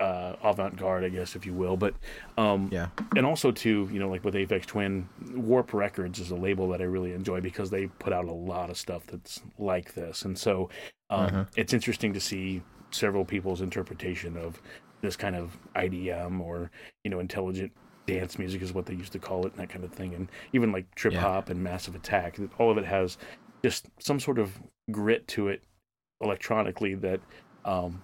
uh, 0.00 0.34
avant-garde, 0.44 1.04
I 1.04 1.08
guess, 1.08 1.34
if 1.34 1.46
you 1.46 1.54
will. 1.54 1.76
But 1.78 1.94
um, 2.36 2.68
Yeah. 2.70 2.88
and 3.16 3.24
also 3.24 3.50
too, 3.50 3.88
you 3.90 3.98
know, 3.98 4.10
like 4.10 4.22
with 4.22 4.34
Aphex 4.34 4.66
Twin, 4.66 5.08
Warp 5.34 5.72
Records 5.72 6.18
is 6.18 6.30
a 6.30 6.36
label 6.36 6.68
that 6.68 6.82
I 6.82 6.84
really 6.84 7.12
enjoy 7.12 7.40
because 7.40 7.70
they 7.70 7.86
put 7.86 8.12
out 8.12 8.26
a 8.26 8.32
lot 8.32 8.68
of 8.68 8.76
stuff 8.76 9.06
that's 9.06 9.40
like 9.58 9.94
this, 9.94 10.24
and 10.26 10.38
so 10.38 10.68
um, 11.08 11.28
Mhm. 11.30 11.48
it's 11.56 11.72
interesting 11.72 12.12
to 12.12 12.20
see 12.20 12.62
several 12.92 13.24
people's 13.24 13.60
interpretation 13.62 14.36
of 14.36 14.60
this 15.02 15.16
kind 15.16 15.36
of 15.36 15.56
IDM 15.76 16.40
or 16.40 16.70
you 17.04 17.10
know 17.10 17.20
intelligent 17.20 17.72
dance 18.06 18.38
music 18.38 18.60
is 18.62 18.72
what 18.72 18.86
they 18.86 18.94
used 18.94 19.12
to 19.12 19.18
call 19.18 19.46
it 19.46 19.52
and 19.52 19.60
that 19.60 19.68
kind 19.68 19.84
of 19.84 19.92
thing, 19.92 20.14
and 20.14 20.28
even 20.52 20.72
like 20.72 20.92
trip 20.94 21.14
Yeah. 21.14 21.20
hop 21.20 21.48
and 21.48 21.62
Massive 21.62 21.94
Attack, 21.94 22.38
all 22.58 22.70
of 22.70 22.78
it 22.78 22.84
has 22.84 23.18
just 23.64 23.86
some 23.98 24.18
sort 24.18 24.38
of 24.38 24.58
grit 24.90 25.28
to 25.28 25.48
it 25.48 25.62
electronically 26.22 26.94
that 26.94 27.20
um, 27.64 28.02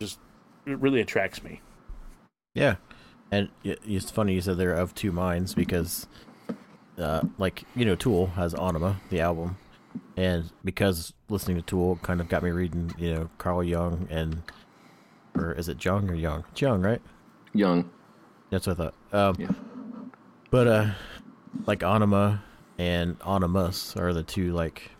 just 0.00 0.18
it 0.66 0.78
really 0.78 1.00
attracts 1.00 1.42
me. 1.42 1.60
Yeah, 2.54 2.76
and 3.30 3.48
it's 3.62 4.10
funny 4.10 4.34
you 4.34 4.40
said 4.40 4.56
they're 4.58 4.74
of 4.74 4.94
two 4.94 5.12
minds 5.12 5.54
because, 5.54 6.06
uh, 6.98 7.22
like 7.38 7.64
you 7.74 7.84
know, 7.84 7.94
Tool 7.96 8.28
has 8.28 8.54
Anima, 8.54 9.00
the 9.10 9.20
album, 9.20 9.56
and 10.16 10.50
because 10.64 11.12
listening 11.28 11.56
to 11.56 11.62
Tool 11.62 11.98
kind 12.02 12.20
of 12.20 12.28
got 12.28 12.42
me 12.42 12.50
reading, 12.50 12.94
you 12.98 13.14
know, 13.14 13.30
Carl 13.38 13.62
Jung 13.64 14.06
and, 14.10 14.42
or 15.34 15.52
is 15.52 15.68
it 15.68 15.84
Jung 15.84 16.08
or 16.10 16.14
Young? 16.14 16.44
It's 16.52 16.60
Young, 16.60 16.82
right? 16.82 17.02
Young. 17.52 17.90
That's 18.50 18.66
what 18.66 18.78
I 18.78 18.84
thought. 18.84 18.94
Um, 19.12 19.34
Yeah. 19.38 19.50
But 20.50 20.66
uh, 20.68 20.90
like 21.66 21.82
Anima 21.82 22.42
and 22.78 23.16
Animus 23.26 23.96
are 23.96 24.12
the 24.12 24.22
two 24.22 24.52
like, 24.52 24.90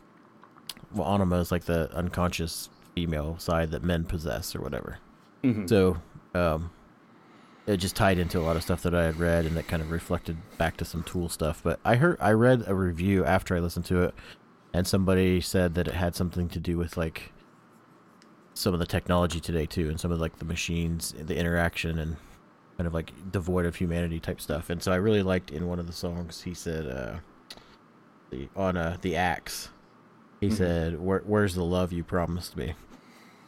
well, 0.95 1.07
Anima 1.09 1.37
is 1.37 1.53
like 1.53 1.65
the 1.65 1.93
unconscious 1.95 2.69
female 2.95 3.39
side 3.39 3.71
that 3.73 3.83
men 3.83 4.05
possess 4.05 4.55
or 4.57 4.61
whatever. 4.61 4.99
Mhm. 5.45 5.69
So 5.69 5.97
um, 6.35 6.71
it 7.67 7.77
just 7.77 7.95
tied 7.97 8.19
into 8.19 8.39
a 8.41 8.43
lot 8.43 8.57
of 8.57 8.63
stuff 8.63 8.83
that 8.83 8.95
I 8.95 9.05
had 9.05 9.19
read, 9.19 9.45
and 9.47 9.57
that 9.57 9.69
kind 9.69 9.83
of 9.83 9.91
reflected 9.91 10.37
back 10.59 10.77
to 10.79 10.85
some 10.85 11.03
Tool 11.05 11.29
stuff. 11.29 11.61
But 11.63 11.79
I 11.85 11.97
heard 11.97 12.17
I 12.21 12.33
read 12.33 12.65
a 12.67 12.75
review 12.75 13.25
after 13.25 13.57
I 13.57 13.61
listened 13.61 13.85
to 13.87 14.03
it, 14.03 14.15
and 14.73 14.87
somebody 14.87 15.41
said 15.41 15.75
that 15.75 15.87
it 15.89 15.95
had 15.95 16.17
something 16.17 16.49
to 16.49 16.59
do 16.59 16.77
with 16.79 16.97
like 16.97 17.31
some 18.55 18.73
of 18.75 18.81
the 18.81 18.87
technology 18.87 19.41
today 19.41 19.67
too, 19.67 19.89
and 19.89 19.99
some 20.01 20.11
of 20.13 20.21
like 20.21 20.39
the 20.39 20.45
machines, 20.45 21.15
the 21.19 21.37
interaction, 21.37 21.99
and 21.99 22.17
kind 22.77 22.87
of 22.87 22.95
like 22.95 23.13
devoid 23.31 23.67
of 23.67 23.77
humanity 23.77 24.19
type 24.21 24.41
stuff. 24.41 24.71
And 24.71 24.83
so 24.83 24.93
I 24.93 24.97
really 24.97 25.23
liked 25.23 25.51
in 25.51 25.67
one 25.67 25.79
of 25.79 25.87
the 25.87 25.93
songs 25.93 26.43
he 26.43 26.55
said, 26.55 26.87
uh, 26.87 27.17
the 28.31 28.49
on 28.57 28.77
uh, 28.77 28.97
the 29.03 29.17
axe, 29.17 29.69
he 30.41 30.51
said, 30.51 31.01
Where, 31.01 31.23
"Where's 31.27 31.55
the 31.55 31.65
love 31.65 31.93
you 31.93 32.05
promised 32.05 32.57
me?" 32.57 32.75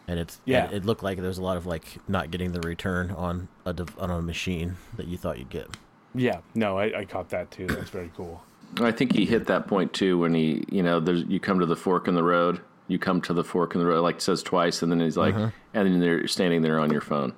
And 0.09 0.21
it's 0.21 0.41
Yeah. 0.45 0.67
it, 0.67 0.73
it 0.75 0.85
looked 0.85 1.03
like 1.03 1.19
there 1.19 1.27
was 1.29 1.39
a 1.39 1.43
lot 1.43 1.57
of 1.57 1.67
like 1.67 1.99
not 2.09 2.31
getting 2.31 2.53
the 2.53 2.61
return 2.61 3.11
on 3.11 3.49
a 3.65 3.73
dev- 3.73 3.97
on 3.99 4.11
a 4.11 4.23
machine 4.23 4.77
that 4.97 5.09
you 5.09 5.17
thought 5.17 5.39
you'd 5.39 5.51
get. 5.51 5.69
Yeah, 6.15 6.41
no, 6.55 6.79
I, 6.79 7.01
I 7.01 7.05
caught 7.05 7.29
that 7.31 7.51
too. 7.51 7.67
That's 7.67 7.91
very 7.91 8.11
cool. 8.17 8.43
I 8.81 8.91
think 8.93 9.13
he 9.15 9.27
hit 9.27 9.47
that 9.47 9.67
point 9.67 9.93
too 9.93 10.19
when 10.19 10.35
he, 10.35 10.65
you 10.71 10.83
know, 10.83 10.99
there's 11.01 11.25
you 11.25 11.41
come 11.41 11.59
to 11.61 11.67
the 11.67 11.77
fork 11.77 12.09
in 12.09 12.15
the 12.15 12.23
road. 12.23 12.61
You 12.89 12.99
come 12.99 13.21
to 13.23 13.33
the 13.35 13.43
fork 13.45 13.75
in 13.75 13.81
the 13.81 13.87
road, 13.87 14.03
like 14.03 14.17
it 14.17 14.23
says 14.23 14.43
twice, 14.43 14.83
and 14.83 14.93
then 14.93 15.01
he's 15.01 15.17
like, 15.17 15.35
and 15.35 15.53
then 15.75 15.99
they're 16.01 16.27
standing 16.29 16.63
there 16.63 16.79
on 16.79 16.91
your 16.93 17.01
phone, 17.01 17.35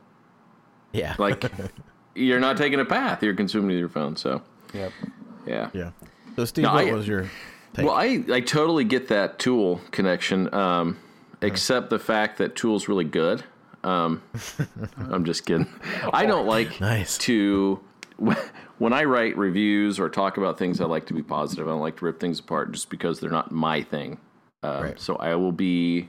Yeah, 0.93 1.15
like 1.19 1.43
you're 2.15 2.41
not 2.41 2.57
taking 2.57 2.81
a 2.81 2.85
path; 2.85 3.23
you're 3.23 3.35
consuming 3.35 3.79
your 3.79 3.89
phone. 3.89 4.17
So, 4.17 4.43
Yep. 4.75 4.93
yeah. 5.47 5.71
yeah. 5.73 5.91
So 6.37 6.45
Steve, 6.45 6.65
No, 6.65 6.75
what 6.75 6.87
I- 6.87 6.93
was 6.93 7.09
your 7.09 7.31
take? 7.73 7.87
Well, 7.87 7.95
I 7.95 8.23
I 8.31 8.41
totally 8.41 8.85
get 8.85 9.09
that 9.09 9.39
Tool 9.39 9.81
connection, 9.91 10.53
um, 10.55 10.99
except 11.41 11.89
the 11.91 11.99
fact 11.99 12.37
that 12.39 12.55
Tool's 12.55 12.87
really 12.89 13.05
good. 13.05 13.43
Um, 13.85 14.21
I'm 14.99 15.25
just 15.25 15.47
kidding. 15.47 15.67
I 16.13 16.27
don't 16.27 16.47
like 16.47 16.79
Nice. 16.81 17.17
to 17.19 17.81
when 18.79 18.93
I 18.93 19.05
write 19.05 19.39
reviews 19.39 19.99
or 19.99 20.11
talk 20.11 20.37
about 20.37 20.59
things. 20.59 20.81
I 20.81 20.85
like 20.85 21.07
to 21.07 21.15
be 21.15 21.23
positive. 21.23 21.67
I 21.67 21.71
don't 21.71 21.81
like 21.81 21.97
to 21.99 22.05
rip 22.05 22.21
things 22.21 22.39
apart 22.41 22.73
just 22.73 22.91
because 22.91 23.19
they're 23.21 23.31
not 23.31 23.51
my 23.51 23.81
thing. 23.83 24.19
Um, 24.63 24.83
Right. 24.83 25.01
So 25.01 25.17
I 25.17 25.35
will 25.37 25.53
be 25.53 26.09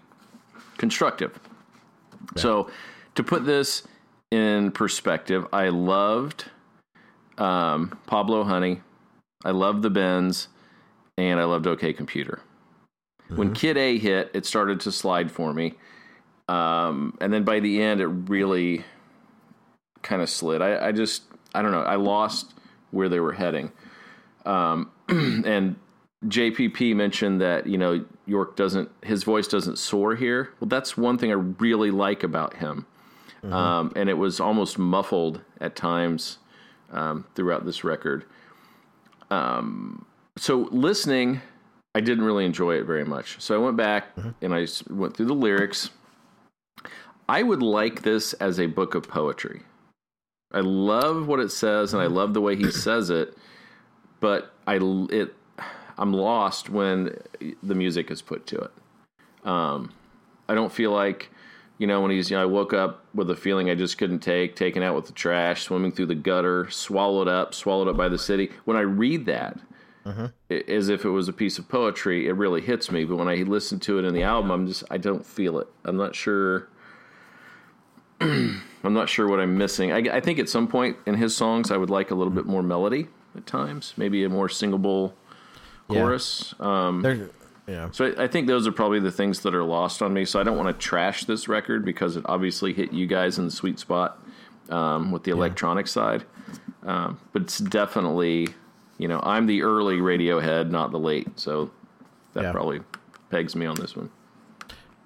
constructive. 0.78 1.40
So 2.36 2.70
to 3.16 3.24
put 3.24 3.46
this 3.46 3.84
in 4.32 4.72
perspective, 4.72 5.48
I 5.52 5.70
loved 5.70 6.46
um, 7.38 7.98
Pablo 8.08 8.44
Honey. 8.44 8.82
I 9.44 9.52
loved 9.52 9.82
the 9.84 9.90
Bends, 9.90 10.50
and 11.18 11.40
I 11.40 11.46
loved 11.46 11.66
OK 11.66 11.94
Computer. 11.94 12.42
When 13.30 13.54
Kid 13.54 13.78
A 13.78 13.98
hit, 13.98 14.32
it 14.34 14.46
started 14.46 14.80
to 14.82 14.92
slide 14.92 15.32
for 15.32 15.54
me, 15.54 15.76
um, 16.48 17.16
and 17.22 17.32
then 17.32 17.44
by 17.44 17.60
the 17.60 17.82
end, 17.82 18.02
it 18.02 18.08
really 18.08 18.84
kind 20.02 20.22
of 20.22 20.30
slid. 20.30 20.62
I, 20.64 20.88
I 20.88 20.92
just 20.92 21.24
I 21.54 21.62
don't 21.62 21.72
know. 21.72 21.84
I 21.84 21.96
lost 21.96 22.54
where 22.92 23.08
they 23.08 23.20
were 23.20 23.34
heading, 23.34 23.72
um, 24.46 24.90
and 25.08 25.76
JPP 26.26 26.96
mentioned 26.96 27.40
that 27.40 27.66
you 27.66 27.78
know 27.78 28.04
Yorke 28.26 28.56
doesn't 28.56 28.90
his 29.04 29.24
voice 29.24 29.48
doesn't 29.48 29.78
soar 29.78 30.16
here. 30.16 30.50
Well, 30.60 30.68
that's 30.68 30.98
one 30.98 31.18
thing 31.18 31.32
I 31.32 31.36
really 31.36 31.92
like 31.92 32.24
about 32.24 32.56
him, 32.58 32.86
um, 33.44 33.94
and 33.96 34.10
it 34.10 34.18
was 34.18 34.40
almost 34.40 34.78
muffled 34.78 35.42
at 35.62 35.76
times 35.76 36.40
um, 36.92 37.26
throughout 37.36 37.66
this 37.66 37.84
record. 37.84 38.26
Um, 39.30 40.06
so 40.38 40.68
listening, 40.72 41.42
I 41.96 42.02
didn't 42.02 42.24
really 42.24 42.46
enjoy 42.46 42.76
it 42.76 42.84
very 42.84 43.06
much. 43.06 43.40
So 43.40 43.56
I 43.56 43.58
went 43.58 43.78
back 43.78 44.08
and 44.42 44.54
I 44.54 44.68
went 44.90 45.16
through 45.16 45.28
the 45.28 45.34
lyrics. 45.34 45.90
I 47.28 47.44
would 47.44 47.62
like 47.62 48.02
this 48.02 48.34
as 48.34 48.60
a 48.60 48.66
book 48.66 48.96
of 48.96 49.04
poetry. 49.04 49.62
I 50.52 50.62
love 50.62 51.28
what 51.28 51.40
it 51.40 51.52
says 51.52 51.94
and 51.94 52.02
I 52.02 52.08
love 52.08 52.34
the 52.34 52.42
way 52.42 52.56
he 52.56 52.72
says 52.72 53.10
it, 53.10 53.38
but 54.20 54.54
I 54.66 54.80
it 55.12 55.34
I'm 56.00 56.14
lost 56.14 56.70
when 56.70 57.16
the 57.62 57.76
music 57.76 58.10
is 58.10 58.22
put 58.22 58.48
to 58.48 58.58
it. 58.58 58.72
Um, 59.48 59.92
I 60.48 60.56
don't 60.56 60.72
feel 60.72 60.92
like 60.92 61.30
you 61.78 61.88
know 61.88 62.02
when 62.02 62.12
he's 62.12 62.32
you 62.32 62.38
know 62.38 62.44
I 62.44 62.46
woke 62.46 62.74
up 62.74 63.06
with 63.14 63.30
a 63.30 63.36
feeling 63.36 63.70
I 63.70 63.76
just 63.76 63.98
couldn't 63.98 64.20
take, 64.20 64.56
taken 64.56 64.82
out 64.82 64.96
with 64.96 65.06
the 65.06 65.12
trash, 65.14 65.64
swimming 65.64 65.92
through 65.92 66.08
the 66.08 66.16
gutter, 66.16 66.70
swallowed 66.72 67.28
up, 67.28 67.54
swallowed 67.54 67.88
up 67.90 67.98
by 67.98 68.10
the 68.10 68.18
city. 68.18 68.50
When 68.66 68.76
I 68.78 68.82
read 68.82 69.26
that, 69.28 69.60
i- 70.50 70.64
as 70.68 70.90
if 70.90 71.06
it 71.06 71.10
was 71.10 71.28
a 71.28 71.34
piece 71.34 71.60
of 71.60 71.68
poetry, 71.70 72.28
it 72.28 72.34
really 72.34 72.62
hits 72.62 72.90
me. 72.92 73.04
But 73.04 73.18
when 73.18 73.28
I 73.28 73.36
listen 73.44 73.80
to 73.82 74.00
it 74.00 74.06
in 74.06 74.14
the 74.14 74.24
album, 74.24 74.50
I'm 74.52 74.68
just 74.68 74.84
I 74.90 74.98
don't 74.98 75.26
feel 75.26 75.60
it. 75.60 75.68
I'm 75.86 75.98
not 75.98 76.16
sure. 76.16 76.68
I'm 78.22 78.94
not 78.94 79.10
sure 79.10 79.28
what 79.28 79.40
I'm 79.40 79.58
missing. 79.58 79.92
I, 79.92 79.98
I 80.18 80.20
think 80.20 80.40
at 80.40 80.50
some 80.50 80.68
point 80.68 80.98
in 81.06 81.16
his 81.16 81.36
songs, 81.36 81.72
I 81.72 81.78
would 81.78 81.90
like 81.90 82.12
a 82.12 82.16
little 82.16 82.34
bit 82.34 82.46
more 82.46 82.64
melody 82.64 83.08
at 83.36 83.46
times, 83.46 83.94
maybe 83.98 84.24
a 84.24 84.30
more 84.30 84.50
singable 84.50 85.14
Yeah. 85.90 86.02
chorus. 86.02 86.54
Um, 86.60 87.02
There, 87.02 87.30
yeah, 87.68 87.90
so 87.92 88.06
I, 88.18 88.24
I 88.24 88.28
think 88.28 88.48
those 88.48 88.66
are 88.68 88.72
probably 88.72 89.00
the 89.00 89.12
things 89.12 89.42
that 89.42 89.54
are 89.54 89.64
lost 89.64 90.02
on 90.02 90.14
me. 90.14 90.26
So 90.26 90.40
I 90.40 90.44
don't 90.44 90.58
want 90.58 90.68
to 90.70 90.74
trash 90.88 91.26
this 91.26 91.48
record 91.48 91.86
because 91.86 92.16
it 92.16 92.24
obviously 92.28 92.74
hit 92.74 92.92
you 92.94 93.06
guys 93.08 93.38
in 93.38 93.46
the 93.46 93.52
sweet 93.52 93.78
spot 93.80 94.18
um, 94.70 95.12
with 95.12 95.24
the 95.24 95.32
electronic 95.32 95.88
side. 95.88 96.24
Um, 96.84 97.20
but 97.34 97.44
it's 97.44 97.60
definitely, 97.60 98.48
you 98.98 99.08
know, 99.08 99.20
I'm 99.24 99.46
the 99.46 99.62
early 99.62 99.98
Radiohead, 99.98 100.70
not 100.72 100.92
the 100.92 101.00
late. 101.00 101.28
So 101.40 101.70
that 102.34 102.44
Yeah. 102.44 102.52
probably 102.52 102.82
pegs 103.30 103.56
me 103.56 103.66
on 103.68 103.76
this 103.76 103.96
one. 103.96 104.10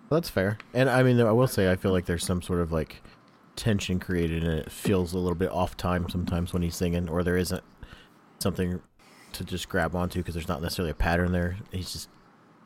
that's 0.09 0.29
fair. 0.29 0.57
And 0.73 0.89
I 0.89 1.01
mean, 1.03 1.19
I 1.19 1.31
will 1.31 1.47
say, 1.47 1.71
I 1.71 1.75
feel 1.75 1.91
like 1.91 2.05
there's 2.05 2.23
some 2.25 2.41
sort 2.41 2.59
of 2.61 2.71
like 2.71 3.01
tension 3.55 3.99
created, 3.99 4.43
and 4.43 4.53
it 4.59 4.71
feels 4.71 5.13
a 5.13 5.17
little 5.17 5.35
bit 5.35 5.49
off 5.51 5.75
time 5.75 6.07
sometimes 6.09 6.53
when 6.53 6.61
he's 6.61 6.75
singing, 6.75 7.09
or 7.09 7.23
there 7.23 7.35
isn't 7.37 7.63
something 8.39 8.79
to 9.33 9.43
just 9.43 9.69
grab 9.69 9.95
onto 9.95 10.19
because 10.19 10.33
there's 10.33 10.47
not 10.47 10.61
necessarily 10.61 10.91
a 10.91 10.95
pattern 10.95 11.31
there. 11.31 11.57
He's 11.71 11.91
just 11.91 12.09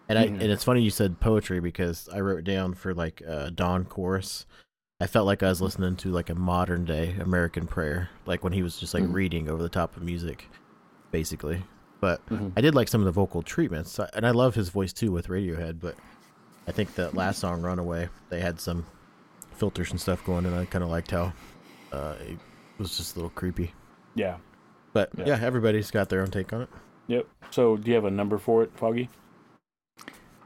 and 0.10 0.18
I 0.18 0.26
mm-hmm. 0.26 0.42
and 0.42 0.52
it's 0.52 0.64
funny 0.64 0.82
you 0.82 0.90
said 0.90 1.20
poetry 1.20 1.60
because 1.60 2.08
I 2.14 2.20
wrote 2.20 2.44
down 2.44 2.74
for 2.74 2.94
like 2.94 3.22
uh, 3.28 3.50
Dawn 3.50 3.86
chorus. 3.86 4.46
I 5.00 5.08
felt 5.08 5.28
like 5.28 5.44
I 5.44 5.50
was 5.50 5.62
listening 5.62 5.96
to 5.98 6.10
like 6.10 6.30
a 6.30 6.36
modern 6.36 6.86
day 6.86 7.16
American 7.20 7.68
prayer, 7.68 8.10
like 8.26 8.44
when 8.44 8.54
he 8.54 8.64
was 8.64 8.78
just 8.78 8.94
like 8.94 9.04
mm-hmm. 9.04 9.14
reading 9.14 9.50
over 9.50 9.62
the 9.62 9.70
top 9.70 9.96
of 9.96 10.04
music, 10.04 10.50
basically. 11.12 11.64
But 12.00 12.26
mm-hmm. 12.30 12.50
I 12.56 12.62
did 12.62 12.74
like 12.76 12.88
some 12.88 13.02
of 13.02 13.06
the 13.06 13.12
vocal 13.12 13.42
treatments, 13.42 14.00
uh, 14.00 14.10
and 14.14 14.26
I 14.26 14.32
love 14.32 14.56
his 14.56 14.70
voice 14.70 14.94
too 14.94 15.12
with 15.12 15.28
Radiohead. 15.28 15.80
But 15.80 15.96
I 16.68 16.72
think 16.72 16.96
that 16.96 17.16
last 17.16 17.40
song, 17.40 17.62
"Runaway," 17.62 18.10
they 18.30 18.40
had 18.40 18.60
some 18.60 18.86
filters 19.56 19.92
and 19.92 20.00
stuff 20.00 20.24
going, 20.26 20.46
and 20.46 20.56
I 20.56 20.66
kind 20.66 20.84
of 20.84 20.90
liked 20.90 21.12
how 21.12 21.34
uh, 21.92 22.16
it 22.22 22.38
was 22.78 22.98
just 22.98 23.16
a 23.16 23.20
little 23.20 23.32
creepy. 23.32 23.74
Yeah. 24.16 24.38
But 24.98 25.12
Yeah. 25.16 25.26
yeah, 25.28 25.40
everybody's 25.46 25.92
got 25.92 26.10
their 26.10 26.22
own 26.22 26.32
take 26.32 26.52
on 26.52 26.64
it. 26.64 26.70
Yep. 27.06 27.28
So, 27.52 27.78
do 27.78 27.88
you 27.88 27.94
have 27.94 28.06
a 28.06 28.10
number 28.10 28.40
for 28.40 28.64
it, 28.64 28.72
Foggy? 28.74 29.10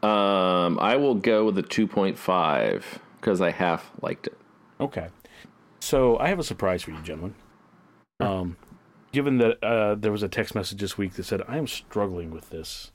Um, 0.04 0.78
I 0.78 0.98
will 0.98 1.16
go 1.16 1.46
with 1.46 1.58
a 1.58 1.64
2.5 1.64 2.84
because 3.16 3.40
I 3.40 3.52
half 3.52 3.92
liked 4.02 4.28
it. 4.28 4.38
Okay. 4.82 5.08
So, 5.80 6.18
I 6.18 6.28
have 6.28 6.38
a 6.38 6.44
surprise 6.44 6.84
for 6.84 6.92
you, 6.92 7.02
gentlemen. 7.02 7.34
Um, 8.20 8.58
given 9.14 9.38
that 9.38 9.64
uh, 9.64 9.96
there 9.96 10.12
was 10.12 10.22
a 10.22 10.28
text 10.28 10.54
message 10.54 10.82
this 10.82 10.98
week 10.98 11.14
that 11.14 11.24
said 11.24 11.42
I 11.48 11.58
am 11.58 11.66
struggling 11.66 12.30
with 12.30 12.50
this, 12.50 12.92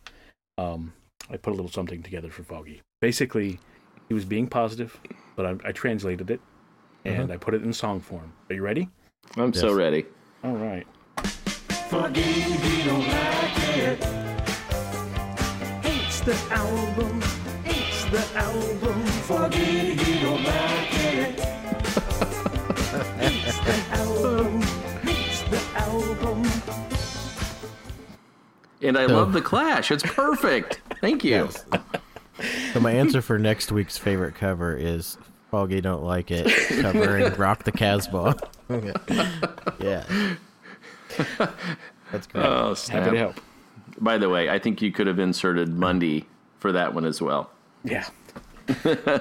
um, 0.58 0.92
I 1.30 1.38
put 1.38 1.54
a 1.54 1.56
little 1.56 1.70
something 1.70 2.02
together 2.02 2.28
for 2.28 2.42
Foggy. 2.42 2.82
Basically, 3.00 3.60
he 4.08 4.14
was 4.14 4.26
being 4.26 4.46
positive, 4.46 5.00
but 5.36 5.46
I, 5.46 5.68
I 5.68 5.72
translated 5.72 6.30
it 6.30 6.40
and 7.06 7.32
I 7.32 7.38
put 7.38 7.54
it 7.54 7.62
in 7.62 7.72
song 7.72 8.00
form. 8.00 8.34
Are 8.50 8.54
you 8.54 8.62
ready? 8.62 8.90
I'm 9.38 9.54
so 9.54 9.72
ready. 9.72 10.04
All 10.44 10.56
right. 10.56 10.86
Hates 15.82 16.20
the 16.20 16.36
album, 16.50 17.20
hates 17.64 18.04
the 18.10 18.22
album. 18.36 19.02
Forget 19.24 19.98
he 19.98 20.20
don't 20.20 20.44
like 20.44 20.94
it. 21.04 21.40
hates 23.18 23.58
the 23.60 23.76
album, 23.96 24.60
hates 25.02 25.42
the 25.44 25.60
album. 25.76 26.44
And 28.82 28.98
I 28.98 29.06
So- 29.06 29.14
love 29.14 29.32
the 29.32 29.40
Clash. 29.40 29.90
It's 29.90 30.02
perfect. 30.02 30.80
Thank 31.00 31.24
you. 31.24 31.48
So 32.74 32.80
my 32.80 32.92
answer 32.92 33.22
for 33.22 33.38
next 33.38 33.72
week's 33.72 33.96
favorite 33.96 34.34
cover 34.34 34.76
is 34.76 35.16
"Foggy 35.50 35.80
Don't 35.80 36.04
Like 36.04 36.30
It" 36.30 36.46
covering 36.82 37.32
"Rock 37.36 37.64
the 37.64 37.72
Casbah." 37.72 38.36
yeah, 39.80 40.04
that's 42.12 42.26
great. 42.26 42.44
Oh, 42.44 42.74
Happy 42.90 43.10
to 43.10 43.18
help. 43.18 43.40
By 43.98 44.18
the 44.18 44.28
way, 44.28 44.50
I 44.50 44.58
think 44.58 44.82
you 44.82 44.92
could 44.92 45.06
have 45.06 45.18
inserted 45.18 45.70
Monday 45.70 46.26
for 46.58 46.72
that 46.72 46.94
one 46.94 47.04
as 47.04 47.20
well. 47.20 47.50
Yeah. 47.84 48.06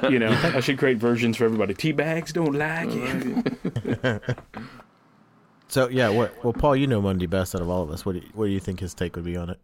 you 0.10 0.20
know, 0.20 0.32
I 0.44 0.60
should 0.60 0.78
create 0.78 0.98
versions 0.98 1.38
for 1.38 1.46
everybody. 1.46 1.74
Tea 1.74 1.92
bags 1.92 2.34
don't 2.34 2.54
like 2.54 2.90
it. 2.92 4.38
so 5.68 5.88
yeah, 5.90 6.10
what? 6.10 6.44
Well, 6.44 6.54
Paul, 6.54 6.76
you 6.76 6.88
know 6.88 7.02
Monday 7.02 7.28
best 7.28 7.54
out 7.54 7.62
of 7.62 7.70
all 7.70 7.84
of 7.84 7.92
us. 7.92 8.06
What 8.06 8.14
do 8.14 8.20
you, 8.20 8.30
what 8.34 8.46
do 8.48 8.52
you 8.52 8.60
think 8.60 8.80
his 8.80 8.94
take 8.94 9.16
would 9.16 9.26
be 9.26 9.38
on 9.38 9.52
it? 9.52 9.64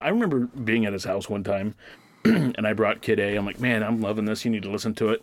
I 0.00 0.08
remember 0.08 0.40
being 0.40 0.86
at 0.86 0.92
his 0.92 1.04
house 1.04 1.30
one 1.30 1.44
time, 1.44 1.74
and 2.24 2.66
I 2.66 2.72
brought 2.72 3.00
Kid 3.00 3.20
A. 3.20 3.36
I'm 3.36 3.46
like, 3.46 3.60
man, 3.60 3.82
I'm 3.82 4.00
loving 4.00 4.24
this. 4.24 4.44
You 4.44 4.50
need 4.50 4.64
to 4.64 4.70
listen 4.70 4.94
to 4.96 5.10
it. 5.10 5.22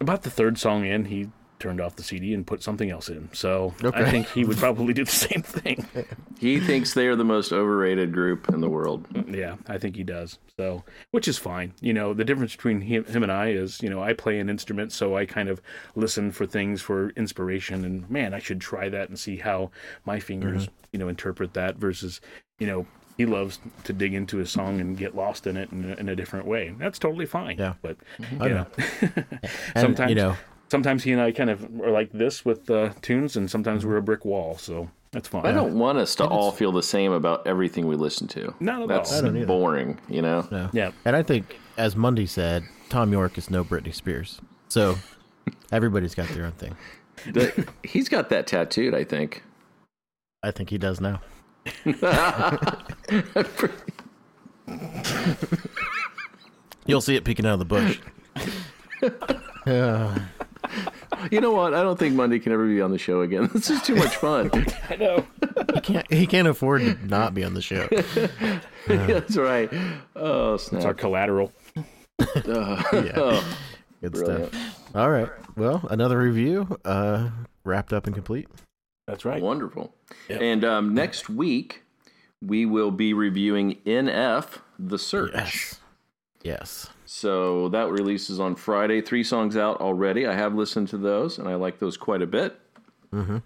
About 0.00 0.22
the 0.22 0.30
third 0.30 0.58
song 0.58 0.84
in, 0.84 1.06
he 1.06 1.30
turned 1.58 1.80
off 1.80 1.96
the 1.96 2.02
CD 2.02 2.34
and 2.34 2.46
put 2.46 2.62
something 2.62 2.90
else 2.90 3.08
in. 3.08 3.28
So 3.32 3.74
I 3.94 4.10
think 4.10 4.28
he 4.28 4.44
would 4.44 4.58
probably 4.58 4.92
do 4.92 5.04
the 5.04 5.10
same 5.28 5.42
thing. 5.42 5.86
He 6.38 6.60
thinks 6.60 6.94
they 6.94 7.06
are 7.06 7.16
the 7.16 7.24
most 7.24 7.52
overrated 7.52 8.12
group 8.12 8.48
in 8.48 8.60
the 8.60 8.68
world. 8.68 9.06
Yeah, 9.28 9.56
I 9.66 9.78
think 9.78 9.96
he 9.96 10.04
does. 10.04 10.38
So, 10.58 10.84
which 11.10 11.28
is 11.28 11.38
fine. 11.38 11.72
You 11.80 11.92
know, 11.92 12.14
the 12.14 12.24
difference 12.24 12.54
between 12.54 12.80
him, 12.80 13.04
him 13.04 13.22
and 13.22 13.32
I 13.32 13.48
is, 13.48 13.82
you 13.82 13.90
know, 13.90 14.02
I 14.02 14.12
play 14.12 14.38
an 14.38 14.48
instrument, 14.48 14.92
so 14.92 15.16
I 15.16 15.26
kind 15.26 15.48
of 15.48 15.60
listen 15.94 16.30
for 16.32 16.46
things 16.46 16.82
for 16.82 17.10
inspiration. 17.10 17.84
And 17.84 18.08
man, 18.10 18.34
I 18.34 18.38
should 18.38 18.60
try 18.60 18.88
that 18.88 19.08
and 19.08 19.18
see 19.18 19.36
how 19.36 19.70
my 20.04 20.20
fingers, 20.20 20.64
mm-hmm. 20.64 20.74
you 20.92 20.98
know, 20.98 21.08
interpret 21.08 21.54
that. 21.54 21.76
Versus, 21.76 22.20
you 22.58 22.66
know, 22.66 22.86
he 23.16 23.24
loves 23.24 23.58
to 23.84 23.92
dig 23.92 24.14
into 24.14 24.40
a 24.40 24.46
song 24.46 24.80
and 24.80 24.96
get 24.96 25.16
lost 25.16 25.46
in 25.46 25.56
it 25.56 25.70
in 25.72 25.90
a, 25.90 25.94
in 25.94 26.08
a 26.08 26.16
different 26.16 26.46
way. 26.46 26.74
That's 26.78 26.98
totally 26.98 27.26
fine. 27.26 27.58
Yeah. 27.58 27.74
but 27.80 27.96
I 28.20 28.24
you 28.48 28.54
know. 28.54 28.66
know, 28.66 28.66
And, 29.02 29.50
sometimes 29.76 30.10
you 30.10 30.16
know, 30.16 30.36
sometimes 30.68 31.02
he 31.04 31.12
and 31.12 31.20
I 31.20 31.32
kind 31.32 31.50
of 31.50 31.64
are 31.80 31.90
like 31.90 32.12
this 32.12 32.44
with 32.44 32.70
uh, 32.70 32.90
tunes, 33.02 33.36
and 33.36 33.50
sometimes 33.50 33.84
we're 33.86 33.96
a 33.96 34.02
brick 34.02 34.24
wall. 34.24 34.56
So 34.58 34.90
that's 35.12 35.28
fine. 35.28 35.46
I 35.46 35.52
don't 35.52 35.78
want 35.78 35.98
us 35.98 36.14
to 36.16 36.24
all 36.26 36.52
feel 36.52 36.72
the 36.72 36.82
same 36.82 37.12
about 37.12 37.46
everything 37.46 37.86
we 37.86 37.96
listen 37.96 38.26
to. 38.28 38.54
Not 38.60 38.82
at 38.82 38.88
That's 38.88 39.22
all. 39.22 39.36
I 39.36 39.44
boring, 39.44 39.98
you 40.08 40.22
know? 40.22 40.46
no. 40.50 40.68
Yeah. 40.72 40.90
And 41.04 41.16
I 41.16 41.22
think, 41.22 41.58
as 41.76 41.96
Mundy 41.96 42.26
said, 42.26 42.64
Thom 42.88 43.12
Yorke 43.12 43.38
is 43.38 43.50
no 43.50 43.64
Britney 43.64 43.94
Spears. 43.94 44.40
So 44.68 44.96
everybody's 45.72 46.14
got 46.14 46.28
their 46.28 46.44
own 46.44 46.52
thing. 46.52 46.76
The- 47.32 47.66
he's 47.82 48.08
got 48.08 48.28
that 48.30 48.46
tattooed, 48.46 48.94
I 48.94 49.04
think. 49.04 49.42
I 50.42 50.50
think 50.50 50.70
he 50.70 50.78
does 50.78 51.00
now. 51.00 51.20
You'll 56.86 57.00
see 57.00 57.16
it 57.16 57.24
peeking 57.24 57.46
out 57.46 57.54
of 57.54 57.58
the 57.58 57.64
bush. 57.64 57.98
Yeah. 59.66 60.18
You 61.30 61.40
know 61.40 61.52
what? 61.52 61.74
I 61.74 61.82
don't 61.82 61.98
think 61.98 62.14
Monday 62.14 62.38
can 62.38 62.52
ever 62.52 62.66
be 62.66 62.80
on 62.80 62.90
the 62.90 62.98
show 62.98 63.20
again. 63.22 63.48
This 63.52 63.70
is 63.70 63.82
too 63.82 63.94
much 63.96 64.16
fun. 64.16 64.50
I 64.90 64.96
know. 64.96 65.26
he 65.74 65.80
can't. 65.80 66.12
He 66.12 66.26
can't 66.26 66.48
afford 66.48 66.82
to 66.82 66.94
not 67.06 67.34
be 67.34 67.42
on 67.44 67.54
the 67.54 67.62
show. 67.62 67.88
That's 68.86 69.36
right. 69.36 69.72
Oh, 70.14 70.56
snap. 70.56 70.78
It's 70.78 70.84
our 70.86 70.94
collateral. 70.94 71.52
Uh, 71.76 71.82
Yeah. 72.92 73.12
oh, 73.16 73.56
Good 74.02 74.12
Brilliant. 74.12 74.52
stuff. 74.54 74.90
All 74.94 75.10
right. 75.10 75.28
Well, 75.56 75.86
another 75.90 76.18
review 76.18 76.78
uh, 76.84 77.30
wrapped 77.64 77.92
up 77.92 78.06
and 78.06 78.14
complete. 78.14 78.48
That's 79.06 79.24
right. 79.24 79.42
wonderful. 79.42 79.94
Yep. 80.28 80.40
And 80.42 80.64
um, 80.64 80.94
next 80.94 81.28
week, 81.28 81.82
we 82.42 82.66
will 82.66 82.90
be 82.90 83.14
reviewing 83.14 83.76
NF 83.86 84.58
The 84.78 84.98
Search. 84.98 85.32
Yes. 85.34 85.80
Yes. 86.42 86.88
So 87.06 87.68
that 87.68 87.90
releases 87.90 88.40
on 88.40 88.56
Friday. 88.56 89.00
Three 89.00 89.22
songs 89.24 89.56
out 89.56 89.80
already. 89.80 90.26
I 90.26 90.34
have 90.34 90.54
listened 90.54 90.88
to 90.88 90.98
those, 90.98 91.38
and 91.38 91.48
I 91.48 91.54
like 91.54 91.78
those 91.78 91.96
quite 91.96 92.20
a 92.20 92.26
bit. 92.26 92.58
Mm-hmm. 93.14 93.38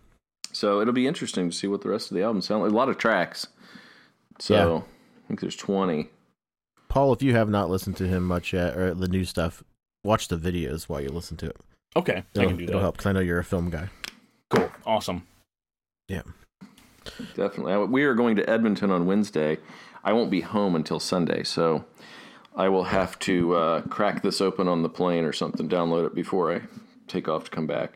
So 0.52 0.80
it'll 0.80 0.94
be 0.94 1.06
interesting 1.06 1.50
to 1.50 1.56
see 1.56 1.66
what 1.66 1.82
the 1.82 1.90
rest 1.90 2.10
of 2.10 2.16
the 2.16 2.22
album 2.22 2.40
sounds 2.42 2.62
like. 2.62 2.72
A 2.72 2.74
lot 2.74 2.88
of 2.88 2.98
tracks. 2.98 3.46
So 4.38 4.54
Yeah. 4.54 4.80
I 5.24 5.26
think 5.28 5.40
there's 5.40 5.56
20. 5.56 6.08
Paul, 6.88 7.12
if 7.12 7.22
you 7.22 7.34
have 7.34 7.48
not 7.48 7.70
listened 7.70 7.96
to 7.98 8.08
him 8.08 8.24
much 8.24 8.52
yet, 8.52 8.76
or 8.76 8.94
the 8.94 9.06
new 9.06 9.24
stuff, 9.24 9.62
watch 10.02 10.26
the 10.28 10.36
videos 10.36 10.84
while 10.88 11.00
you 11.00 11.08
listen 11.10 11.36
to 11.36 11.46
it. 11.46 11.56
Okay, 11.94 12.14
I 12.14 12.24
It'll, 12.34 12.48
can 12.48 12.56
do 12.56 12.64
it'll 12.64 12.74
that. 12.76 12.82
help 12.82 12.96
because 12.96 13.06
I 13.06 13.12
know 13.12 13.20
you're 13.20 13.38
a 13.38 13.44
film 13.44 13.70
guy. 13.70 13.90
Cool. 14.48 14.70
Awesome. 14.86 15.24
Yeah. 16.08 16.22
Definitely. 17.34 17.86
We 17.86 18.04
are 18.04 18.14
going 18.14 18.36
to 18.36 18.48
Edmonton 18.50 18.90
on 18.90 19.06
Wednesday. 19.06 19.58
I 20.02 20.12
won't 20.12 20.30
be 20.30 20.40
home 20.40 20.74
until 20.74 20.98
Sunday, 20.98 21.42
so 21.44 21.84
I 22.56 22.68
will 22.68 22.84
have 22.84 23.18
to 23.20 23.54
uh, 23.54 23.80
crack 23.82 24.22
this 24.22 24.40
open 24.40 24.68
on 24.68 24.82
the 24.82 24.88
plane 24.88 25.24
or 25.24 25.32
something, 25.32 25.68
download 25.68 26.06
it 26.06 26.14
before 26.14 26.54
I 26.54 26.62
take 27.06 27.28
off 27.28 27.44
to 27.44 27.50
come 27.50 27.66
back. 27.66 27.92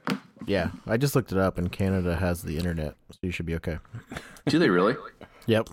Yeah, 0.46 0.70
I 0.86 0.96
just 0.96 1.14
looked 1.16 1.32
it 1.32 1.38
up, 1.38 1.58
and 1.58 1.70
Canada 1.72 2.16
has 2.16 2.42
the 2.42 2.56
internet, 2.58 2.94
so 3.10 3.18
you 3.22 3.30
should 3.30 3.46
be 3.46 3.54
okay. 3.56 3.78
Do 4.46 4.58
they 4.58 4.68
really? 4.70 4.96
Yep. 5.46 5.68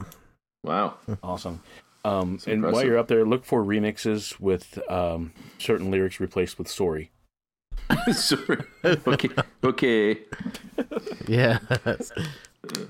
Wow. 0.64 0.96
Awesome. 1.24 1.62
Um, 2.04 2.36
It's 2.36 2.48
and 2.48 2.64
while 2.64 2.84
you're 2.84 2.98
up 2.98 3.08
there, 3.08 3.26
look 3.26 3.46
for 3.46 3.64
remixes 3.64 4.40
with 4.40 4.80
um, 4.90 5.34
certain 5.60 5.92
lyrics 5.92 6.20
replaced 6.20 6.58
with 6.58 6.68
"sorry." 6.68 7.12
Sorry. 8.14 8.64
Okay. 8.84 9.30
Okay. 9.64 10.20
Yeah. 11.28 11.60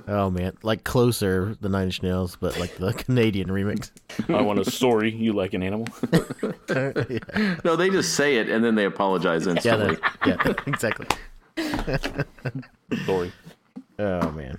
Oh 0.07 0.29
man, 0.29 0.57
like 0.63 0.83
closer 0.83 1.55
the 1.61 1.69
Nine 1.69 1.85
Inch 1.85 2.01
Nails, 2.03 2.37
but 2.39 2.59
like 2.59 2.75
the 2.77 2.93
Canadian 2.97 3.49
remix. 3.49 3.91
I 4.29 4.41
want 4.41 4.59
a 4.59 4.65
sorry. 4.69 5.11
You 5.13 5.33
like 5.33 5.53
an 5.53 5.63
animal? 5.63 5.87
yeah, 6.69 7.55
No, 7.63 7.75
they 7.75 7.89
just 7.89 8.13
say 8.15 8.37
it 8.37 8.49
and 8.49 8.63
then 8.63 8.75
they 8.75 8.85
apologize 8.85 9.45
yeah, 9.45 9.51
instantly. 9.53 9.95
that- 9.95 10.17
yeah, 10.27 10.53
exactly. 10.67 11.07
sorry. 13.05 13.31
Oh 13.99 14.31
man. 14.31 14.57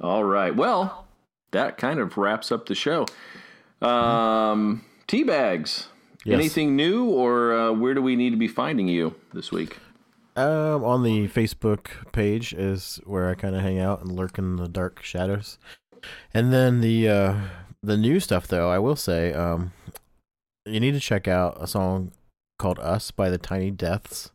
All 0.00 0.24
right. 0.24 0.54
Well, 0.54 1.06
that 1.52 1.76
kind 1.78 1.98
of 2.00 2.16
wraps 2.16 2.52
up 2.52 2.66
the 2.66 2.74
show. 2.74 3.06
Um, 3.82 4.84
tea 5.06 5.24
bags. 5.24 5.88
Yes. 6.24 6.34
Anything 6.34 6.76
new, 6.76 7.06
or 7.06 7.54
uh, 7.54 7.72
where 7.72 7.94
do 7.94 8.02
we 8.02 8.14
need 8.14 8.30
to 8.30 8.36
be 8.36 8.46
finding 8.46 8.88
you 8.88 9.14
this 9.32 9.50
week? 9.50 9.78
Um, 10.40 10.84
on 10.84 11.02
the 11.02 11.28
Facebook 11.28 12.10
page 12.12 12.54
is 12.54 12.98
where 13.04 13.28
I 13.28 13.34
kind 13.34 13.54
of 13.54 13.60
hang 13.60 13.78
out 13.78 14.00
and 14.00 14.10
lurk 14.10 14.38
in 14.38 14.56
the 14.56 14.68
dark 14.68 15.02
shadows. 15.02 15.58
And 16.32 16.50
then 16.50 16.80
the 16.80 17.08
uh, 17.10 17.34
the 17.82 17.98
new 17.98 18.20
stuff, 18.20 18.46
though, 18.46 18.70
I 18.70 18.78
will 18.78 18.96
say, 18.96 19.34
um, 19.34 19.72
you 20.64 20.80
need 20.80 20.92
to 20.92 21.00
check 21.00 21.28
out 21.28 21.58
a 21.60 21.66
song 21.66 22.12
called 22.58 22.78
"Us" 22.78 23.10
by 23.10 23.28
the 23.28 23.36
Tiny 23.36 23.70
Deaths. 23.70 24.30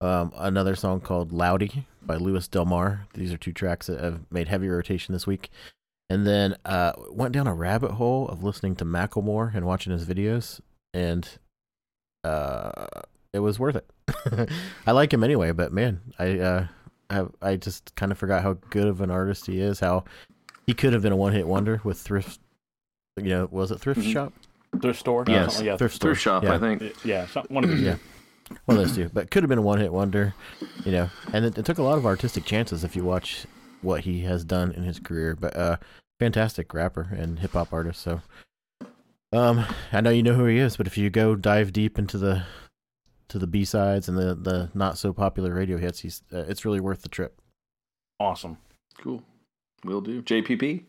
Um, 0.00 0.32
another 0.34 0.74
song 0.74 1.00
called 1.02 1.30
"Loudy" 1.30 1.86
by 2.00 2.16
Lewis 2.16 2.48
Del 2.48 2.64
Mar. 2.64 3.06
These 3.12 3.30
are 3.30 3.38
two 3.38 3.52
tracks 3.52 3.88
that 3.88 4.00
have 4.00 4.20
made 4.30 4.48
heavy 4.48 4.68
rotation 4.68 5.12
this 5.12 5.26
week. 5.26 5.50
And 6.08 6.26
then 6.26 6.56
uh, 6.64 6.92
went 7.10 7.34
down 7.34 7.46
a 7.46 7.52
rabbit 7.52 7.90
hole 7.92 8.28
of 8.28 8.42
listening 8.42 8.76
to 8.76 8.86
Macklemore 8.86 9.54
and 9.54 9.66
watching 9.66 9.92
his 9.92 10.06
videos, 10.06 10.62
and 10.94 11.28
uh, 12.24 12.86
it 13.34 13.40
was 13.40 13.58
worth 13.58 13.76
it. 13.76 13.90
I 14.86 14.92
like 14.92 15.12
him 15.12 15.24
anyway, 15.24 15.52
but 15.52 15.72
man, 15.72 16.00
I 16.18 16.38
uh, 16.38 16.66
have 17.10 17.32
I 17.42 17.56
just 17.56 17.94
kind 17.94 18.12
of 18.12 18.18
forgot 18.18 18.42
how 18.42 18.54
good 18.70 18.86
of 18.86 19.00
an 19.00 19.10
artist 19.10 19.46
he 19.46 19.60
is. 19.60 19.80
How 19.80 20.04
he 20.66 20.74
could 20.74 20.92
have 20.92 21.02
been 21.02 21.12
a 21.12 21.16
one-hit 21.16 21.46
wonder 21.46 21.80
with 21.84 21.98
thrift. 21.98 22.40
You 23.16 23.28
know, 23.30 23.48
was 23.50 23.70
it 23.70 23.80
thrift 23.80 24.00
Mhm. 24.00 24.12
shop? 24.12 24.32
Thrift 24.80 25.00
store. 25.00 25.24
Yes. 25.26 25.60
Yeah. 25.62 25.76
thrift 25.76 25.94
store. 25.94 26.10
Thrift 26.10 26.22
shop, 26.22 26.42
yeah. 26.44 26.54
I 26.54 26.58
think. 26.58 27.04
Yeah. 27.04 27.26
One 27.48 27.64
of 27.64 27.70
the 27.70 27.76
Yeah. 27.76 27.96
One 28.64 28.78
of 28.78 28.84
those 28.84 28.94
two, 28.96 29.10
but 29.12 29.30
could 29.30 29.42
have 29.42 29.48
been 29.50 29.58
a 29.58 29.62
one-hit 29.62 29.92
wonder. 29.92 30.34
You 30.84 30.92
know, 30.92 31.10
and 31.32 31.44
it, 31.44 31.58
it 31.58 31.64
took 31.66 31.78
a 31.78 31.82
lot 31.82 31.98
of 31.98 32.06
artistic 32.06 32.44
chances 32.44 32.82
if 32.84 32.96
you 32.96 33.04
watch 33.04 33.46
what 33.82 34.00
he 34.02 34.20
has 34.22 34.44
done 34.44 34.72
in 34.72 34.84
his 34.84 34.98
career. 34.98 35.36
But 35.38 35.54
uh, 35.56 35.76
fantastic 36.18 36.72
rapper 36.72 37.08
and 37.16 37.38
hip 37.40 37.52
hop 37.52 37.72
artist. 37.72 38.00
So, 38.00 38.22
um, 39.32 39.66
I 39.92 40.00
know 40.00 40.10
you 40.10 40.22
know 40.22 40.34
who 40.34 40.46
he 40.46 40.58
is, 40.58 40.76
but 40.76 40.86
if 40.86 40.96
you 40.96 41.10
go 41.10 41.34
dive 41.36 41.72
deep 41.72 41.98
into 41.98 42.16
the 42.16 42.44
to 43.28 43.38
the 43.38 43.46
B 43.46 43.64
sides 43.64 44.08
and 44.08 44.16
the 44.18 44.34
the 44.34 44.70
not 44.74 44.98
so 44.98 45.12
popular 45.12 45.54
radio 45.54 45.76
hits, 45.78 46.00
he's 46.00 46.22
uh, 46.32 46.44
it's 46.48 46.64
really 46.64 46.80
worth 46.80 47.02
the 47.02 47.08
trip. 47.08 47.40
Awesome. 48.20 48.58
Cool. 48.98 49.22
Will 49.84 50.00
do. 50.00 50.22
JPP. 50.22 50.84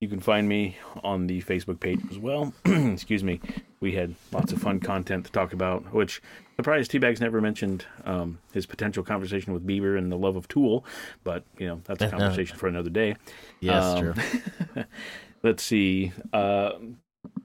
You 0.00 0.08
can 0.08 0.20
find 0.20 0.48
me 0.48 0.76
on 1.02 1.26
the 1.28 1.40
Facebook 1.42 1.80
page 1.80 2.00
as 2.10 2.18
well. 2.18 2.52
Excuse 2.64 3.24
me. 3.24 3.40
We 3.80 3.92
had 3.92 4.14
lots 4.32 4.52
of 4.52 4.60
fun 4.60 4.80
content 4.80 5.24
to 5.26 5.32
talk 5.32 5.52
about, 5.52 5.92
which 5.94 6.20
surprised 6.56 6.90
Teabags 6.90 7.20
never 7.20 7.40
mentioned 7.40 7.86
um, 8.04 8.38
his 8.52 8.66
potential 8.66 9.02
conversation 9.02 9.52
with 9.52 9.66
Bieber 9.66 9.96
and 9.96 10.10
the 10.10 10.16
love 10.16 10.36
of 10.36 10.48
Tool, 10.48 10.84
but 11.22 11.44
you 11.58 11.66
know 11.68 11.80
that's 11.84 12.02
a 12.02 12.08
conversation 12.16 12.56
for 12.56 12.66
another 12.66 12.90
day. 12.90 13.16
Yes, 13.60 13.84
Um, 13.84 14.00
true. 14.00 14.84
let's 15.42 15.62
see. 15.62 16.12
Uh, 16.32 16.72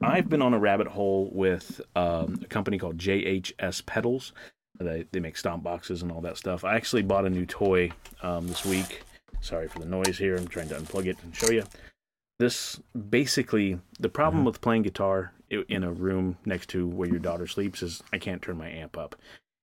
I've 0.02 0.28
been 0.28 0.42
on 0.42 0.54
a 0.54 0.58
rabbit 0.58 0.86
hole 0.86 1.30
with 1.32 1.80
um, 1.94 2.40
a 2.42 2.46
company 2.46 2.78
called 2.78 2.98
JHS 2.98 3.84
Pedals. 3.84 4.32
They 4.78 5.04
they 5.12 5.20
make 5.20 5.36
stomp 5.36 5.62
boxes 5.62 6.02
and 6.02 6.10
all 6.10 6.22
that 6.22 6.38
stuff. 6.38 6.64
I 6.64 6.74
actually 6.74 7.02
bought 7.02 7.26
a 7.26 7.30
new 7.30 7.44
toy 7.44 7.90
um, 8.22 8.46
this 8.46 8.64
week. 8.64 9.02
Sorry 9.40 9.68
for 9.68 9.78
the 9.78 9.86
noise 9.86 10.16
here. 10.16 10.36
I'm 10.36 10.48
trying 10.48 10.68
to 10.68 10.76
unplug 10.76 11.06
it 11.06 11.18
and 11.22 11.34
show 11.34 11.50
you. 11.50 11.64
This 12.38 12.80
basically 13.10 13.78
the 13.98 14.08
problem 14.08 14.44
with 14.46 14.62
playing 14.62 14.82
guitar 14.82 15.32
in 15.50 15.84
a 15.84 15.92
room 15.92 16.38
next 16.46 16.70
to 16.70 16.86
where 16.86 17.08
your 17.08 17.18
daughter 17.18 17.46
sleeps 17.46 17.82
is 17.82 18.02
I 18.12 18.18
can't 18.18 18.40
turn 18.40 18.56
my 18.56 18.70
amp 18.70 18.96
up. 18.96 19.16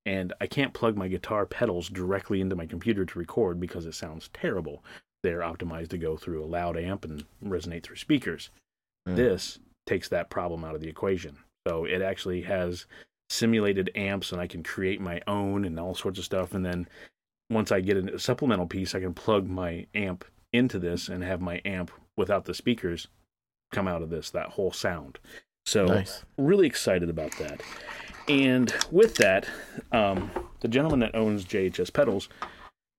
And 0.05 0.33
I 0.39 0.47
can't 0.47 0.73
plug 0.73 0.95
my 0.95 1.07
guitar 1.07 1.45
pedals 1.45 1.89
directly 1.89 2.39
into 2.39 2.55
my 2.55 2.65
computer 2.65 3.03
to 3.05 3.19
record 3.19 3.59
because 3.59 3.85
it 3.85 3.95
sounds 3.95 4.29
terrible. 4.33 4.83
They're 5.23 5.39
optimized 5.39 5.89
to 5.89 5.97
go 5.97 6.15
through 6.15 6.43
a 6.43 6.45
loud 6.45 6.77
amp 6.77 7.03
and 7.03 7.25
resonate 7.43 7.83
through 7.83 7.97
speakers. 7.97 8.49
Mm. 9.07 9.15
This 9.15 9.59
takes 9.87 10.09
that 10.09 10.29
problem 10.29 10.63
out 10.63 10.75
of 10.75 10.81
the 10.81 10.89
equation. 10.89 11.37
So 11.67 11.85
it 11.85 12.01
actually 12.01 12.43
has 12.43 12.85
simulated 13.29 13.91
amps 13.95 14.31
and 14.31 14.39
I 14.39 14.47
can 14.47 14.63
create 14.63 15.01
my 15.01 15.21
own 15.27 15.65
and 15.65 15.79
all 15.79 15.95
sorts 15.95 16.19
of 16.19 16.25
stuff. 16.25 16.53
And 16.53 16.65
then 16.65 16.87
once 17.49 17.71
I 17.71 17.81
get 17.81 17.97
a 17.97 18.19
supplemental 18.19 18.67
piece, 18.67 18.93
I 18.93 18.99
can 18.99 19.13
plug 19.13 19.47
my 19.47 19.87
amp 19.95 20.25
into 20.53 20.79
this 20.79 21.09
and 21.09 21.23
have 21.23 21.41
my 21.41 21.61
amp 21.65 21.91
without 22.15 22.45
the 22.45 22.53
speakers 22.53 23.07
come 23.71 23.87
out 23.87 24.01
of 24.01 24.09
this, 24.09 24.29
that 24.31 24.49
whole 24.49 24.71
sound. 24.71 25.19
So 25.65 25.85
Nice. 25.85 26.23
really 26.37 26.67
excited 26.67 27.09
about 27.09 27.31
that. 27.39 27.61
And 28.29 28.73
with 28.91 29.15
that, 29.15 29.47
um, 29.91 30.31
the 30.61 30.67
gentleman 30.67 30.99
that 30.99 31.15
owns 31.15 31.45
JHS 31.45 31.91
Pedals 31.93 32.29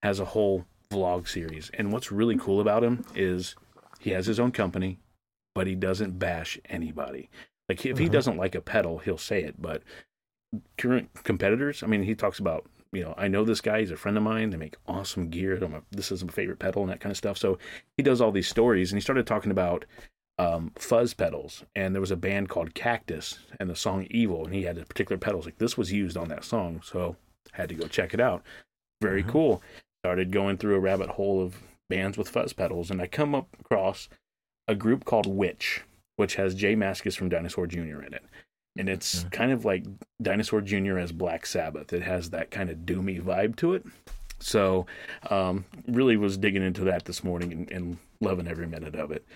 has 0.03 0.21
a 0.21 0.25
whole 0.25 0.67
vlog 0.91 1.29
series. 1.29 1.71
And 1.75 1.93
what's 1.93 2.13
really 2.13 2.37
cool 2.37 2.61
about 2.61 2.85
him 2.85 3.05
is 3.15 3.55
he 3.99 4.11
has 4.11 4.27
his 4.27 4.39
own 4.39 4.53
company, 4.53 4.99
but 5.59 5.67
he 5.67 5.75
doesn't 5.75 6.21
bash 6.21 6.57
anybody. 6.69 7.29
Like 7.69 7.85
if 7.85 7.99
he 7.99 8.09
doesn't 8.09 8.37
like 8.37 8.55
a 8.55 8.61
pedal, 8.61 8.99
he'll 8.99 9.19
say 9.19 9.43
it. 9.43 9.61
But 9.61 9.83
current 10.79 11.11
competitors, 11.25 11.83
I 11.83 11.89
mean, 11.89 12.05
he 12.05 12.15
talks 12.15 12.39
about, 12.39 12.65
you 12.93 13.03
know, 13.03 13.13
I 13.19 13.27
know 13.27 13.45
this 13.45 13.61
guy, 13.61 13.81
he's 13.81 13.91
a 13.91 13.97
friend 13.97 14.17
of 14.17 14.23
mine. 14.23 14.51
They 14.51 14.57
make 14.57 14.77
awesome 14.87 15.31
gear. 15.31 15.57
A- 15.57 15.83
This 15.91 16.13
is 16.13 16.25
my 16.25 16.31
favorite 16.31 16.61
pedal 16.61 16.83
and 16.83 16.93
that 16.93 17.01
kind 17.01 17.11
of 17.11 17.17
stuff. 17.17 17.37
So 17.37 17.59
he 17.97 18.05
does 18.05 18.21
all 18.21 18.31
these 18.31 18.47
stories, 18.47 18.93
and 18.93 18.97
he 18.97 19.01
started 19.03 19.27
talking 19.27 19.51
about 19.51 19.85
um, 20.39 20.71
fuzz 20.77 21.13
pedals. 21.13 21.65
And 21.75 21.93
there 21.93 22.01
was 22.01 22.13
a 22.13 22.17
band 22.17 22.49
called 22.51 22.75
Cactus 22.75 23.41
and 23.59 23.69
the 23.69 23.75
song 23.75 24.07
Evil, 24.11 24.45
and 24.45 24.55
he 24.55 24.63
had 24.63 24.79
a 24.79 24.85
particular 24.87 25.19
pedals. 25.19 25.45
Like 25.45 25.59
this 25.59 25.77
was 25.77 25.91
used 25.93 26.17
on 26.17 26.29
that 26.29 26.45
song, 26.45 26.81
so 26.85 27.17
had 27.53 27.69
to 27.71 27.75
go 27.75 27.89
check 27.89 28.15
it 28.15 28.21
out. 28.21 28.45
Very 29.03 29.25
cool. 29.25 29.61
Started 30.05 30.31
going 30.31 30.57
through 30.57 30.77
a 30.77 30.81
rabbit 30.81 31.11
hole 31.11 31.43
of 31.43 31.57
bands 31.91 32.17
with 32.17 32.29
fuzz 32.29 32.53
pedals, 32.53 32.91
and 32.93 33.03
I 33.03 33.09
come 33.09 33.35
up 33.35 33.49
across 33.61 34.09
a 34.69 34.75
group 34.75 35.05
called 35.05 35.27
Witch, 35.27 35.83
which 36.17 36.37
has 36.37 36.55
J 36.55 36.77
Mascis 36.77 37.17
from 37.17 37.29
Dinosaur 37.29 37.67
Jr. 37.67 38.03
in 38.03 38.15
it. 38.15 38.25
And 38.77 38.89
it's 38.89 39.25
kind 39.33 39.51
of 39.51 39.65
like 39.65 39.85
Dinosaur 40.23 40.61
Jr. 40.61 40.99
as 40.99 41.11
Black 41.11 41.47
Sabbath. 41.47 41.93
It 41.93 42.03
has 42.03 42.31
that 42.31 42.51
kind 42.51 42.71
of 42.71 42.79
doomy 42.79 43.21
vibe 43.21 43.57
to 43.57 43.75
it. 43.75 43.85
So, 44.39 44.87
um, 45.31 45.65
really 45.89 46.17
was 46.17 46.39
digging 46.39 46.63
into 46.63 46.85
that 46.85 47.07
this 47.07 47.25
morning 47.25 47.51
and, 47.53 47.71
and 47.73 47.99
loving 48.21 48.47
every 48.47 48.69
minute 48.69 48.95
of 48.95 49.11
it. 49.11 49.27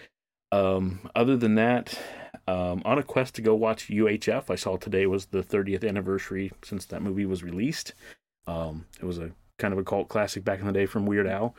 Um, 0.53 1.09
other 1.16 1.37
than 1.37 1.57
that, 1.57 1.99
um, 2.47 2.83
on 2.85 2.99
a 2.99 3.03
quest 3.03 3.35
to 3.37 3.43
go 3.43 3.55
watch 3.55 3.89
UHF, 3.89 4.51
I 4.51 4.55
saw 4.55 4.76
today 4.76 5.07
was 5.07 5.26
the 5.26 5.43
30th 5.43 5.89
anniversary 5.89 6.53
since 6.62 6.85
that 6.87 7.03
movie 7.03 7.26
was 7.26 7.43
released. 7.43 7.95
Um, 8.47 8.87
it 9.01 9.05
was 9.05 9.18
a 9.18 9.33
kind 9.59 9.72
of 9.72 9.78
a 9.78 9.85
cult 9.85 10.09
classic 10.09 10.45
back 10.45 10.61
in 10.61 10.66
the 10.66 10.72
day 10.72 10.87
from 10.87 11.07
Weird 11.07 11.26
Al, 11.26 11.55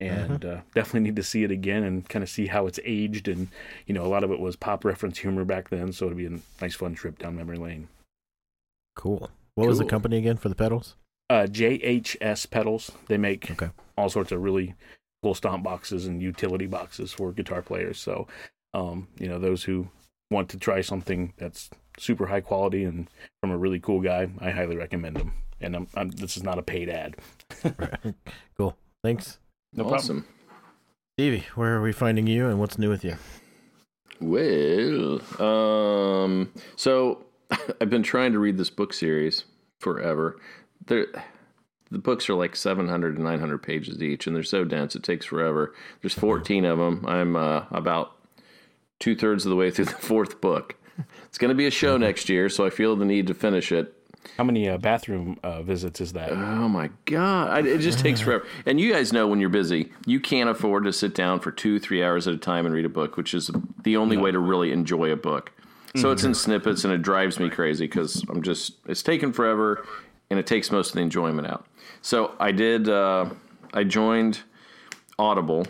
and 0.00 0.44
uh, 0.44 0.60
definitely 0.74 1.00
need 1.00 1.16
to 1.16 1.22
see 1.22 1.42
it 1.44 1.50
again 1.50 1.82
and 1.82 2.08
kind 2.08 2.22
of 2.22 2.28
see 2.28 2.46
how 2.46 2.66
it's 2.66 2.80
aged. 2.84 3.28
And 3.28 3.48
you 3.86 3.94
know, 3.94 4.04
a 4.04 4.08
lot 4.08 4.24
of 4.24 4.30
it 4.30 4.40
was 4.40 4.56
pop 4.56 4.84
reference 4.84 5.18
humor 5.18 5.44
back 5.44 5.70
then, 5.70 5.92
so 5.92 6.06
it'd 6.06 6.18
be 6.18 6.26
a 6.26 6.38
nice, 6.60 6.74
fun 6.74 6.94
trip 6.94 7.18
down 7.18 7.36
memory 7.36 7.56
lane. 7.58 7.88
Cool. 8.94 9.30
What 9.54 9.68
was 9.68 9.78
the 9.78 9.84
company 9.84 10.18
again 10.18 10.36
for 10.36 10.48
the 10.48 10.54
pedals? 10.54 10.96
Uh, 11.30 11.46
JHS 11.50 12.50
pedals. 12.50 12.92
They 13.08 13.16
make 13.18 13.50
Okay. 13.50 13.70
all 13.96 14.08
sorts 14.08 14.32
of 14.32 14.42
really 14.42 14.74
cool 15.22 15.34
stomp 15.34 15.64
boxes 15.64 16.06
and 16.06 16.22
utility 16.22 16.66
boxes 16.66 17.12
for 17.12 17.32
guitar 17.32 17.62
players. 17.62 17.98
So, 17.98 18.28
um, 18.74 19.08
you 19.18 19.28
know, 19.28 19.38
those 19.38 19.64
who 19.64 19.88
want 20.30 20.48
to 20.50 20.58
try 20.58 20.82
something 20.82 21.32
that's 21.38 21.70
super 21.98 22.26
high 22.26 22.40
quality 22.42 22.84
and 22.84 23.08
from 23.40 23.50
a 23.50 23.56
really 23.56 23.80
cool 23.80 24.00
guy, 24.00 24.28
I 24.40 24.50
highly 24.50 24.76
recommend 24.76 25.16
them. 25.16 25.32
And 25.60 25.74
I'm, 25.74 25.86
I'm, 25.94 26.10
this 26.10 26.36
is 26.36 26.42
not 26.42 26.58
a 26.58 26.62
paid 26.62 26.88
ad. 26.90 27.16
cool. 28.58 28.76
Thanks. 29.02 29.38
No 29.72 29.84
problem. 29.84 30.26
Stevie, 31.18 31.46
where 31.54 31.74
are 31.74 31.82
we 31.82 31.92
finding 31.92 32.26
you 32.26 32.46
and 32.46 32.58
what's 32.58 32.78
new 32.78 32.90
with 32.90 33.04
you? 33.04 33.16
Well, 34.20 35.20
um, 35.42 36.52
so 36.76 37.24
I've 37.80 37.90
been 37.90 38.02
trying 38.02 38.32
to 38.32 38.38
read 38.38 38.58
this 38.58 38.70
book 38.70 38.92
series 38.92 39.44
forever. 39.80 40.38
There, 40.86 41.06
the 41.90 41.98
books 41.98 42.28
are 42.28 42.34
like 42.34 42.56
700 42.56 43.16
to 43.16 43.22
900 43.22 43.62
pages 43.62 44.02
each, 44.02 44.26
and 44.26 44.34
they're 44.34 44.42
so 44.42 44.64
dense 44.64 44.96
it 44.96 45.02
takes 45.02 45.26
forever. 45.26 45.74
There's 46.02 46.14
14 46.14 46.64
of 46.64 46.78
them. 46.78 47.04
I'm 47.06 47.36
uh, 47.36 47.64
about 47.70 48.16
two 48.98 49.14
thirds 49.14 49.44
of 49.44 49.50
the 49.50 49.56
way 49.56 49.70
through 49.70 49.86
the 49.86 49.90
fourth 50.00 50.40
book. 50.40 50.74
It's 51.26 51.38
going 51.38 51.50
to 51.50 51.54
be 51.54 51.66
a 51.66 51.70
show 51.70 51.96
next 51.96 52.28
year, 52.28 52.48
so 52.48 52.64
I 52.64 52.70
feel 52.70 52.96
the 52.96 53.04
need 53.04 53.26
to 53.26 53.34
finish 53.34 53.70
it. 53.70 53.94
How 54.36 54.44
many 54.44 54.68
uh, 54.68 54.78
bathroom 54.78 55.38
uh, 55.42 55.62
visits 55.62 56.00
is 56.00 56.12
that? 56.12 56.32
Oh 56.32 56.68
my 56.68 56.90
god, 57.04 57.50
I, 57.50 57.66
it 57.66 57.78
just 57.78 57.98
takes 57.98 58.20
forever. 58.20 58.46
And 58.66 58.80
you 58.80 58.92
guys 58.92 59.12
know 59.12 59.26
when 59.26 59.40
you're 59.40 59.48
busy, 59.48 59.92
you 60.06 60.20
can't 60.20 60.50
afford 60.50 60.84
to 60.84 60.92
sit 60.92 61.14
down 61.14 61.40
for 61.40 61.50
two, 61.50 61.78
three 61.78 62.02
hours 62.02 62.28
at 62.28 62.34
a 62.34 62.38
time 62.38 62.66
and 62.66 62.74
read 62.74 62.84
a 62.84 62.90
book, 62.90 63.16
which 63.16 63.34
is 63.34 63.50
the 63.82 63.96
only 63.96 64.16
way 64.16 64.30
to 64.30 64.38
really 64.38 64.72
enjoy 64.72 65.10
a 65.10 65.16
book. 65.16 65.52
So 65.96 66.10
it's 66.10 66.24
in 66.24 66.34
snippets, 66.34 66.84
and 66.84 66.92
it 66.92 67.00
drives 67.00 67.40
me 67.40 67.48
crazy 67.48 67.86
because 67.86 68.22
I'm 68.28 68.42
just 68.42 68.74
it's 68.86 69.02
taken 69.02 69.32
forever, 69.32 69.86
and 70.28 70.38
it 70.38 70.46
takes 70.46 70.70
most 70.70 70.90
of 70.90 70.96
the 70.96 71.00
enjoyment 71.00 71.48
out. 71.48 71.66
So 72.02 72.34
I 72.38 72.52
did. 72.52 72.88
Uh, 72.88 73.30
I 73.72 73.84
joined 73.84 74.40
Audible 75.18 75.66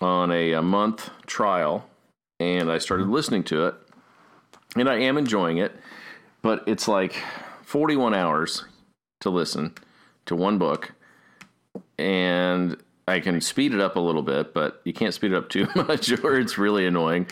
on 0.00 0.30
a, 0.30 0.52
a 0.52 0.62
month 0.62 1.10
trial, 1.26 1.86
and 2.38 2.72
I 2.72 2.78
started 2.78 3.08
listening 3.08 3.44
to 3.44 3.66
it, 3.66 3.74
and 4.76 4.88
I 4.88 5.00
am 5.00 5.18
enjoying 5.18 5.58
it, 5.58 5.72
but 6.40 6.64
it's 6.66 6.88
like 6.88 7.22
41 7.70 8.14
hours 8.14 8.64
to 9.20 9.30
listen 9.30 9.72
to 10.26 10.34
one 10.34 10.58
book, 10.58 10.90
and 12.00 12.76
I 13.06 13.20
can 13.20 13.40
speed 13.40 13.72
it 13.72 13.80
up 13.80 13.94
a 13.94 14.00
little 14.00 14.22
bit, 14.22 14.52
but 14.52 14.80
you 14.82 14.92
can't 14.92 15.14
speed 15.14 15.30
it 15.30 15.36
up 15.36 15.48
too 15.50 15.68
much, 15.76 16.10
or 16.24 16.36
it's 16.40 16.58
really 16.58 16.84
annoying. 16.84 17.28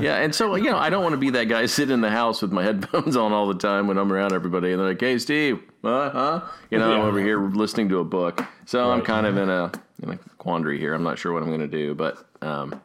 Yeah, 0.00 0.18
and 0.18 0.32
so 0.32 0.54
you 0.54 0.70
know, 0.70 0.76
I 0.76 0.88
don't 0.88 1.02
want 1.02 1.14
to 1.14 1.18
be 1.18 1.30
that 1.30 1.48
guy 1.48 1.66
sitting 1.66 1.94
in 1.94 2.00
the 2.00 2.10
house 2.10 2.42
with 2.42 2.52
my 2.52 2.62
headphones 2.62 3.16
on 3.16 3.32
all 3.32 3.48
the 3.48 3.58
time 3.58 3.88
when 3.88 3.98
I'm 3.98 4.12
around 4.12 4.34
everybody, 4.34 4.70
and 4.70 4.78
they're 4.78 4.90
like, 4.90 5.00
"Hey, 5.00 5.18
Steve, 5.18 5.58
uh, 5.82 6.10
huh?" 6.10 6.40
You 6.70 6.78
know, 6.78 6.92
I'm 6.92 7.00
over 7.00 7.18
here 7.18 7.44
listening 7.44 7.88
to 7.88 7.98
a 7.98 8.04
book, 8.04 8.46
so 8.66 8.92
I'm 8.92 9.02
kind 9.02 9.26
of 9.26 9.36
in 9.36 9.50
a 9.50 9.72
in 10.00 10.10
a 10.10 10.16
quandary 10.38 10.78
here. 10.78 10.94
I'm 10.94 11.02
not 11.02 11.18
sure 11.18 11.32
what 11.32 11.42
I'm 11.42 11.48
going 11.48 11.58
to 11.58 11.66
do, 11.66 11.96
but 11.96 12.24
um, 12.40 12.80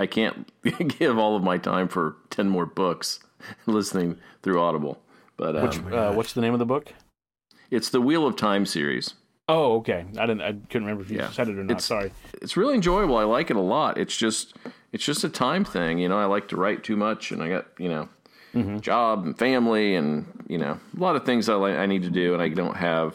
I 0.00 0.06
can't 0.06 0.50
give 0.98 1.16
all 1.16 1.36
of 1.36 1.44
my 1.44 1.58
time 1.58 1.86
for 1.86 2.16
ten 2.30 2.48
more 2.48 2.66
books 2.66 3.20
listening 3.66 4.18
through 4.42 4.60
Audible. 4.60 5.00
But 5.36 5.56
um, 5.56 5.62
Which, 5.64 5.78
uh, 5.92 6.12
what's 6.12 6.32
the 6.32 6.40
name 6.40 6.52
of 6.52 6.58
the 6.58 6.66
book? 6.66 6.92
it's 7.70 7.88
the 7.90 8.00
Wheel 8.00 8.26
of 8.26 8.36
Time 8.36 8.66
series. 8.66 9.14
Oh, 9.48 9.76
okay. 9.78 10.06
I 10.18 10.26
didn't. 10.26 10.40
I 10.42 10.52
couldn't 10.52 10.84
remember 10.86 11.02
if 11.02 11.10
you 11.10 11.18
Yeah. 11.18 11.30
said 11.30 11.48
it 11.48 11.58
or 11.58 11.64
not. 11.64 11.72
It's- 11.72 11.84
Sorry. 11.84 12.12
it's 12.40 12.56
really 12.56 12.74
enjoyable. 12.74 13.16
I 13.16 13.24
like 13.24 13.50
it 13.50 13.56
a 13.56 13.60
lot. 13.60 13.98
It's 13.98 14.16
just 14.16 14.54
it's 14.92 15.04
just 15.04 15.24
a 15.24 15.28
time 15.28 15.64
thing, 15.64 15.98
you 15.98 16.08
know. 16.08 16.18
I 16.18 16.24
like 16.26 16.48
to 16.48 16.56
write 16.56 16.82
too 16.84 16.96
much, 16.96 17.30
and 17.32 17.42
I 17.42 17.48
got 17.48 17.66
you 17.78 17.88
know 17.88 18.08
job 18.80 19.24
and 19.26 19.36
family, 19.38 19.96
and 19.96 20.24
you 20.48 20.56
know 20.58 20.78
a 20.96 21.00
lot 21.00 21.16
of 21.16 21.24
things 21.26 21.48
I 21.48 21.54
like 21.54 21.76
I 21.76 21.86
need 21.86 22.02
to 22.04 22.10
do, 22.10 22.32
and 22.32 22.42
I 22.42 22.48
don't 22.48 22.76
have 22.76 23.14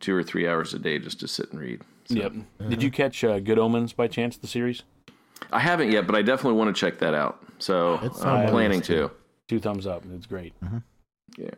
two 0.00 0.14
or 0.14 0.22
three 0.22 0.48
hours 0.48 0.74
a 0.74 0.78
day 0.78 0.98
just 0.98 1.20
to 1.20 1.28
sit 1.28 1.50
and 1.52 1.60
read. 1.60 1.80
So, 2.06 2.16
Yep. 2.16 2.32
Did 2.68 2.82
you 2.82 2.90
catch 2.90 3.22
uh, 3.22 3.38
Good 3.38 3.58
Omens 3.58 3.92
by 3.92 4.08
chance? 4.08 4.36
The 4.36 4.48
series. 4.48 4.82
I 5.52 5.60
haven't 5.60 5.92
yet, 5.92 6.06
but 6.06 6.16
I 6.16 6.22
definitely 6.22 6.58
want 6.58 6.74
to 6.74 6.78
check 6.78 6.98
that 6.98 7.14
out. 7.14 7.38
So 7.60 8.00
It's 8.02 8.20
I'm 8.24 8.48
planning 8.50 8.78
list, 8.80 8.88
to. 8.90 9.10
Two 9.48 9.60
thumbs 9.60 9.86
up. 9.86 10.04
And 10.04 10.14
it's 10.14 10.26
great. 10.26 10.54
Yeah. 11.36 11.50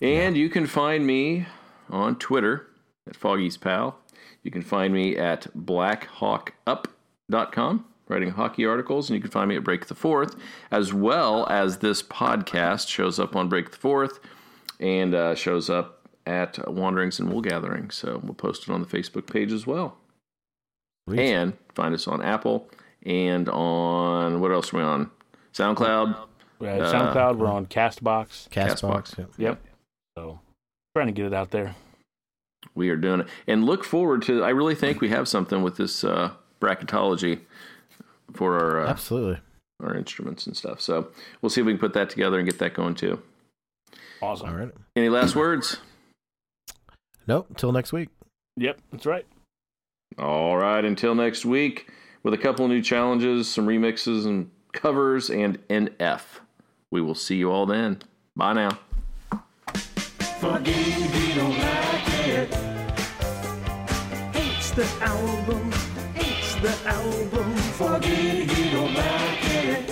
And 0.00 0.36
you 0.36 0.48
can 0.48 0.66
find 0.66 1.06
me 1.06 1.46
on 1.90 2.16
Twitter 2.16 2.66
at 3.08 3.16
Foggy's 3.16 3.56
Pal. 3.56 3.98
You 4.42 4.50
can 4.50 4.62
find 4.62 4.92
me 4.92 5.16
at 5.16 5.46
blackhawkup.com, 5.56 7.84
writing 8.08 8.30
hockey 8.30 8.66
articles, 8.66 9.08
and 9.08 9.14
you 9.16 9.20
can 9.20 9.30
find 9.30 9.48
me 9.48 9.54
at 9.56 9.62
Break 9.62 9.86
the 9.86 9.94
Fourth, 9.94 10.34
as 10.70 10.92
well 10.92 11.46
as 11.48 11.78
this 11.78 12.02
podcast 12.02 12.88
shows 12.88 13.20
up 13.20 13.36
on 13.36 13.48
Break 13.48 13.70
the 13.70 13.76
Fourth 13.76 14.18
and 14.80 15.14
uh, 15.14 15.34
shows 15.36 15.70
up 15.70 16.08
at 16.26 16.68
Wanderings 16.72 17.20
and 17.20 17.32
Wool 17.32 17.40
Gathering. 17.40 17.90
So 17.90 18.20
we'll 18.22 18.34
post 18.34 18.64
it 18.64 18.70
on 18.70 18.80
the 18.80 18.86
Facebook 18.86 19.32
page 19.32 19.52
as 19.52 19.66
well. 19.66 19.96
Sweet. 21.08 21.20
And 21.20 21.52
find 21.74 21.94
us 21.94 22.08
on 22.08 22.20
Apple 22.22 22.68
and 23.04 23.48
on 23.48 24.40
what 24.40 24.52
else 24.52 24.72
are 24.72 24.76
we 24.76 24.82
on? 24.82 25.10
SoundCloud. 25.52 26.16
Uh, 26.68 26.92
SoundCloud. 26.92 27.36
We're 27.38 27.46
on 27.48 27.66
Castbox. 27.66 28.48
Castbox. 28.50 29.14
Castbox. 29.14 29.18
Yep. 29.18 29.30
Yep. 29.38 29.60
So 30.16 30.40
trying 30.96 31.06
to 31.08 31.12
get 31.12 31.26
it 31.26 31.34
out 31.34 31.50
there. 31.50 31.74
we 32.74 32.88
are 32.90 32.96
doing 32.96 33.20
it 33.20 33.26
and 33.46 33.64
look 33.64 33.82
forward 33.82 34.22
to 34.22 34.44
i 34.44 34.50
really 34.50 34.74
think 34.74 35.00
we 35.00 35.08
have 35.08 35.26
something 35.26 35.62
with 35.62 35.76
this 35.76 36.04
uh, 36.04 36.30
bracketology 36.60 37.40
for 38.34 38.58
our 38.58 38.86
uh, 38.86 38.90
Absolutely. 38.90 39.40
our 39.82 39.94
instruments 39.96 40.46
and 40.46 40.56
stuff 40.56 40.80
so 40.80 41.08
we'll 41.40 41.50
see 41.50 41.60
if 41.60 41.66
we 41.66 41.72
can 41.72 41.80
put 41.80 41.94
that 41.94 42.08
together 42.10 42.38
and 42.38 42.46
get 42.48 42.58
that 42.58 42.74
going 42.74 42.94
too 42.94 43.20
Awesome. 44.20 44.48
All 44.50 44.54
right. 44.54 44.70
any 44.94 45.08
last 45.08 45.34
words 45.34 45.78
Nope. 47.26 47.46
Until 47.50 47.72
next 47.72 47.92
week. 47.92 48.08
Yep. 48.56 48.78
That's 48.92 49.06
right. 49.06 49.26
all 50.18 50.56
right 50.56 50.84
until 50.84 51.14
next 51.14 51.44
week 51.44 51.90
with 52.22 52.34
a 52.34 52.38
couple 52.38 52.64
of 52.66 52.70
new 52.70 52.82
challenges 52.82 53.48
some 53.50 53.66
remixes 53.66 54.26
and 54.26 54.50
covers 54.72 55.30
and 55.30 55.58
nf 55.68 56.20
we 56.92 57.00
will 57.00 57.16
see 57.16 57.34
you 57.34 57.50
all 57.50 57.66
then 57.66 58.00
bye 58.36 58.52
now 58.52 58.78
don't 60.42 61.58
like 61.58 62.08
it. 62.28 62.50
The 64.74 64.86
album, 65.02 65.70
the 66.62 66.74
album. 66.86 67.54
Don't 67.78 68.94
like 68.94 69.44
it. 69.54 69.86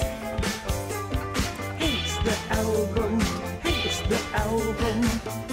The 2.25 2.37
album, 2.51 3.19
the 4.09 4.21
album. 4.35 5.50